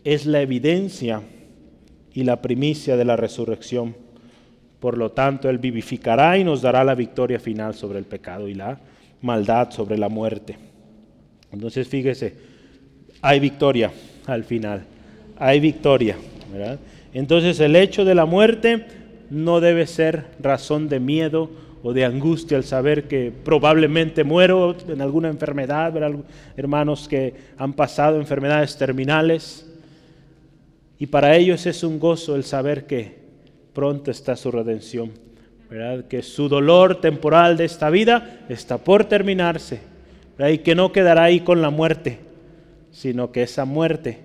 es 0.05 0.27
la 0.27 0.41
evidencia 0.41 1.23
y 2.15 2.23
la 2.23 2.41
primicia 2.41 2.97
de 2.97 3.05
la 3.05 3.17
resurrección. 3.17 3.97
Por 4.79 4.97
lo 4.97 5.11
tanto, 5.11 5.51
Él 5.51 5.59
vivificará 5.59 6.39
y 6.39 6.45
nos 6.45 6.63
dará 6.63 6.85
la 6.85 6.95
victoria 6.95 7.41
final 7.41 7.75
sobre 7.75 7.99
el 7.99 8.05
pecado 8.05 8.49
y 8.49 8.55
la 8.55 8.79
maldad 9.21 9.71
sobre 9.71 9.99
la 9.99 10.09
muerte. 10.09 10.57
Entonces, 11.51 11.89
fíjese, 11.89 12.35
hay 13.21 13.41
victoria 13.41 13.91
al 14.27 14.45
final, 14.45 14.85
hay 15.37 15.59
victoria. 15.59 16.17
Entonces, 17.13 17.59
el 17.61 17.75
hecho 17.75 18.05
de 18.05 18.15
la 18.15 18.25
muerte 18.25 18.87
no 19.31 19.61
debe 19.61 19.87
ser 19.87 20.27
razón 20.41 20.89
de 20.89 21.01
miedo 21.01 21.51
o 21.83 21.93
de 21.93 22.05
angustia 22.05 22.57
al 22.57 22.65
saber 22.65 23.05
que 23.05 23.33
probablemente 23.45 24.25
muero 24.25 24.77
en 24.89 25.01
alguna 25.01 25.29
enfermedad, 25.29 25.95
hermanos 26.57 27.07
que 27.09 27.35
han 27.59 27.75
pasado 27.75 28.19
enfermedades 28.19 28.77
terminales. 28.77 29.71
Y 30.99 31.07
para 31.07 31.37
ellos 31.37 31.67
es 31.67 31.85
un 31.85 31.99
gozo 31.99 32.35
el 32.35 32.45
saber 32.45 32.87
que 32.87 33.17
pronto 33.73 34.11
está 34.11 34.35
su 34.37 34.51
redención, 34.51 35.13
¿verdad? 35.71 36.07
que 36.07 36.23
su 36.23 36.49
dolor 36.49 37.01
temporal 37.01 37.57
de 37.57 37.67
esta 37.67 37.91
vida 37.91 38.41
está 38.49 38.79
por 38.79 39.05
terminarse 39.05 39.81
y 40.39 40.59
que 40.59 40.75
no 40.75 40.93
quedará 40.93 41.25
ahí 41.25 41.41
con 41.41 41.63
la 41.63 41.71
muerte, 41.71 42.19
sino 42.91 43.33
que 43.33 43.43
esa 43.43 43.65
muerte 43.65 44.21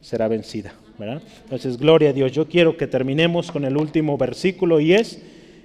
será 0.00 0.28
vencida. 0.28 0.72
Entonces, 0.98 1.76
gloria 1.76 2.10
a 2.10 2.12
Dios. 2.12 2.32
Yo 2.32 2.48
quiero 2.48 2.76
que 2.76 2.86
terminemos 2.86 3.52
con 3.52 3.64
el 3.64 3.76
último 3.76 4.18
versículo 4.18 4.80
y 4.80 4.94
es 4.94 5.20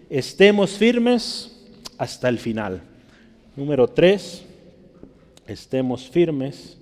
estemos 0.10 0.78
firmes 0.78 1.66
hasta 1.98 2.30
el 2.30 2.38
final. 2.38 2.82
Número 3.56 3.88
tres, 3.88 4.46
estemos 5.48 6.08
firmes. 6.10 6.78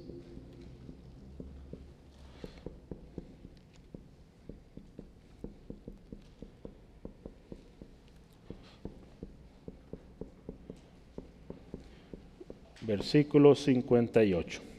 Versículo 12.82 13.56
58. 13.56 14.70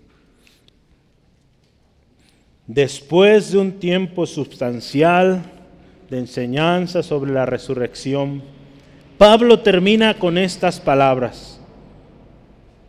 Después 2.75 3.53
de 3.53 3.59
un 3.59 3.73
tiempo 3.73 4.25
sustancial, 4.25 5.43
de 6.09 6.19
enseñanza 6.19 7.03
sobre 7.03 7.31
la 7.31 7.45
resurrección, 7.45 8.43
Pablo 9.19 9.61
termina 9.61 10.19
con 10.19 10.39
estas 10.39 10.81
palabras, 10.81 11.61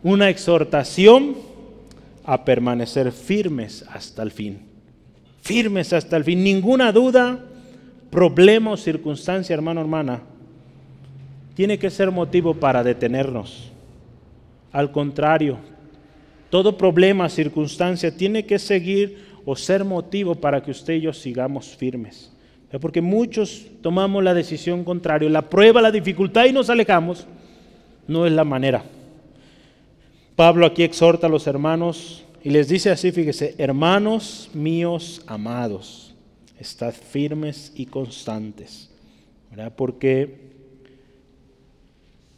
una 0.01 0.29
exhortación 0.29 1.35
a 2.23 2.45
permanecer 2.45 3.11
firmes 3.11 3.83
hasta 3.91 4.23
el 4.23 4.31
fin, 4.31 4.59
firmes 5.41 5.91
hasta 5.91 6.15
el 6.15 6.23
fin, 6.23 6.41
ninguna 6.41 6.93
duda, 6.93 7.43
problema 8.09 8.71
o 8.71 8.77
circunstancia, 8.77 9.53
hermano, 9.53 9.81
hermana, 9.81 10.21
tiene 11.55 11.77
que 11.77 11.89
ser 11.89 12.09
motivo 12.09 12.53
para 12.53 12.85
detenernos. 12.85 13.69
Al 14.71 14.93
contrario, 14.93 15.57
todo 16.49 16.77
problema, 16.77 17.27
circunstancia 17.27 18.15
tiene 18.15 18.45
que 18.45 18.59
seguir 18.59 19.32
o 19.45 19.55
ser 19.55 19.83
motivo 19.83 20.35
para 20.35 20.61
que 20.61 20.71
usted 20.71 20.95
y 20.95 21.01
yo 21.01 21.13
sigamos 21.13 21.75
firmes. 21.75 22.31
Porque 22.81 23.01
muchos 23.01 23.67
tomamos 23.81 24.23
la 24.23 24.33
decisión 24.33 24.83
contraria, 24.83 25.29
la 25.29 25.49
prueba, 25.49 25.81
la 25.81 25.91
dificultad 25.91 26.45
y 26.45 26.53
nos 26.53 26.69
alejamos. 26.69 27.27
No 28.07 28.25
es 28.25 28.31
la 28.31 28.43
manera. 28.43 28.83
Pablo 30.35 30.65
aquí 30.65 30.83
exhorta 30.83 31.27
a 31.27 31.29
los 31.29 31.45
hermanos 31.45 32.23
y 32.43 32.49
les 32.49 32.67
dice 32.67 32.89
así, 32.89 33.11
fíjese, 33.11 33.53
hermanos 33.57 34.49
míos 34.53 35.21
amados, 35.27 36.15
estad 36.59 36.93
firmes 36.93 37.71
y 37.75 37.85
constantes, 37.85 38.89
porque 39.75 40.41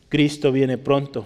Cristo 0.09 0.51
viene 0.51 0.77
pronto 0.77 1.25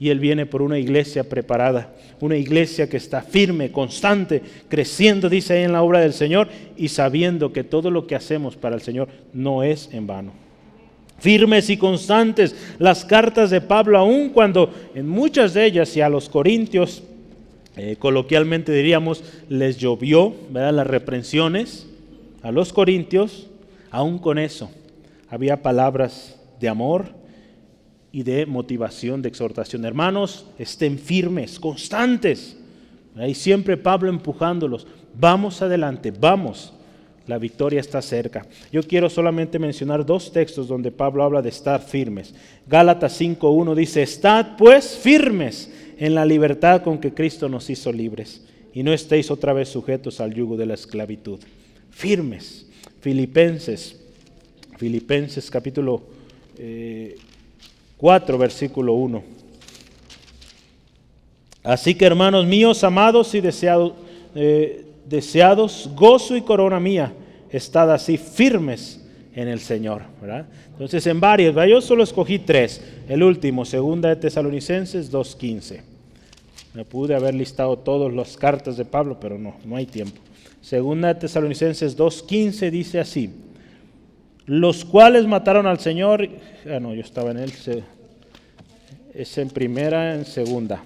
y 0.00 0.08
Él 0.08 0.18
viene 0.18 0.46
por 0.46 0.62
una 0.62 0.78
iglesia 0.78 1.28
preparada, 1.28 1.92
una 2.20 2.38
iglesia 2.38 2.88
que 2.88 2.96
está 2.96 3.20
firme, 3.20 3.70
constante, 3.70 4.40
creciendo, 4.66 5.28
dice 5.28 5.52
ahí 5.52 5.64
en 5.64 5.72
la 5.72 5.82
obra 5.82 6.00
del 6.00 6.14
Señor, 6.14 6.48
y 6.74 6.88
sabiendo 6.88 7.52
que 7.52 7.64
todo 7.64 7.90
lo 7.90 8.06
que 8.06 8.16
hacemos 8.16 8.56
para 8.56 8.74
el 8.74 8.80
Señor 8.80 9.08
no 9.34 9.62
es 9.62 9.90
en 9.92 10.06
vano. 10.06 10.32
Firmes 11.18 11.68
y 11.68 11.76
constantes 11.76 12.56
las 12.78 13.04
cartas 13.04 13.50
de 13.50 13.60
Pablo, 13.60 13.98
aun 13.98 14.30
cuando 14.30 14.72
en 14.94 15.06
muchas 15.06 15.52
de 15.52 15.66
ellas 15.66 15.94
y 15.94 16.00
a 16.00 16.08
los 16.08 16.30
corintios, 16.30 17.02
eh, 17.76 17.96
coloquialmente 17.98 18.72
diríamos, 18.72 19.22
les 19.50 19.76
llovió 19.76 20.32
¿verdad? 20.48 20.72
las 20.72 20.86
reprensiones, 20.86 21.86
a 22.42 22.50
los 22.50 22.72
corintios, 22.72 23.48
aún 23.90 24.18
con 24.18 24.38
eso, 24.38 24.70
había 25.28 25.60
palabras 25.60 26.40
de 26.58 26.70
amor, 26.70 27.19
y 28.12 28.22
de 28.22 28.46
motivación, 28.46 29.22
de 29.22 29.28
exhortación. 29.28 29.84
Hermanos, 29.84 30.46
estén 30.58 30.98
firmes, 30.98 31.60
constantes. 31.60 32.56
Ahí 33.16 33.34
siempre 33.34 33.76
Pablo 33.76 34.08
empujándolos. 34.08 34.86
Vamos 35.14 35.62
adelante, 35.62 36.10
vamos. 36.10 36.72
La 37.26 37.38
victoria 37.38 37.80
está 37.80 38.02
cerca. 38.02 38.46
Yo 38.72 38.82
quiero 38.82 39.08
solamente 39.08 39.58
mencionar 39.58 40.04
dos 40.04 40.32
textos 40.32 40.66
donde 40.66 40.90
Pablo 40.90 41.22
habla 41.22 41.42
de 41.42 41.50
estar 41.50 41.80
firmes. 41.80 42.34
Gálatas 42.66 43.20
5.1 43.20 43.74
dice, 43.74 44.02
estad 44.02 44.56
pues 44.56 44.96
firmes 44.96 45.70
en 45.98 46.14
la 46.14 46.24
libertad 46.24 46.82
con 46.82 46.98
que 46.98 47.14
Cristo 47.14 47.48
nos 47.48 47.70
hizo 47.70 47.92
libres 47.92 48.42
y 48.72 48.82
no 48.82 48.92
estéis 48.92 49.30
otra 49.30 49.52
vez 49.52 49.68
sujetos 49.68 50.20
al 50.20 50.34
yugo 50.34 50.56
de 50.56 50.66
la 50.66 50.74
esclavitud. 50.74 51.38
Firmes. 51.90 52.66
Filipenses, 53.00 53.98
Filipenses 54.76 55.50
capítulo 55.50 56.02
eh, 56.58 57.16
4, 58.00 58.38
versículo 58.38 58.94
1. 58.94 59.22
Así 61.62 61.94
que 61.94 62.06
hermanos 62.06 62.46
míos, 62.46 62.82
amados 62.82 63.34
y 63.34 63.42
deseados, 63.42 63.92
eh, 64.34 64.86
deseados, 65.06 65.90
gozo 65.94 66.34
y 66.34 66.40
corona 66.40 66.80
mía, 66.80 67.12
estad 67.50 67.92
así 67.92 68.16
firmes 68.16 69.04
en 69.34 69.48
el 69.48 69.60
Señor. 69.60 70.02
Entonces 70.72 71.06
en 71.06 71.20
varios, 71.20 71.54
yo 71.68 71.82
solo 71.82 72.02
escogí 72.02 72.38
tres. 72.38 72.80
El 73.06 73.22
último, 73.22 73.66
segunda 73.66 74.08
de 74.08 74.16
Tesalonicenses 74.16 75.12
2.15. 75.12 75.82
Me 76.72 76.86
pude 76.86 77.14
haber 77.14 77.34
listado 77.34 77.76
todas 77.76 78.14
las 78.14 78.36
cartas 78.38 78.78
de 78.78 78.86
Pablo, 78.86 79.18
pero 79.20 79.36
no, 79.36 79.56
no 79.66 79.76
hay 79.76 79.84
tiempo. 79.84 80.18
Segunda 80.62 81.08
de 81.08 81.20
Tesalonicenses 81.20 81.98
2.15 81.98 82.70
dice 82.70 82.98
así 82.98 83.30
los 84.50 84.84
cuales 84.84 85.28
mataron 85.28 85.68
al 85.68 85.78
Señor. 85.78 86.28
Ah, 86.68 86.80
no, 86.80 86.92
yo 86.92 87.02
estaba 87.02 87.30
en 87.30 87.38
él. 87.38 87.52
Es 89.14 89.38
en 89.38 89.48
primera, 89.48 90.16
en 90.16 90.24
segunda. 90.24 90.82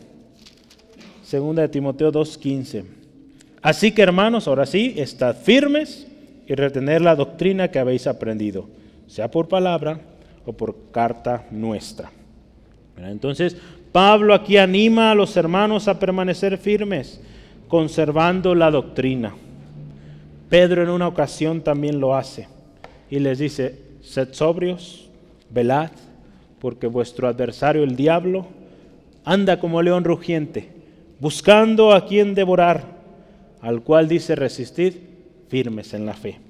Segunda 1.22 1.62
de 1.62 1.68
Timoteo 1.70 2.12
2.15. 2.12 2.84
Así 3.62 3.92
que 3.92 4.02
hermanos, 4.02 4.48
ahora 4.48 4.66
sí, 4.66 4.92
estad 4.98 5.34
firmes 5.34 6.06
y 6.46 6.54
retener 6.54 7.00
la 7.00 7.16
doctrina 7.16 7.70
que 7.70 7.78
habéis 7.78 8.06
aprendido, 8.06 8.68
sea 9.06 9.30
por 9.30 9.48
palabra 9.48 9.98
o 10.44 10.52
por 10.52 10.90
carta 10.92 11.46
nuestra. 11.50 12.12
Entonces, 12.98 13.56
Pablo 13.92 14.34
aquí 14.34 14.58
anima 14.58 15.10
a 15.10 15.14
los 15.14 15.38
hermanos 15.38 15.88
a 15.88 15.98
permanecer 15.98 16.58
firmes, 16.58 17.18
conservando 17.68 18.54
la 18.54 18.70
doctrina. 18.70 19.34
Pedro 20.50 20.82
en 20.82 20.90
una 20.90 21.08
ocasión 21.08 21.62
también 21.62 21.98
lo 21.98 22.14
hace 22.14 22.52
y 23.14 23.20
les 23.20 23.38
dice, 23.38 23.78
sed 24.00 24.30
sobrios, 24.32 25.08
velad, 25.48 25.92
porque 26.58 26.88
vuestro 26.88 27.28
adversario 27.28 27.84
el 27.84 27.94
diablo 27.94 28.48
anda 29.24 29.60
como 29.60 29.82
león 29.82 30.02
rugiente, 30.02 30.70
buscando 31.20 31.92
a 31.92 32.06
quien 32.06 32.34
devorar, 32.34 32.82
al 33.60 33.84
cual 33.84 34.08
dice 34.08 34.34
resistid 34.34 34.94
firmes 35.46 35.94
en 35.94 36.06
la 36.06 36.14
fe, 36.14 36.40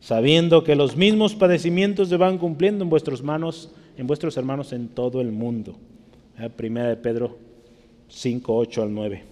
sabiendo 0.00 0.64
que 0.64 0.74
los 0.74 0.96
mismos 0.96 1.34
padecimientos 1.34 2.08
se 2.08 2.16
van 2.16 2.38
cumpliendo 2.38 2.82
en 2.82 2.88
vuestros 2.88 3.22
manos, 3.22 3.70
en 3.98 4.06
vuestros 4.06 4.38
hermanos 4.38 4.72
en 4.72 4.88
todo 4.88 5.20
el 5.20 5.32
mundo. 5.32 5.76
Primera 6.56 6.88
de 6.88 6.96
Pedro 6.96 7.36
5, 8.08 8.56
8 8.56 8.82
al 8.82 8.94
9. 8.94 9.22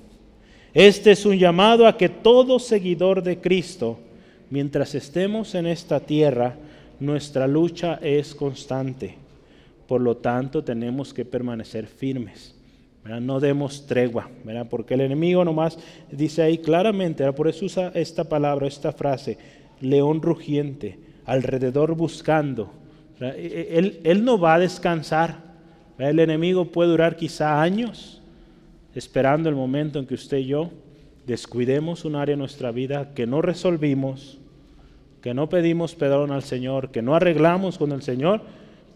Este 0.74 1.12
es 1.12 1.24
un 1.24 1.39
llamado 1.39 1.87
a 1.87 1.97
que 1.97 2.11
todo 2.11 2.59
seguidor 2.59 3.22
de 3.22 3.41
Cristo, 3.41 3.99
mientras 4.51 4.95
estemos 4.95 5.55
en 5.55 5.66
esta 5.66 6.01
tierra, 6.01 6.59
nuestra 7.01 7.47
lucha 7.47 7.99
es 8.03 8.34
constante. 8.34 9.16
Por 9.86 10.01
lo 10.01 10.16
tanto, 10.16 10.64
tenemos 10.64 11.12
que 11.12 11.24
permanecer 11.24 11.86
firmes. 11.86 12.55
No 13.05 13.38
demos 13.38 13.86
tregua, 13.86 14.30
¿verdad? 14.45 14.66
porque 14.70 14.95
el 14.95 15.03
enemigo 15.03 15.45
nomás 15.45 15.78
dice 16.11 16.40
ahí 16.40 16.57
claramente, 16.57 17.30
por 17.34 17.49
eso 17.49 17.66
usa 17.66 17.92
esta 17.95 18.24
palabra, 18.24 18.66
esta 18.66 18.92
frase, 18.92 19.36
león 19.82 20.22
rugiente, 20.22 20.99
alrededor 21.26 21.95
buscando. 21.95 22.72
E, 23.20 23.68
e, 23.78 24.01
él, 24.11 24.24
no 24.24 24.38
va 24.38 24.55
a 24.55 24.59
descansar. 24.59 25.36
El 25.99 26.18
enemigo 26.18 26.64
puede 26.64 26.90
durar 26.90 27.16
quizá 27.16 27.61
años 27.61 28.22
esperando 28.95 29.49
el 29.49 29.55
momento 29.55 29.99
en 29.99 30.07
que 30.07 30.14
usted 30.14 30.38
y 30.38 30.47
yo 30.47 30.70
descuidemos 31.26 32.05
un 32.05 32.16
área 32.16 32.34
de 32.34 32.38
nuestra 32.38 32.70
vida 32.70 33.12
que 33.14 33.26
no 33.26 33.42
resolvimos, 33.42 34.38
que 35.25 35.33
no 35.33 35.49
pedimos 35.49 35.95
perdón 35.95 36.33
al 36.33 36.43
Señor, 36.43 36.91
que 36.91 37.01
no 37.01 37.14
arreglamos 37.14 37.79
con 37.79 37.93
el 37.93 38.03
Señor, 38.03 38.43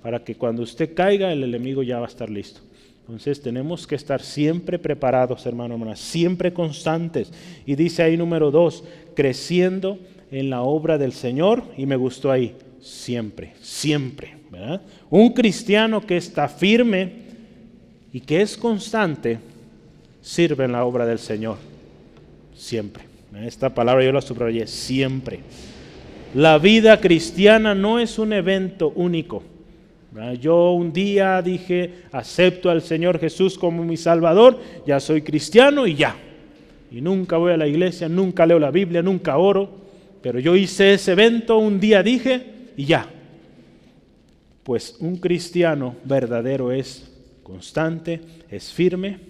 para 0.02 0.24
que 0.24 0.34
cuando 0.34 0.62
usted 0.62 0.92
caiga 0.94 1.32
el 1.32 1.42
enemigo 1.42 1.82
ya 1.82 2.00
va 2.00 2.04
a 2.04 2.08
estar 2.10 2.28
listo. 2.28 2.60
Entonces 3.00 3.40
tenemos 3.40 3.86
que 3.86 3.94
estar 3.94 4.20
siempre 4.20 4.78
preparados, 4.78 5.46
hermano, 5.46 5.72
hermanas, 5.72 6.00
siempre 6.00 6.52
constantes. 6.52 7.32
Y 7.64 7.76
dice 7.76 8.02
ahí 8.02 8.18
número 8.18 8.50
dos, 8.50 8.84
creciendo 9.16 9.98
en 10.30 10.50
la 10.50 10.60
obra 10.60 10.98
del 10.98 11.14
Señor. 11.14 11.62
Y 11.78 11.86
me 11.86 11.96
gustó 11.96 12.30
ahí, 12.30 12.54
siempre, 12.78 13.54
siempre. 13.62 14.34
Un 15.08 15.32
cristiano 15.32 16.02
que 16.02 16.18
está 16.18 16.46
firme 16.46 17.10
y 18.12 18.20
que 18.20 18.42
es 18.42 18.58
constante, 18.58 19.38
sirve 20.20 20.66
en 20.66 20.72
la 20.72 20.84
obra 20.84 21.06
del 21.06 21.20
Señor. 21.20 21.56
Siempre. 22.54 23.04
Esta 23.34 23.72
palabra 23.72 24.04
yo 24.04 24.12
la 24.12 24.20
subrayé, 24.20 24.66
siempre. 24.66 25.40
La 26.34 26.58
vida 26.58 27.00
cristiana 27.00 27.74
no 27.74 27.98
es 27.98 28.18
un 28.18 28.32
evento 28.32 28.92
único. 28.94 29.42
Yo 30.40 30.72
un 30.72 30.92
día 30.92 31.40
dije, 31.42 32.02
acepto 32.12 32.70
al 32.70 32.82
Señor 32.82 33.18
Jesús 33.18 33.56
como 33.56 33.84
mi 33.84 33.96
Salvador, 33.96 34.58
ya 34.86 35.00
soy 35.00 35.22
cristiano 35.22 35.86
y 35.86 35.94
ya. 35.94 36.16
Y 36.90 37.00
nunca 37.00 37.36
voy 37.36 37.52
a 37.52 37.56
la 37.56 37.66
iglesia, 37.66 38.08
nunca 38.08 38.46
leo 38.46 38.58
la 38.58 38.70
Biblia, 38.70 39.02
nunca 39.02 39.38
oro, 39.38 39.70
pero 40.22 40.38
yo 40.38 40.56
hice 40.56 40.94
ese 40.94 41.12
evento, 41.12 41.58
un 41.58 41.78
día 41.78 42.02
dije 42.02 42.42
y 42.76 42.86
ya. 42.86 43.08
Pues 44.64 44.96
un 45.00 45.16
cristiano 45.16 45.96
verdadero 46.04 46.72
es 46.72 47.10
constante, 47.42 48.20
es 48.50 48.72
firme 48.72 49.20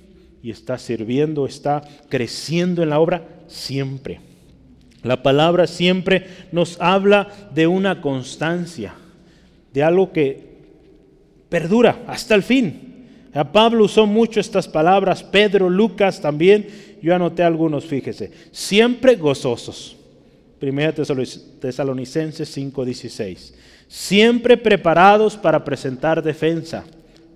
y 0.42 0.50
está 0.50 0.78
sirviendo, 0.78 1.46
está 1.46 1.82
creciendo 2.08 2.82
en 2.82 2.90
la 2.90 2.98
obra 2.98 3.28
siempre. 3.46 4.27
La 5.02 5.22
palabra 5.22 5.66
siempre 5.66 6.26
nos 6.50 6.80
habla 6.80 7.28
de 7.54 7.66
una 7.66 8.00
constancia, 8.00 8.94
de 9.72 9.82
algo 9.82 10.12
que 10.12 10.48
perdura 11.48 12.02
hasta 12.06 12.34
el 12.34 12.42
fin. 12.42 12.88
A 13.32 13.52
Pablo 13.52 13.84
usó 13.84 14.06
mucho 14.06 14.40
estas 14.40 14.66
palabras, 14.66 15.22
Pedro, 15.22 15.70
Lucas 15.70 16.20
también. 16.20 16.66
Yo 17.00 17.14
anoté 17.14 17.42
algunos, 17.42 17.84
fíjese. 17.84 18.32
Siempre 18.50 19.14
gozosos. 19.14 19.96
Primera 20.58 20.92
Tesalonicenses 20.92 22.48
5:16. 22.56 23.54
Siempre 23.86 24.56
preparados 24.56 25.36
para 25.36 25.64
presentar 25.64 26.22
defensa. 26.22 26.84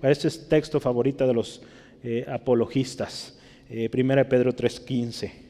Ese 0.01 0.27
es 0.27 0.49
texto 0.49 0.79
favorito 0.81 1.25
de 1.25 1.33
los 1.33 1.61
eh, 2.03 2.25
apologistas. 2.27 3.37
Eh, 3.69 3.87
primera 3.89 4.27
Pedro 4.27 4.53
3:15. 4.53 5.42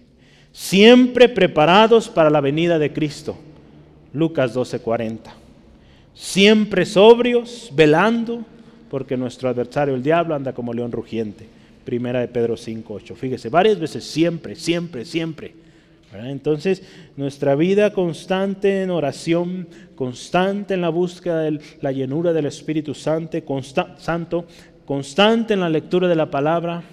Siempre 0.54 1.28
preparados 1.28 2.08
para 2.08 2.30
la 2.30 2.40
venida 2.40 2.80
de 2.80 2.94
Cristo. 2.94 3.36
Lucas 4.14 4.54
12:40. 4.54 5.34
Siempre 6.14 6.86
sobrios, 6.86 7.72
velando 7.76 8.46
porque 8.90 9.18
nuestro 9.18 9.50
adversario, 9.50 9.96
el 9.96 10.04
diablo, 10.04 10.36
anda 10.36 10.54
como 10.54 10.72
león 10.72 10.92
rugiente. 10.92 11.48
Primera 11.84 12.20
de 12.20 12.28
Pedro 12.28 12.56
5, 12.56 12.94
8. 12.94 13.16
Fíjese, 13.16 13.50
varias 13.50 13.80
veces, 13.80 14.04
siempre, 14.04 14.56
siempre, 14.56 15.04
siempre. 15.04 15.56
Entonces, 16.14 16.84
nuestra 17.18 17.56
vida 17.56 17.92
constante 17.92 18.84
en 18.84 18.92
oración, 18.92 19.68
constante 19.96 20.76
en 20.76 20.82
la 20.82 20.90
búsqueda 20.90 21.42
de 21.42 21.60
la 21.82 21.92
llenura 21.92 22.34
del 22.34 22.46
Espíritu 22.46 22.94
Santo, 22.94 23.40
Santo, 23.98 24.46
constante 24.86 25.56
en 25.56 25.62
la 25.62 25.70
lectura 25.70 26.08
de 26.08 26.16
la 26.16 26.30
palabra, 26.30 26.84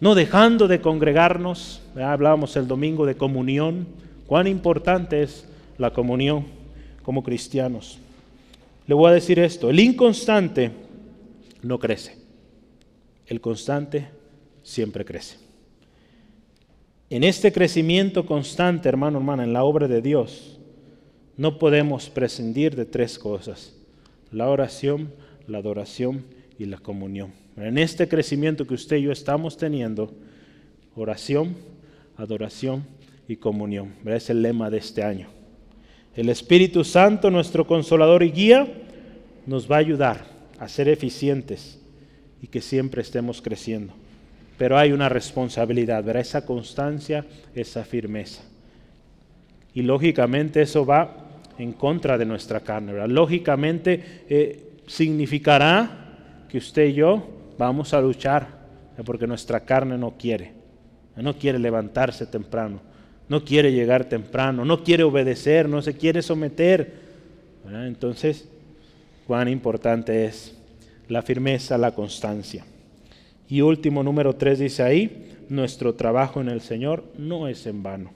no 0.00 0.14
dejando 0.14 0.68
de 0.68 0.80
congregarnos. 0.80 1.82
Hablábamos 1.96 2.56
el 2.56 2.68
domingo 2.68 3.06
de 3.06 3.16
comunión. 3.16 3.86
Cuán 4.26 4.46
importante 4.46 5.22
es 5.22 5.46
la 5.78 5.92
comunión 5.92 6.46
como 7.02 7.22
cristianos. 7.22 7.98
Le 8.86 8.94
voy 8.94 9.10
a 9.10 9.14
decir 9.14 9.38
esto, 9.38 9.70
el 9.70 9.80
inconstante 9.80 10.70
no 11.62 11.78
crece. 11.78 12.16
El 13.26 13.40
constante 13.40 14.08
siempre 14.62 15.04
crece. 15.04 15.36
En 17.10 17.24
este 17.24 17.52
crecimiento 17.52 18.26
constante, 18.26 18.88
hermano, 18.88 19.18
hermana, 19.18 19.44
en 19.44 19.52
la 19.52 19.64
obra 19.64 19.88
de 19.88 20.02
Dios, 20.02 20.58
no 21.36 21.58
podemos 21.58 22.10
prescindir 22.10 22.76
de 22.76 22.84
tres 22.84 23.18
cosas. 23.18 23.74
La 24.30 24.48
oración, 24.48 25.12
la 25.46 25.58
adoración 25.58 26.24
y 26.58 26.66
la 26.66 26.78
comunión. 26.78 27.32
En 27.56 27.78
este 27.78 28.08
crecimiento 28.08 28.66
que 28.66 28.74
usted 28.74 28.96
y 28.96 29.02
yo 29.02 29.12
estamos 29.12 29.56
teniendo, 29.56 30.12
oración, 30.96 31.56
adoración 32.16 32.84
y 33.28 33.36
comunión. 33.36 33.94
Es 34.04 34.30
el 34.30 34.42
lema 34.42 34.70
de 34.70 34.78
este 34.78 35.02
año. 35.02 35.28
El 36.14 36.28
Espíritu 36.28 36.82
Santo, 36.82 37.30
nuestro 37.30 37.66
consolador 37.66 38.22
y 38.22 38.32
guía, 38.32 38.66
nos 39.46 39.70
va 39.70 39.76
a 39.76 39.80
ayudar 39.80 40.26
a 40.58 40.68
ser 40.68 40.88
eficientes 40.88 41.78
y 42.42 42.48
que 42.48 42.60
siempre 42.60 43.02
estemos 43.02 43.40
creciendo. 43.40 43.94
Pero 44.56 44.76
hay 44.76 44.90
una 44.90 45.08
responsabilidad, 45.08 46.02
¿verdad? 46.02 46.22
Esa 46.22 46.44
constancia, 46.44 47.24
esa 47.54 47.84
firmeza. 47.84 48.42
Y 49.74 49.82
lógicamente 49.82 50.62
eso 50.62 50.84
va 50.84 51.28
en 51.58 51.72
contra 51.72 52.18
de 52.18 52.26
nuestra 52.26 52.60
carne, 52.60 52.92
¿verdad? 52.92 53.08
Lógicamente 53.08 54.24
eh, 54.28 54.72
significará 54.86 56.07
que 56.48 56.58
usted 56.58 56.86
y 56.86 56.94
yo 56.94 57.22
vamos 57.58 57.92
a 57.94 58.00
luchar, 58.00 58.58
porque 59.04 59.26
nuestra 59.26 59.60
carne 59.60 59.98
no 59.98 60.14
quiere, 60.18 60.52
no 61.16 61.34
quiere 61.34 61.58
levantarse 61.58 62.26
temprano, 62.26 62.80
no 63.28 63.44
quiere 63.44 63.72
llegar 63.72 64.06
temprano, 64.06 64.64
no 64.64 64.82
quiere 64.82 65.04
obedecer, 65.04 65.68
no 65.68 65.82
se 65.82 65.94
quiere 65.94 66.22
someter. 66.22 67.08
Entonces, 67.70 68.48
cuán 69.26 69.48
importante 69.48 70.24
es 70.24 70.56
la 71.08 71.22
firmeza, 71.22 71.76
la 71.76 71.94
constancia. 71.94 72.64
Y 73.48 73.60
último, 73.60 74.02
número 74.02 74.36
tres, 74.36 74.58
dice 74.58 74.82
ahí, 74.82 75.36
nuestro 75.48 75.94
trabajo 75.94 76.40
en 76.40 76.48
el 76.48 76.60
Señor 76.60 77.04
no 77.16 77.48
es 77.48 77.66
en 77.66 77.82
vano. 77.82 78.10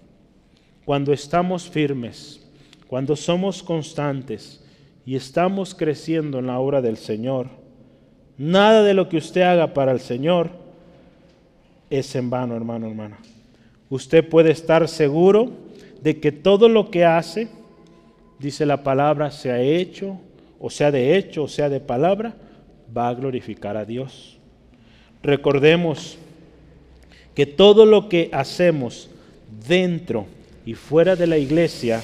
Cuando 0.84 1.12
estamos 1.12 1.68
firmes, 1.68 2.40
cuando 2.86 3.16
somos 3.16 3.62
constantes 3.62 4.64
y 5.06 5.16
estamos 5.16 5.74
creciendo 5.74 6.38
en 6.38 6.48
la 6.48 6.58
obra 6.58 6.82
del 6.82 6.96
Señor, 6.96 7.61
nada 8.43 8.82
de 8.82 8.95
lo 8.95 9.09
que 9.09 9.18
usted 9.18 9.43
haga 9.43 9.74
para 9.74 9.93
el 9.93 10.01
Señor 10.01 10.51
es 11.90 12.14
en 12.16 12.30
vano, 12.30 12.57
hermano, 12.57 12.88
hermana. 12.88 13.18
Usted 13.88 14.28
puede 14.28 14.51
estar 14.51 14.88
seguro 14.88 15.51
de 16.01 16.18
que 16.18 16.32
todo 16.32 16.68
lo 16.68 16.90
que 16.90 17.05
hace, 17.05 17.49
dice 18.38 18.66
la 18.66 18.82
palabra, 18.82 19.30
se 19.30 19.53
ha 19.53 19.61
hecho 19.61 20.18
o 20.64 20.70
sea 20.70 20.93
de 20.93 21.16
hecho, 21.16 21.43
o 21.43 21.49
sea 21.49 21.68
de 21.68 21.80
palabra, 21.80 22.36
va 22.97 23.09
a 23.09 23.14
glorificar 23.14 23.76
a 23.76 23.84
Dios. 23.84 24.38
Recordemos 25.20 26.16
que 27.34 27.47
todo 27.47 27.84
lo 27.84 28.09
que 28.09 28.30
hacemos 28.32 29.11
dentro 29.66 30.26
y 30.64 30.74
fuera 30.74 31.16
de 31.16 31.26
la 31.26 31.36
iglesia, 31.36 32.01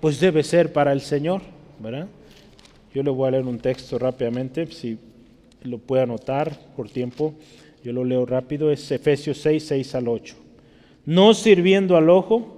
pues 0.00 0.18
debe 0.18 0.42
ser 0.42 0.72
para 0.72 0.92
el 0.92 1.00
Señor, 1.00 1.42
¿verdad? 1.78 2.08
Yo 2.92 3.02
le 3.02 3.10
voy 3.10 3.28
a 3.28 3.30
leer 3.30 3.44
un 3.44 3.58
texto 3.58 3.98
rápidamente, 3.98 4.66
si 4.66 4.98
lo 5.62 5.78
puede 5.78 6.02
anotar 6.02 6.58
por 6.76 6.88
tiempo, 6.88 7.34
yo 7.84 7.92
lo 7.92 8.04
leo 8.04 8.26
rápido, 8.26 8.70
es 8.70 8.90
Efesios 8.90 9.38
6, 9.38 9.64
6 9.64 9.94
al 9.94 10.08
8. 10.08 10.34
No 11.06 11.32
sirviendo 11.34 11.96
al 11.96 12.10
ojo 12.10 12.56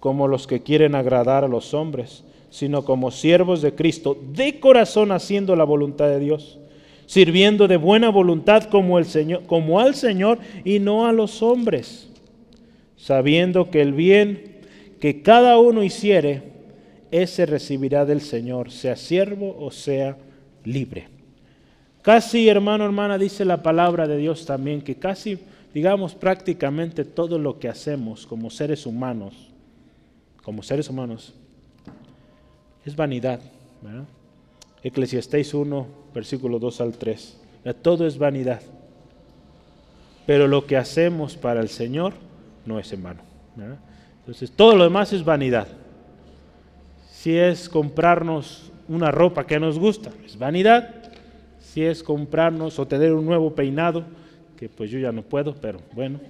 como 0.00 0.28
los 0.28 0.46
que 0.46 0.62
quieren 0.62 0.94
agradar 0.94 1.44
a 1.44 1.48
los 1.48 1.74
hombres, 1.74 2.24
sino 2.50 2.84
como 2.84 3.10
siervos 3.10 3.62
de 3.62 3.74
Cristo, 3.74 4.16
de 4.32 4.60
corazón 4.60 5.12
haciendo 5.12 5.56
la 5.56 5.64
voluntad 5.64 6.08
de 6.08 6.20
Dios, 6.20 6.58
sirviendo 7.06 7.68
de 7.68 7.76
buena 7.76 8.10
voluntad 8.10 8.64
como, 8.64 8.98
el 8.98 9.04
Señor, 9.04 9.44
como 9.46 9.80
al 9.80 9.94
Señor 9.94 10.38
y 10.64 10.78
no 10.78 11.06
a 11.06 11.12
los 11.12 11.42
hombres, 11.42 12.08
sabiendo 12.96 13.70
que 13.70 13.82
el 13.82 13.92
bien 13.92 14.54
que 15.00 15.20
cada 15.20 15.58
uno 15.58 15.82
hiciere, 15.82 16.53
ese 17.22 17.46
recibirá 17.46 18.04
del 18.04 18.20
Señor, 18.20 18.72
sea 18.72 18.96
siervo 18.96 19.56
o 19.58 19.70
sea 19.70 20.16
libre. 20.64 21.06
Casi, 22.02 22.48
hermano, 22.48 22.84
hermana, 22.84 23.18
dice 23.18 23.44
la 23.44 23.62
palabra 23.62 24.08
de 24.08 24.16
Dios 24.16 24.44
también 24.44 24.82
que 24.82 24.96
casi, 24.96 25.38
digamos, 25.72 26.14
prácticamente 26.16 27.04
todo 27.04 27.38
lo 27.38 27.58
que 27.60 27.68
hacemos 27.68 28.26
como 28.26 28.50
seres 28.50 28.84
humanos, 28.84 29.52
como 30.42 30.62
seres 30.64 30.90
humanos, 30.90 31.34
es 32.84 32.96
vanidad. 32.96 33.40
Eclesiastés 34.82 35.54
1, 35.54 35.86
versículo 36.12 36.58
2 36.58 36.80
al 36.80 36.98
3. 36.98 37.40
Todo 37.80 38.06
es 38.08 38.18
vanidad. 38.18 38.60
Pero 40.26 40.48
lo 40.48 40.66
que 40.66 40.76
hacemos 40.76 41.36
para 41.36 41.60
el 41.60 41.68
Señor 41.68 42.14
no 42.66 42.80
es 42.80 42.92
en 42.92 43.02
vano. 43.04 43.20
Entonces, 44.18 44.50
todo 44.50 44.74
lo 44.74 44.84
demás 44.84 45.12
es 45.12 45.24
vanidad. 45.24 45.68
Si 47.24 47.38
es 47.38 47.70
comprarnos 47.70 48.70
una 48.86 49.10
ropa 49.10 49.46
que 49.46 49.58
nos 49.58 49.78
gusta, 49.78 50.10
es 50.26 50.36
vanidad. 50.36 50.94
Si 51.58 51.82
es 51.82 52.02
comprarnos 52.02 52.78
o 52.78 52.86
tener 52.86 53.14
un 53.14 53.24
nuevo 53.24 53.54
peinado, 53.54 54.04
que 54.58 54.68
pues 54.68 54.90
yo 54.90 54.98
ya 54.98 55.10
no 55.10 55.22
puedo, 55.22 55.54
pero 55.54 55.80
bueno, 55.94 56.20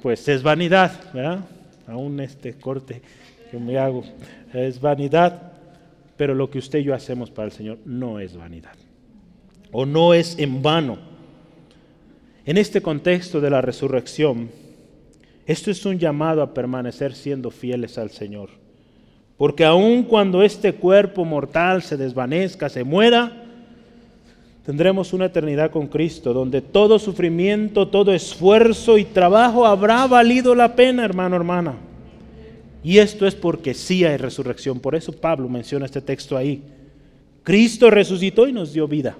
pues 0.00 0.26
es 0.26 0.42
vanidad, 0.42 1.12
¿verdad? 1.12 1.40
Aún 1.86 2.20
este 2.20 2.54
corte 2.54 3.02
que 3.50 3.58
me 3.58 3.76
hago 3.76 4.02
es 4.54 4.80
vanidad, 4.80 5.52
pero 6.16 6.34
lo 6.34 6.48
que 6.48 6.60
usted 6.60 6.78
y 6.78 6.84
yo 6.84 6.94
hacemos 6.94 7.30
para 7.30 7.44
el 7.44 7.52
Señor 7.52 7.76
no 7.84 8.18
es 8.18 8.34
vanidad, 8.34 8.76
o 9.72 9.84
no 9.84 10.14
es 10.14 10.38
en 10.38 10.62
vano. 10.62 10.96
En 12.46 12.56
este 12.56 12.80
contexto 12.80 13.42
de 13.42 13.50
la 13.50 13.60
resurrección, 13.60 14.48
esto 15.44 15.70
es 15.70 15.84
un 15.84 15.98
llamado 15.98 16.40
a 16.40 16.54
permanecer 16.54 17.14
siendo 17.14 17.50
fieles 17.50 17.98
al 17.98 18.08
Señor. 18.08 18.57
Porque 19.38 19.64
aun 19.64 20.02
cuando 20.02 20.42
este 20.42 20.74
cuerpo 20.74 21.24
mortal 21.24 21.82
se 21.82 21.96
desvanezca, 21.96 22.68
se 22.68 22.82
muera, 22.82 23.32
tendremos 24.66 25.12
una 25.12 25.26
eternidad 25.26 25.70
con 25.70 25.86
Cristo, 25.86 26.34
donde 26.34 26.60
todo 26.60 26.98
sufrimiento, 26.98 27.86
todo 27.86 28.12
esfuerzo 28.12 28.98
y 28.98 29.04
trabajo 29.04 29.64
habrá 29.64 30.06
valido 30.08 30.56
la 30.56 30.74
pena, 30.74 31.04
hermano, 31.04 31.36
hermana. 31.36 31.76
Y 32.82 32.98
esto 32.98 33.26
es 33.26 33.36
porque 33.36 33.74
sí 33.74 34.04
hay 34.04 34.16
resurrección. 34.16 34.80
Por 34.80 34.96
eso 34.96 35.12
Pablo 35.12 35.48
menciona 35.48 35.86
este 35.86 36.00
texto 36.00 36.36
ahí. 36.36 36.62
Cristo 37.44 37.90
resucitó 37.90 38.48
y 38.48 38.52
nos 38.52 38.72
dio 38.72 38.88
vida, 38.88 39.16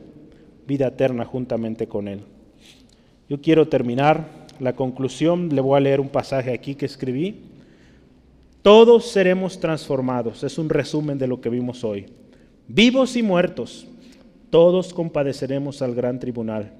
vida 0.66 0.88
eterna 0.88 1.24
juntamente 1.24 1.86
con 1.86 2.08
Él. 2.08 2.20
Yo 3.28 3.40
quiero 3.40 3.68
terminar 3.68 4.26
la 4.58 4.74
conclusión, 4.74 5.54
le 5.54 5.60
voy 5.60 5.76
a 5.76 5.80
leer 5.80 6.00
un 6.00 6.08
pasaje 6.08 6.52
aquí 6.52 6.74
que 6.74 6.86
escribí. 6.86 7.47
Todos 8.62 9.10
seremos 9.10 9.60
transformados, 9.60 10.42
es 10.42 10.58
un 10.58 10.68
resumen 10.68 11.18
de 11.18 11.26
lo 11.26 11.40
que 11.40 11.48
vimos 11.48 11.84
hoy. 11.84 12.06
Vivos 12.66 13.16
y 13.16 13.22
muertos, 13.22 13.86
todos 14.50 14.92
compadeceremos 14.92 15.80
al 15.80 15.94
gran 15.94 16.18
tribunal. 16.18 16.72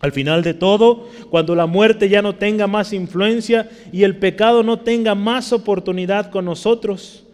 Al 0.00 0.10
final 0.10 0.42
de 0.42 0.54
todo, 0.54 1.08
cuando 1.30 1.54
la 1.54 1.66
muerte 1.66 2.08
ya 2.08 2.22
no 2.22 2.34
tenga 2.34 2.66
más 2.66 2.92
influencia 2.92 3.70
y 3.92 4.02
el 4.02 4.16
pecado 4.16 4.64
no 4.64 4.80
tenga 4.80 5.14
más 5.14 5.52
oportunidad 5.52 6.30
con 6.30 6.44
nosotros, 6.44 7.24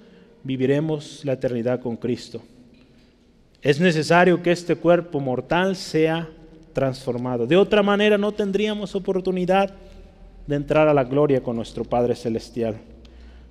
viviremos 0.43 1.25
la 1.25 1.33
eternidad 1.33 1.81
con 1.81 1.97
Cristo. 1.97 2.43
Es 3.63 3.81
necesario 3.81 4.43
que 4.43 4.53
este 4.53 4.77
cuerpo 4.77 5.19
mortal 5.19 5.77
sea 5.77 6.29
transformado. 6.75 7.47
De 7.47 7.57
otra 7.57 7.83
manera 7.83 8.19
no 8.19 8.33
tendríamos 8.33 8.95
oportunidad 8.95 9.75
de 10.47 10.57
entrar 10.57 10.89
a 10.89 10.95
la 10.95 11.05
gloria 11.05 11.43
con 11.43 11.57
nuestro 11.57 11.85
Padre 11.85 12.15
Celestial. 12.15 12.77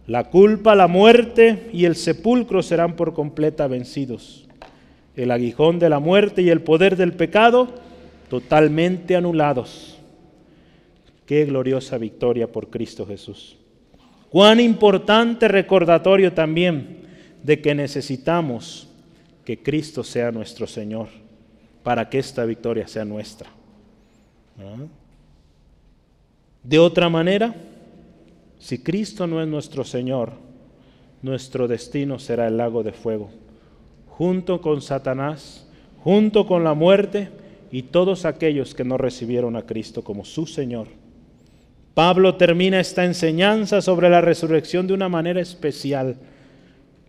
La 0.08 0.30
culpa, 0.30 0.74
la 0.74 0.88
muerte 0.88 1.70
y 1.74 1.84
el 1.84 1.96
sepulcro 1.96 2.64
serán 2.64 2.96
por 2.96 3.14
completa 3.14 3.68
vencidos. 3.68 4.48
El 5.18 5.32
aguijón 5.32 5.80
de 5.80 5.90
la 5.90 6.00
muerte 6.00 6.42
y 6.42 6.50
el 6.50 6.62
poder 6.62 6.96
del 6.96 7.12
pecado 7.12 7.68
totalmente 8.30 9.18
anulados. 9.18 9.98
Qué 11.26 11.44
gloriosa 11.44 11.98
victoria 11.98 12.50
por 12.50 12.70
Cristo 12.70 13.06
Jesús. 13.06 13.58
Cuán 14.30 14.62
importante 14.62 15.50
recordatorio 15.50 16.32
también 16.32 17.00
de 17.44 17.60
que 17.60 17.76
necesitamos 17.76 18.88
que 19.44 19.62
Cristo 19.62 20.04
sea 20.04 20.32
nuestro 20.32 20.68
Señor 20.68 21.08
para 21.84 22.10
que 22.10 22.20
esta 22.20 22.46
victoria 22.46 22.88
sea 22.88 23.04
nuestra. 23.04 23.50
¿Ah? 24.60 24.86
De 26.64 26.80
otra 26.80 27.08
manera, 27.10 27.56
si 28.60 28.80
Cristo 28.80 29.28
no 29.28 29.42
es 29.42 29.48
nuestro 29.48 29.84
Señor, 29.84 30.34
nuestro 31.22 31.68
destino 31.68 32.20
será 32.20 32.48
el 32.48 32.58
lago 32.58 32.84
de 32.84 32.92
fuego, 32.92 33.30
junto 34.08 34.62
con 34.62 34.82
Satanás, 34.82 35.68
junto 36.04 36.48
con 36.48 36.64
la 36.64 36.74
muerte 36.74 37.30
y 37.72 37.84
todos 37.84 38.26
aquellos 38.26 38.74
que 38.74 38.84
no 38.84 38.98
recibieron 38.98 39.56
a 39.56 39.64
Cristo 39.64 40.04
como 40.04 40.26
su 40.26 40.46
Señor. 40.46 40.88
Pablo 41.94 42.36
termina 42.36 42.80
esta 42.80 43.06
enseñanza 43.06 43.82
sobre 43.82 44.10
la 44.10 44.22
resurrección 44.22 44.86
de 44.88 44.94
una 44.94 45.10
manera 45.10 45.42
especial, 45.42 46.18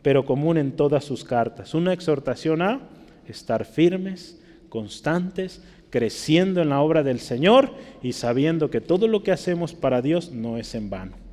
pero 0.02 0.24
común 0.24 0.56
en 0.56 0.72
todas 0.72 1.04
sus 1.04 1.24
cartas. 1.24 1.74
Una 1.74 1.92
exhortación 1.92 2.62
a 2.62 2.80
estar 3.26 3.66
firmes, 3.66 4.40
constantes, 4.70 5.62
creciendo 5.90 6.62
en 6.62 6.70
la 6.70 6.80
obra 6.80 7.02
del 7.02 7.20
Señor 7.20 7.70
y 8.02 8.12
sabiendo 8.12 8.70
que 8.70 8.80
todo 8.80 9.08
lo 9.08 9.22
que 9.22 9.32
hacemos 9.32 9.74
para 9.74 10.00
Dios 10.00 10.32
no 10.32 10.56
es 10.56 10.74
en 10.74 10.88
vano. 10.90 11.27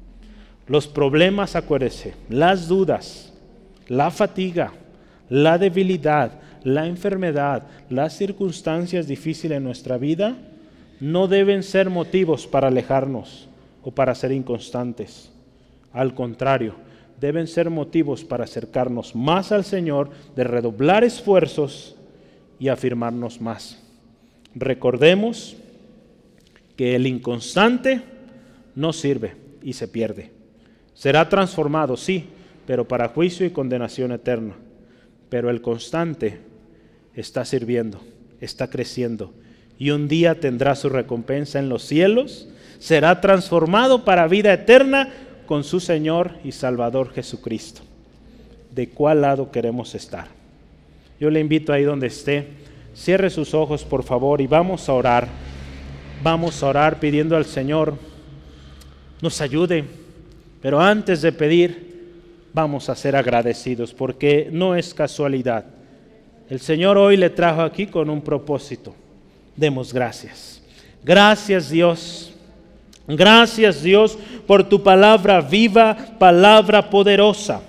Los 0.67 0.87
problemas, 0.87 1.55
acuérdese, 1.55 2.15
las 2.29 2.67
dudas, 2.67 3.33
la 3.87 4.09
fatiga, 4.09 4.73
la 5.29 5.57
debilidad, 5.57 6.39
la 6.63 6.87
enfermedad, 6.87 7.63
las 7.89 8.17
circunstancias 8.17 9.07
difíciles 9.07 9.57
en 9.57 9.63
nuestra 9.63 9.97
vida 9.97 10.35
no 10.99 11.27
deben 11.27 11.61
ser 11.61 11.89
motivos 11.89 12.47
para 12.47 12.69
alejarnos 12.69 13.47
o 13.83 13.91
para 13.91 14.15
ser 14.15 14.31
inconstantes. 14.31 15.31
Al 15.93 16.15
contrario, 16.15 16.73
deben 17.19 17.47
ser 17.47 17.69
motivos 17.69 18.23
para 18.23 18.45
acercarnos 18.45 19.15
más 19.15 19.51
al 19.51 19.63
Señor, 19.63 20.09
de 20.35 20.43
redoblar 20.43 21.03
esfuerzos 21.03 21.95
y 22.59 22.69
afirmarnos 22.69 23.39
más. 23.39 23.81
Recordemos 24.55 25.57
que 26.75 26.95
el 26.95 27.05
inconstante 27.05 28.01
no 28.75 28.91
sirve 28.91 29.35
y 29.61 29.73
se 29.73 29.87
pierde. 29.87 30.34
Será 30.95 31.29
transformado, 31.29 31.95
sí, 31.95 32.25
pero 32.65 32.87
para 32.87 33.09
juicio 33.09 33.45
y 33.45 33.51
condenación 33.51 34.11
eterna. 34.11 34.55
Pero 35.29 35.51
el 35.51 35.61
constante 35.61 36.39
está 37.13 37.45
sirviendo, 37.45 38.01
está 38.41 38.69
creciendo 38.69 39.31
y 39.77 39.91
un 39.91 40.07
día 40.07 40.39
tendrá 40.39 40.75
su 40.75 40.89
recompensa 40.89 41.59
en 41.59 41.69
los 41.69 41.83
cielos, 41.83 42.47
será 42.79 43.21
transformado 43.21 44.05
para 44.05 44.27
vida 44.27 44.53
eterna 44.53 45.09
con 45.45 45.63
su 45.63 45.79
Señor 45.79 46.31
y 46.43 46.51
Salvador 46.51 47.11
Jesucristo. 47.11 47.81
¿De 48.73 48.89
cuál 48.89 49.21
lado 49.21 49.51
queremos 49.51 49.95
estar? 49.95 50.27
Yo 51.19 51.29
le 51.29 51.39
invito 51.39 51.71
ahí 51.71 51.83
donde 51.83 52.07
esté, 52.07 52.47
cierre 52.93 53.29
sus 53.29 53.53
ojos 53.53 53.83
por 53.83 54.03
favor 54.03 54.41
y 54.41 54.47
vamos 54.47 54.89
a 54.89 54.93
orar. 54.93 55.27
Vamos 56.23 56.63
a 56.63 56.67
orar 56.67 56.99
pidiendo 56.99 57.35
al 57.35 57.45
Señor 57.45 57.95
nos 59.21 59.41
ayude, 59.41 59.85
pero 60.65 60.81
antes 60.81 61.21
de 61.21 61.31
pedir, 61.31 62.49
vamos 62.51 62.89
a 62.89 62.95
ser 62.95 63.15
agradecidos 63.15 63.93
porque 63.93 64.49
no 64.51 64.73
es 64.75 64.95
casualidad 64.95 65.65
el 66.49 66.59
Señor 66.59 66.97
hoy 66.97 67.17
le 67.17 67.29
trajo 67.29 67.61
aquí 67.61 67.85
con 67.85 68.09
un 68.09 68.19
propósito. 68.19 68.95
Demos 69.55 69.93
gracias. 69.93 70.59
Gracias 71.03 71.69
Dios. 71.69 72.33
Gracias 73.07 73.83
Dios 73.83 74.17
por 74.47 74.67
tu 74.67 74.81
palabra 74.81 75.39
viva, 75.39 75.95
palabra 76.17 76.89
poderosa. 76.89 77.61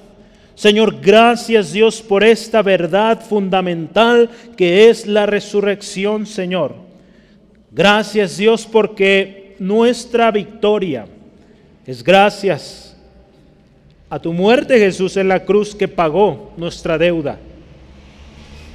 Señor, 0.54 0.98
gracias 0.98 1.72
Dios 1.72 2.00
por 2.00 2.24
esta 2.24 2.62
verdad 2.62 3.20
fundamental 3.20 4.30
que 4.56 4.88
es 4.88 5.06
la 5.06 5.26
resurrección, 5.26 6.24
Señor. 6.24 6.74
Gracias 7.70 8.38
Dios 8.38 8.66
porque 8.66 9.54
nuestra 9.58 10.30
victoria 10.30 11.06
es 11.86 12.02
gracias 12.02 12.85
a 14.08 14.18
tu 14.18 14.32
muerte 14.32 14.78
Jesús 14.78 15.16
en 15.16 15.28
la 15.28 15.44
cruz 15.44 15.74
que 15.74 15.88
pagó 15.88 16.52
nuestra 16.56 16.96
deuda 16.98 17.38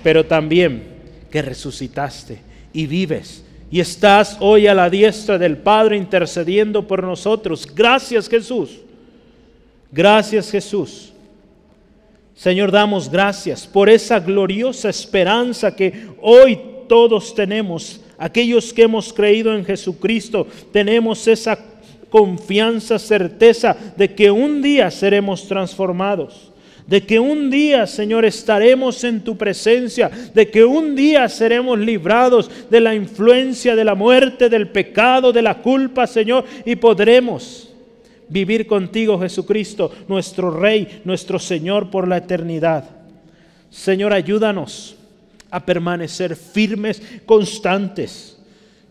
pero 0.03 0.25
también 0.25 0.83
que 1.29 1.41
resucitaste 1.41 2.39
y 2.73 2.87
vives 2.87 3.43
y 3.69 3.79
estás 3.79 4.37
hoy 4.41 4.67
a 4.67 4.73
la 4.73 4.89
diestra 4.89 5.37
del 5.37 5.57
Padre 5.57 5.95
intercediendo 5.95 6.85
por 6.85 7.03
nosotros. 7.03 7.65
Gracias 7.73 8.27
Jesús. 8.27 8.81
Gracias 9.91 10.51
Jesús. 10.51 11.13
Señor, 12.35 12.71
damos 12.71 13.09
gracias 13.09 13.65
por 13.65 13.89
esa 13.89 14.19
gloriosa 14.19 14.89
esperanza 14.89 15.73
que 15.73 16.07
hoy 16.21 16.59
todos 16.89 17.33
tenemos. 17.33 18.01
Aquellos 18.17 18.73
que 18.73 18.83
hemos 18.83 19.13
creído 19.13 19.55
en 19.55 19.63
Jesucristo, 19.63 20.47
tenemos 20.73 21.25
esa 21.27 21.57
confianza, 22.11 22.99
certeza 22.99 23.75
de 23.97 24.13
que 24.13 24.29
un 24.29 24.61
día 24.61 24.91
seremos 24.91 25.47
transformados 25.47 26.51
de 26.91 27.05
que 27.05 27.19
un 27.19 27.49
día, 27.49 27.87
Señor, 27.87 28.25
estaremos 28.25 29.05
en 29.05 29.21
tu 29.21 29.37
presencia, 29.37 30.11
de 30.33 30.49
que 30.49 30.65
un 30.65 30.93
día 30.93 31.29
seremos 31.29 31.79
librados 31.79 32.51
de 32.69 32.81
la 32.81 32.93
influencia 32.93 33.77
de 33.77 33.85
la 33.85 33.95
muerte, 33.95 34.49
del 34.49 34.67
pecado, 34.67 35.31
de 35.31 35.41
la 35.41 35.59
culpa, 35.59 36.05
Señor, 36.05 36.43
y 36.65 36.75
podremos 36.75 37.69
vivir 38.27 38.67
contigo, 38.67 39.17
Jesucristo, 39.19 39.89
nuestro 40.09 40.51
Rey, 40.51 41.01
nuestro 41.05 41.39
Señor, 41.39 41.89
por 41.89 42.09
la 42.09 42.17
eternidad. 42.17 42.83
Señor, 43.69 44.11
ayúdanos 44.11 44.97
a 45.49 45.65
permanecer 45.65 46.35
firmes, 46.35 47.01
constantes. 47.25 48.37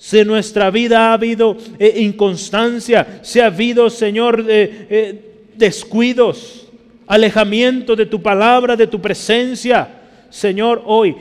Si 0.00 0.18
en 0.18 0.28
nuestra 0.28 0.70
vida 0.70 1.10
ha 1.10 1.12
habido 1.12 1.58
eh, 1.78 2.00
inconstancia, 2.00 3.20
si 3.22 3.38
ha 3.38 3.46
habido, 3.48 3.90
Señor, 3.90 4.46
eh, 4.48 4.86
eh, 4.88 5.48
descuidos, 5.58 6.66
alejamiento 7.06 7.94
de 7.94 8.06
tu 8.06 8.22
palabra, 8.22 8.76
de 8.76 8.86
tu 8.86 8.98
presencia, 8.98 10.00
Señor, 10.30 10.82
hoy 10.86 11.14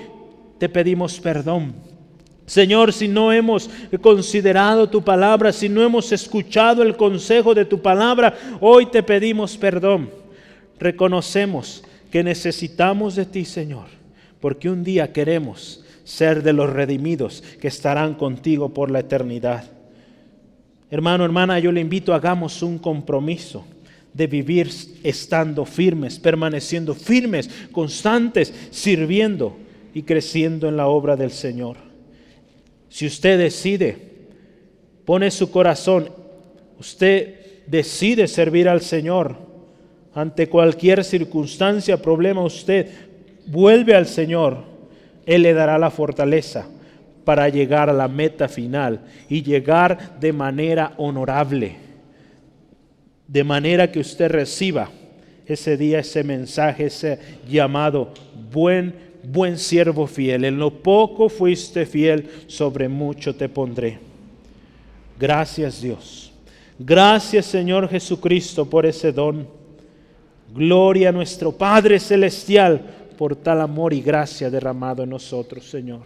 te 0.57 0.69
pedimos 0.69 1.19
perdón. 1.19 1.73
Señor, 2.45 2.93
si 2.93 3.09
no 3.09 3.33
hemos 3.33 3.69
considerado 3.99 4.87
tu 4.89 5.03
palabra, 5.03 5.51
si 5.51 5.67
no 5.67 5.83
hemos 5.83 6.13
escuchado 6.13 6.81
el 6.81 6.95
consejo 6.95 7.53
de 7.53 7.65
tu 7.65 7.81
palabra, 7.81 8.33
hoy 8.61 8.85
te 8.85 9.03
pedimos 9.03 9.57
perdón. 9.57 10.09
Reconocemos 10.79 11.83
que 12.09 12.23
necesitamos 12.23 13.15
de 13.17 13.25
ti, 13.25 13.43
Señor, 13.43 13.87
porque 14.39 14.69
un 14.69 14.85
día 14.85 15.11
queremos 15.11 15.83
ser 16.09 16.41
de 16.41 16.53
los 16.53 16.71
redimidos 16.71 17.43
que 17.61 17.67
estarán 17.67 18.15
contigo 18.15 18.73
por 18.73 18.89
la 18.89 19.01
eternidad. 19.01 19.63
Hermano, 20.89 21.23
hermana, 21.23 21.59
yo 21.59 21.71
le 21.71 21.81
invito, 21.81 22.15
hagamos 22.15 22.63
un 22.63 22.79
compromiso 22.79 23.63
de 24.11 24.25
vivir 24.25 24.71
estando 25.03 25.65
firmes, 25.65 26.17
permaneciendo 26.17 26.95
firmes, 26.95 27.47
constantes, 27.71 28.51
sirviendo 28.71 29.55
y 29.93 30.01
creciendo 30.01 30.67
en 30.67 30.77
la 30.77 30.87
obra 30.87 31.15
del 31.15 31.29
Señor. 31.29 31.77
Si 32.89 33.05
usted 33.05 33.37
decide, 33.37 33.97
pone 35.05 35.29
su 35.29 35.51
corazón, 35.51 36.09
usted 36.79 37.65
decide 37.67 38.27
servir 38.27 38.67
al 38.67 38.81
Señor 38.81 39.35
ante 40.15 40.49
cualquier 40.49 41.03
circunstancia, 41.03 42.01
problema, 42.01 42.41
usted 42.41 42.89
vuelve 43.45 43.93
al 43.93 44.07
Señor, 44.07 44.68
Él 45.29 45.43
le 45.43 45.53
dará 45.53 45.77
la 45.77 45.91
fortaleza 45.91 46.67
para 47.23 47.47
llegar 47.49 47.87
a 47.87 47.93
la 47.93 48.07
meta 48.07 48.47
final 48.47 49.01
y 49.29 49.43
llegar 49.43 50.19
de 50.19 50.33
manera 50.33 50.93
honorable, 50.97 51.75
de 53.27 53.43
manera 53.43 53.91
que 53.91 53.99
usted 53.99 54.31
reciba 54.31 54.89
ese 55.45 55.77
día 55.77 55.99
ese 55.99 56.23
mensaje, 56.23 56.87
ese 56.87 57.19
llamado, 57.47 58.11
buen 58.51 59.07
buen 59.21 59.59
siervo 59.59 60.07
fiel, 60.07 60.45
en 60.45 60.57
lo 60.57 60.71
poco 60.81 61.29
fuiste 61.29 61.85
fiel, 61.85 62.27
sobre 62.47 62.89
mucho 62.89 63.35
te 63.35 63.47
pondré. 63.47 63.99
Gracias 65.19 65.79
Dios. 65.79 66.31
Gracias 66.79 67.45
Señor 67.45 67.87
Jesucristo 67.87 68.67
por 68.67 68.87
ese 68.87 69.11
don. 69.11 69.47
Gloria 70.55 71.09
a 71.09 71.11
nuestro 71.11 71.51
Padre 71.51 71.99
Celestial 71.99 72.98
por 73.19 73.35
tal 73.35 73.59
amor 73.59 73.91
y 73.93 74.01
gracia 74.01 74.49
derramado 74.49 75.03
en 75.03 75.09
nosotros, 75.09 75.69
Señor. 75.69 76.03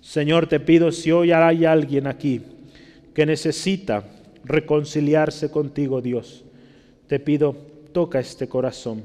Señor, 0.00 0.46
te 0.46 0.60
pido 0.60 0.92
si 0.92 1.10
hoy 1.10 1.32
hay 1.32 1.64
alguien 1.64 2.06
aquí 2.06 2.40
que 3.12 3.26
necesita 3.26 4.04
reconciliarse 4.44 5.50
contigo, 5.50 6.00
Dios, 6.00 6.44
te 7.08 7.18
pido, 7.18 7.56
toca 7.90 8.20
este 8.20 8.46
corazón. 8.46 9.02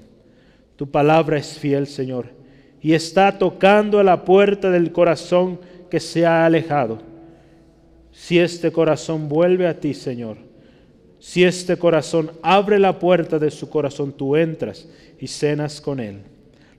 Tu 0.75 0.85
palabra 0.91 1.39
es 1.39 1.57
fiel, 1.57 1.87
Señor 1.87 2.43
y 2.83 2.93
está 2.93 3.39
tocando 3.39 3.97
a 3.97 4.03
la 4.03 4.25
puerta 4.25 4.69
del 4.69 4.91
corazón 4.91 5.57
que 5.89 6.01
se 6.01 6.25
ha 6.25 6.45
alejado. 6.45 6.99
Si 8.11 8.37
este 8.37 8.73
corazón 8.73 9.29
vuelve 9.29 9.67
a 9.67 9.79
ti, 9.79 9.93
Señor, 9.93 10.35
si 11.17 11.45
este 11.45 11.77
corazón 11.77 12.31
abre 12.41 12.77
la 12.77 12.99
puerta 12.99 13.39
de 13.39 13.51
su 13.51 13.69
corazón, 13.69 14.11
tú 14.11 14.35
entras 14.35 14.85
y 15.17 15.27
cenas 15.27 15.79
con 15.79 16.01
Él. 16.01 16.32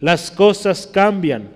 Las 0.05 0.31
cosas 0.31 0.87
cambian 0.87 1.49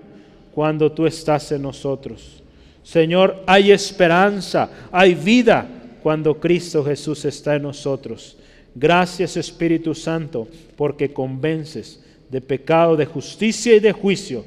cuando 0.55 0.91
tú 0.91 1.05
estás 1.05 1.51
en 1.51 1.61
nosotros. 1.61 2.41
Señor, 2.81 3.43
hay 3.45 3.69
esperanza, 3.69 4.71
hay 4.91 5.13
vida 5.13 5.67
cuando 6.01 6.39
Cristo 6.39 6.83
Jesús 6.83 7.25
está 7.25 7.57
en 7.57 7.61
nosotros. 7.61 8.37
Gracias 8.73 9.37
Espíritu 9.37 9.93
Santo 9.93 10.47
porque 10.75 11.13
convences 11.13 12.03
de 12.31 12.41
pecado, 12.41 12.97
de 12.97 13.05
justicia 13.05 13.75
y 13.75 13.79
de 13.79 13.91
juicio. 13.91 14.43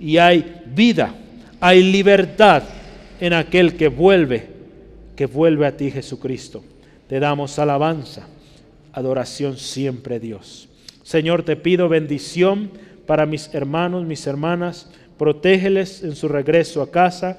Y 0.00 0.16
hay 0.16 0.62
vida, 0.66 1.14
hay 1.60 1.92
libertad 1.92 2.64
en 3.20 3.34
aquel 3.34 3.76
que 3.76 3.86
vuelve, 3.86 4.48
que 5.14 5.26
vuelve 5.26 5.64
a 5.64 5.76
ti 5.76 5.92
Jesucristo. 5.92 6.64
Te 7.06 7.20
damos 7.20 7.56
alabanza, 7.60 8.26
adoración 8.92 9.58
siempre 9.58 10.18
Dios. 10.18 10.68
Señor, 11.04 11.44
te 11.44 11.54
pido 11.54 11.88
bendición 11.88 12.82
para 13.06 13.26
mis 13.26 13.52
hermanos, 13.54 14.04
mis 14.04 14.26
hermanas. 14.26 14.90
Protégeles 15.18 16.02
en 16.02 16.16
su 16.16 16.26
regreso 16.26 16.82
a 16.82 16.90
casa 16.90 17.38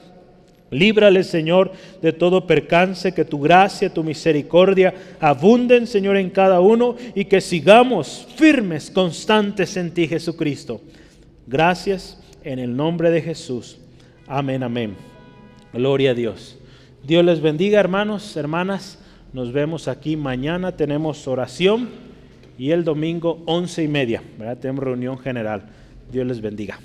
Líbrale, 0.72 1.24
Señor, 1.24 1.72
de 2.01 2.11
todo 2.11 2.47
percance, 2.47 3.13
que 3.13 3.24
tu 3.24 3.39
gracia, 3.39 3.93
tu 3.93 4.03
misericordia 4.03 4.93
abunden, 5.20 5.86
Señor, 5.86 6.18
en 6.18 6.32
cada 6.32 6.59
uno 6.59 6.95
y 7.13 7.26
que 7.26 7.39
sigamos 7.39 8.28
firmes, 8.36 8.89
constantes 8.89 9.78
en 9.78 9.91
ti, 9.91 10.07
Jesucristo. 10.07 10.82
Gracias 11.45 12.20
en 12.43 12.57
el 12.57 12.76
nombre 12.76 13.11
de 13.11 13.22
Jesús. 13.22 13.78
Amén, 14.28 14.63
amén. 14.63 14.95
Gloria 15.72 16.11
a 16.11 16.16
Dios. 16.16 16.57
Dios 17.03 17.24
les 17.24 17.41
bendiga, 17.41 17.80
hermanos, 17.80 18.36
hermanas. 18.36 18.99
Nos 19.34 19.53
vemos 19.53 19.88
aquí 19.88 20.18
mañana. 20.18 20.76
Tenemos 20.76 21.28
oración 21.28 21.89
y 22.58 22.72
el 22.72 22.84
domingo 22.84 23.41
once 23.45 23.84
y 23.84 23.88
media. 23.88 24.22
Tenemos 24.62 24.84
reunión 24.84 25.18
general. 25.18 25.64
Dios 26.12 26.26
les 26.26 26.41
bendiga. 26.41 26.80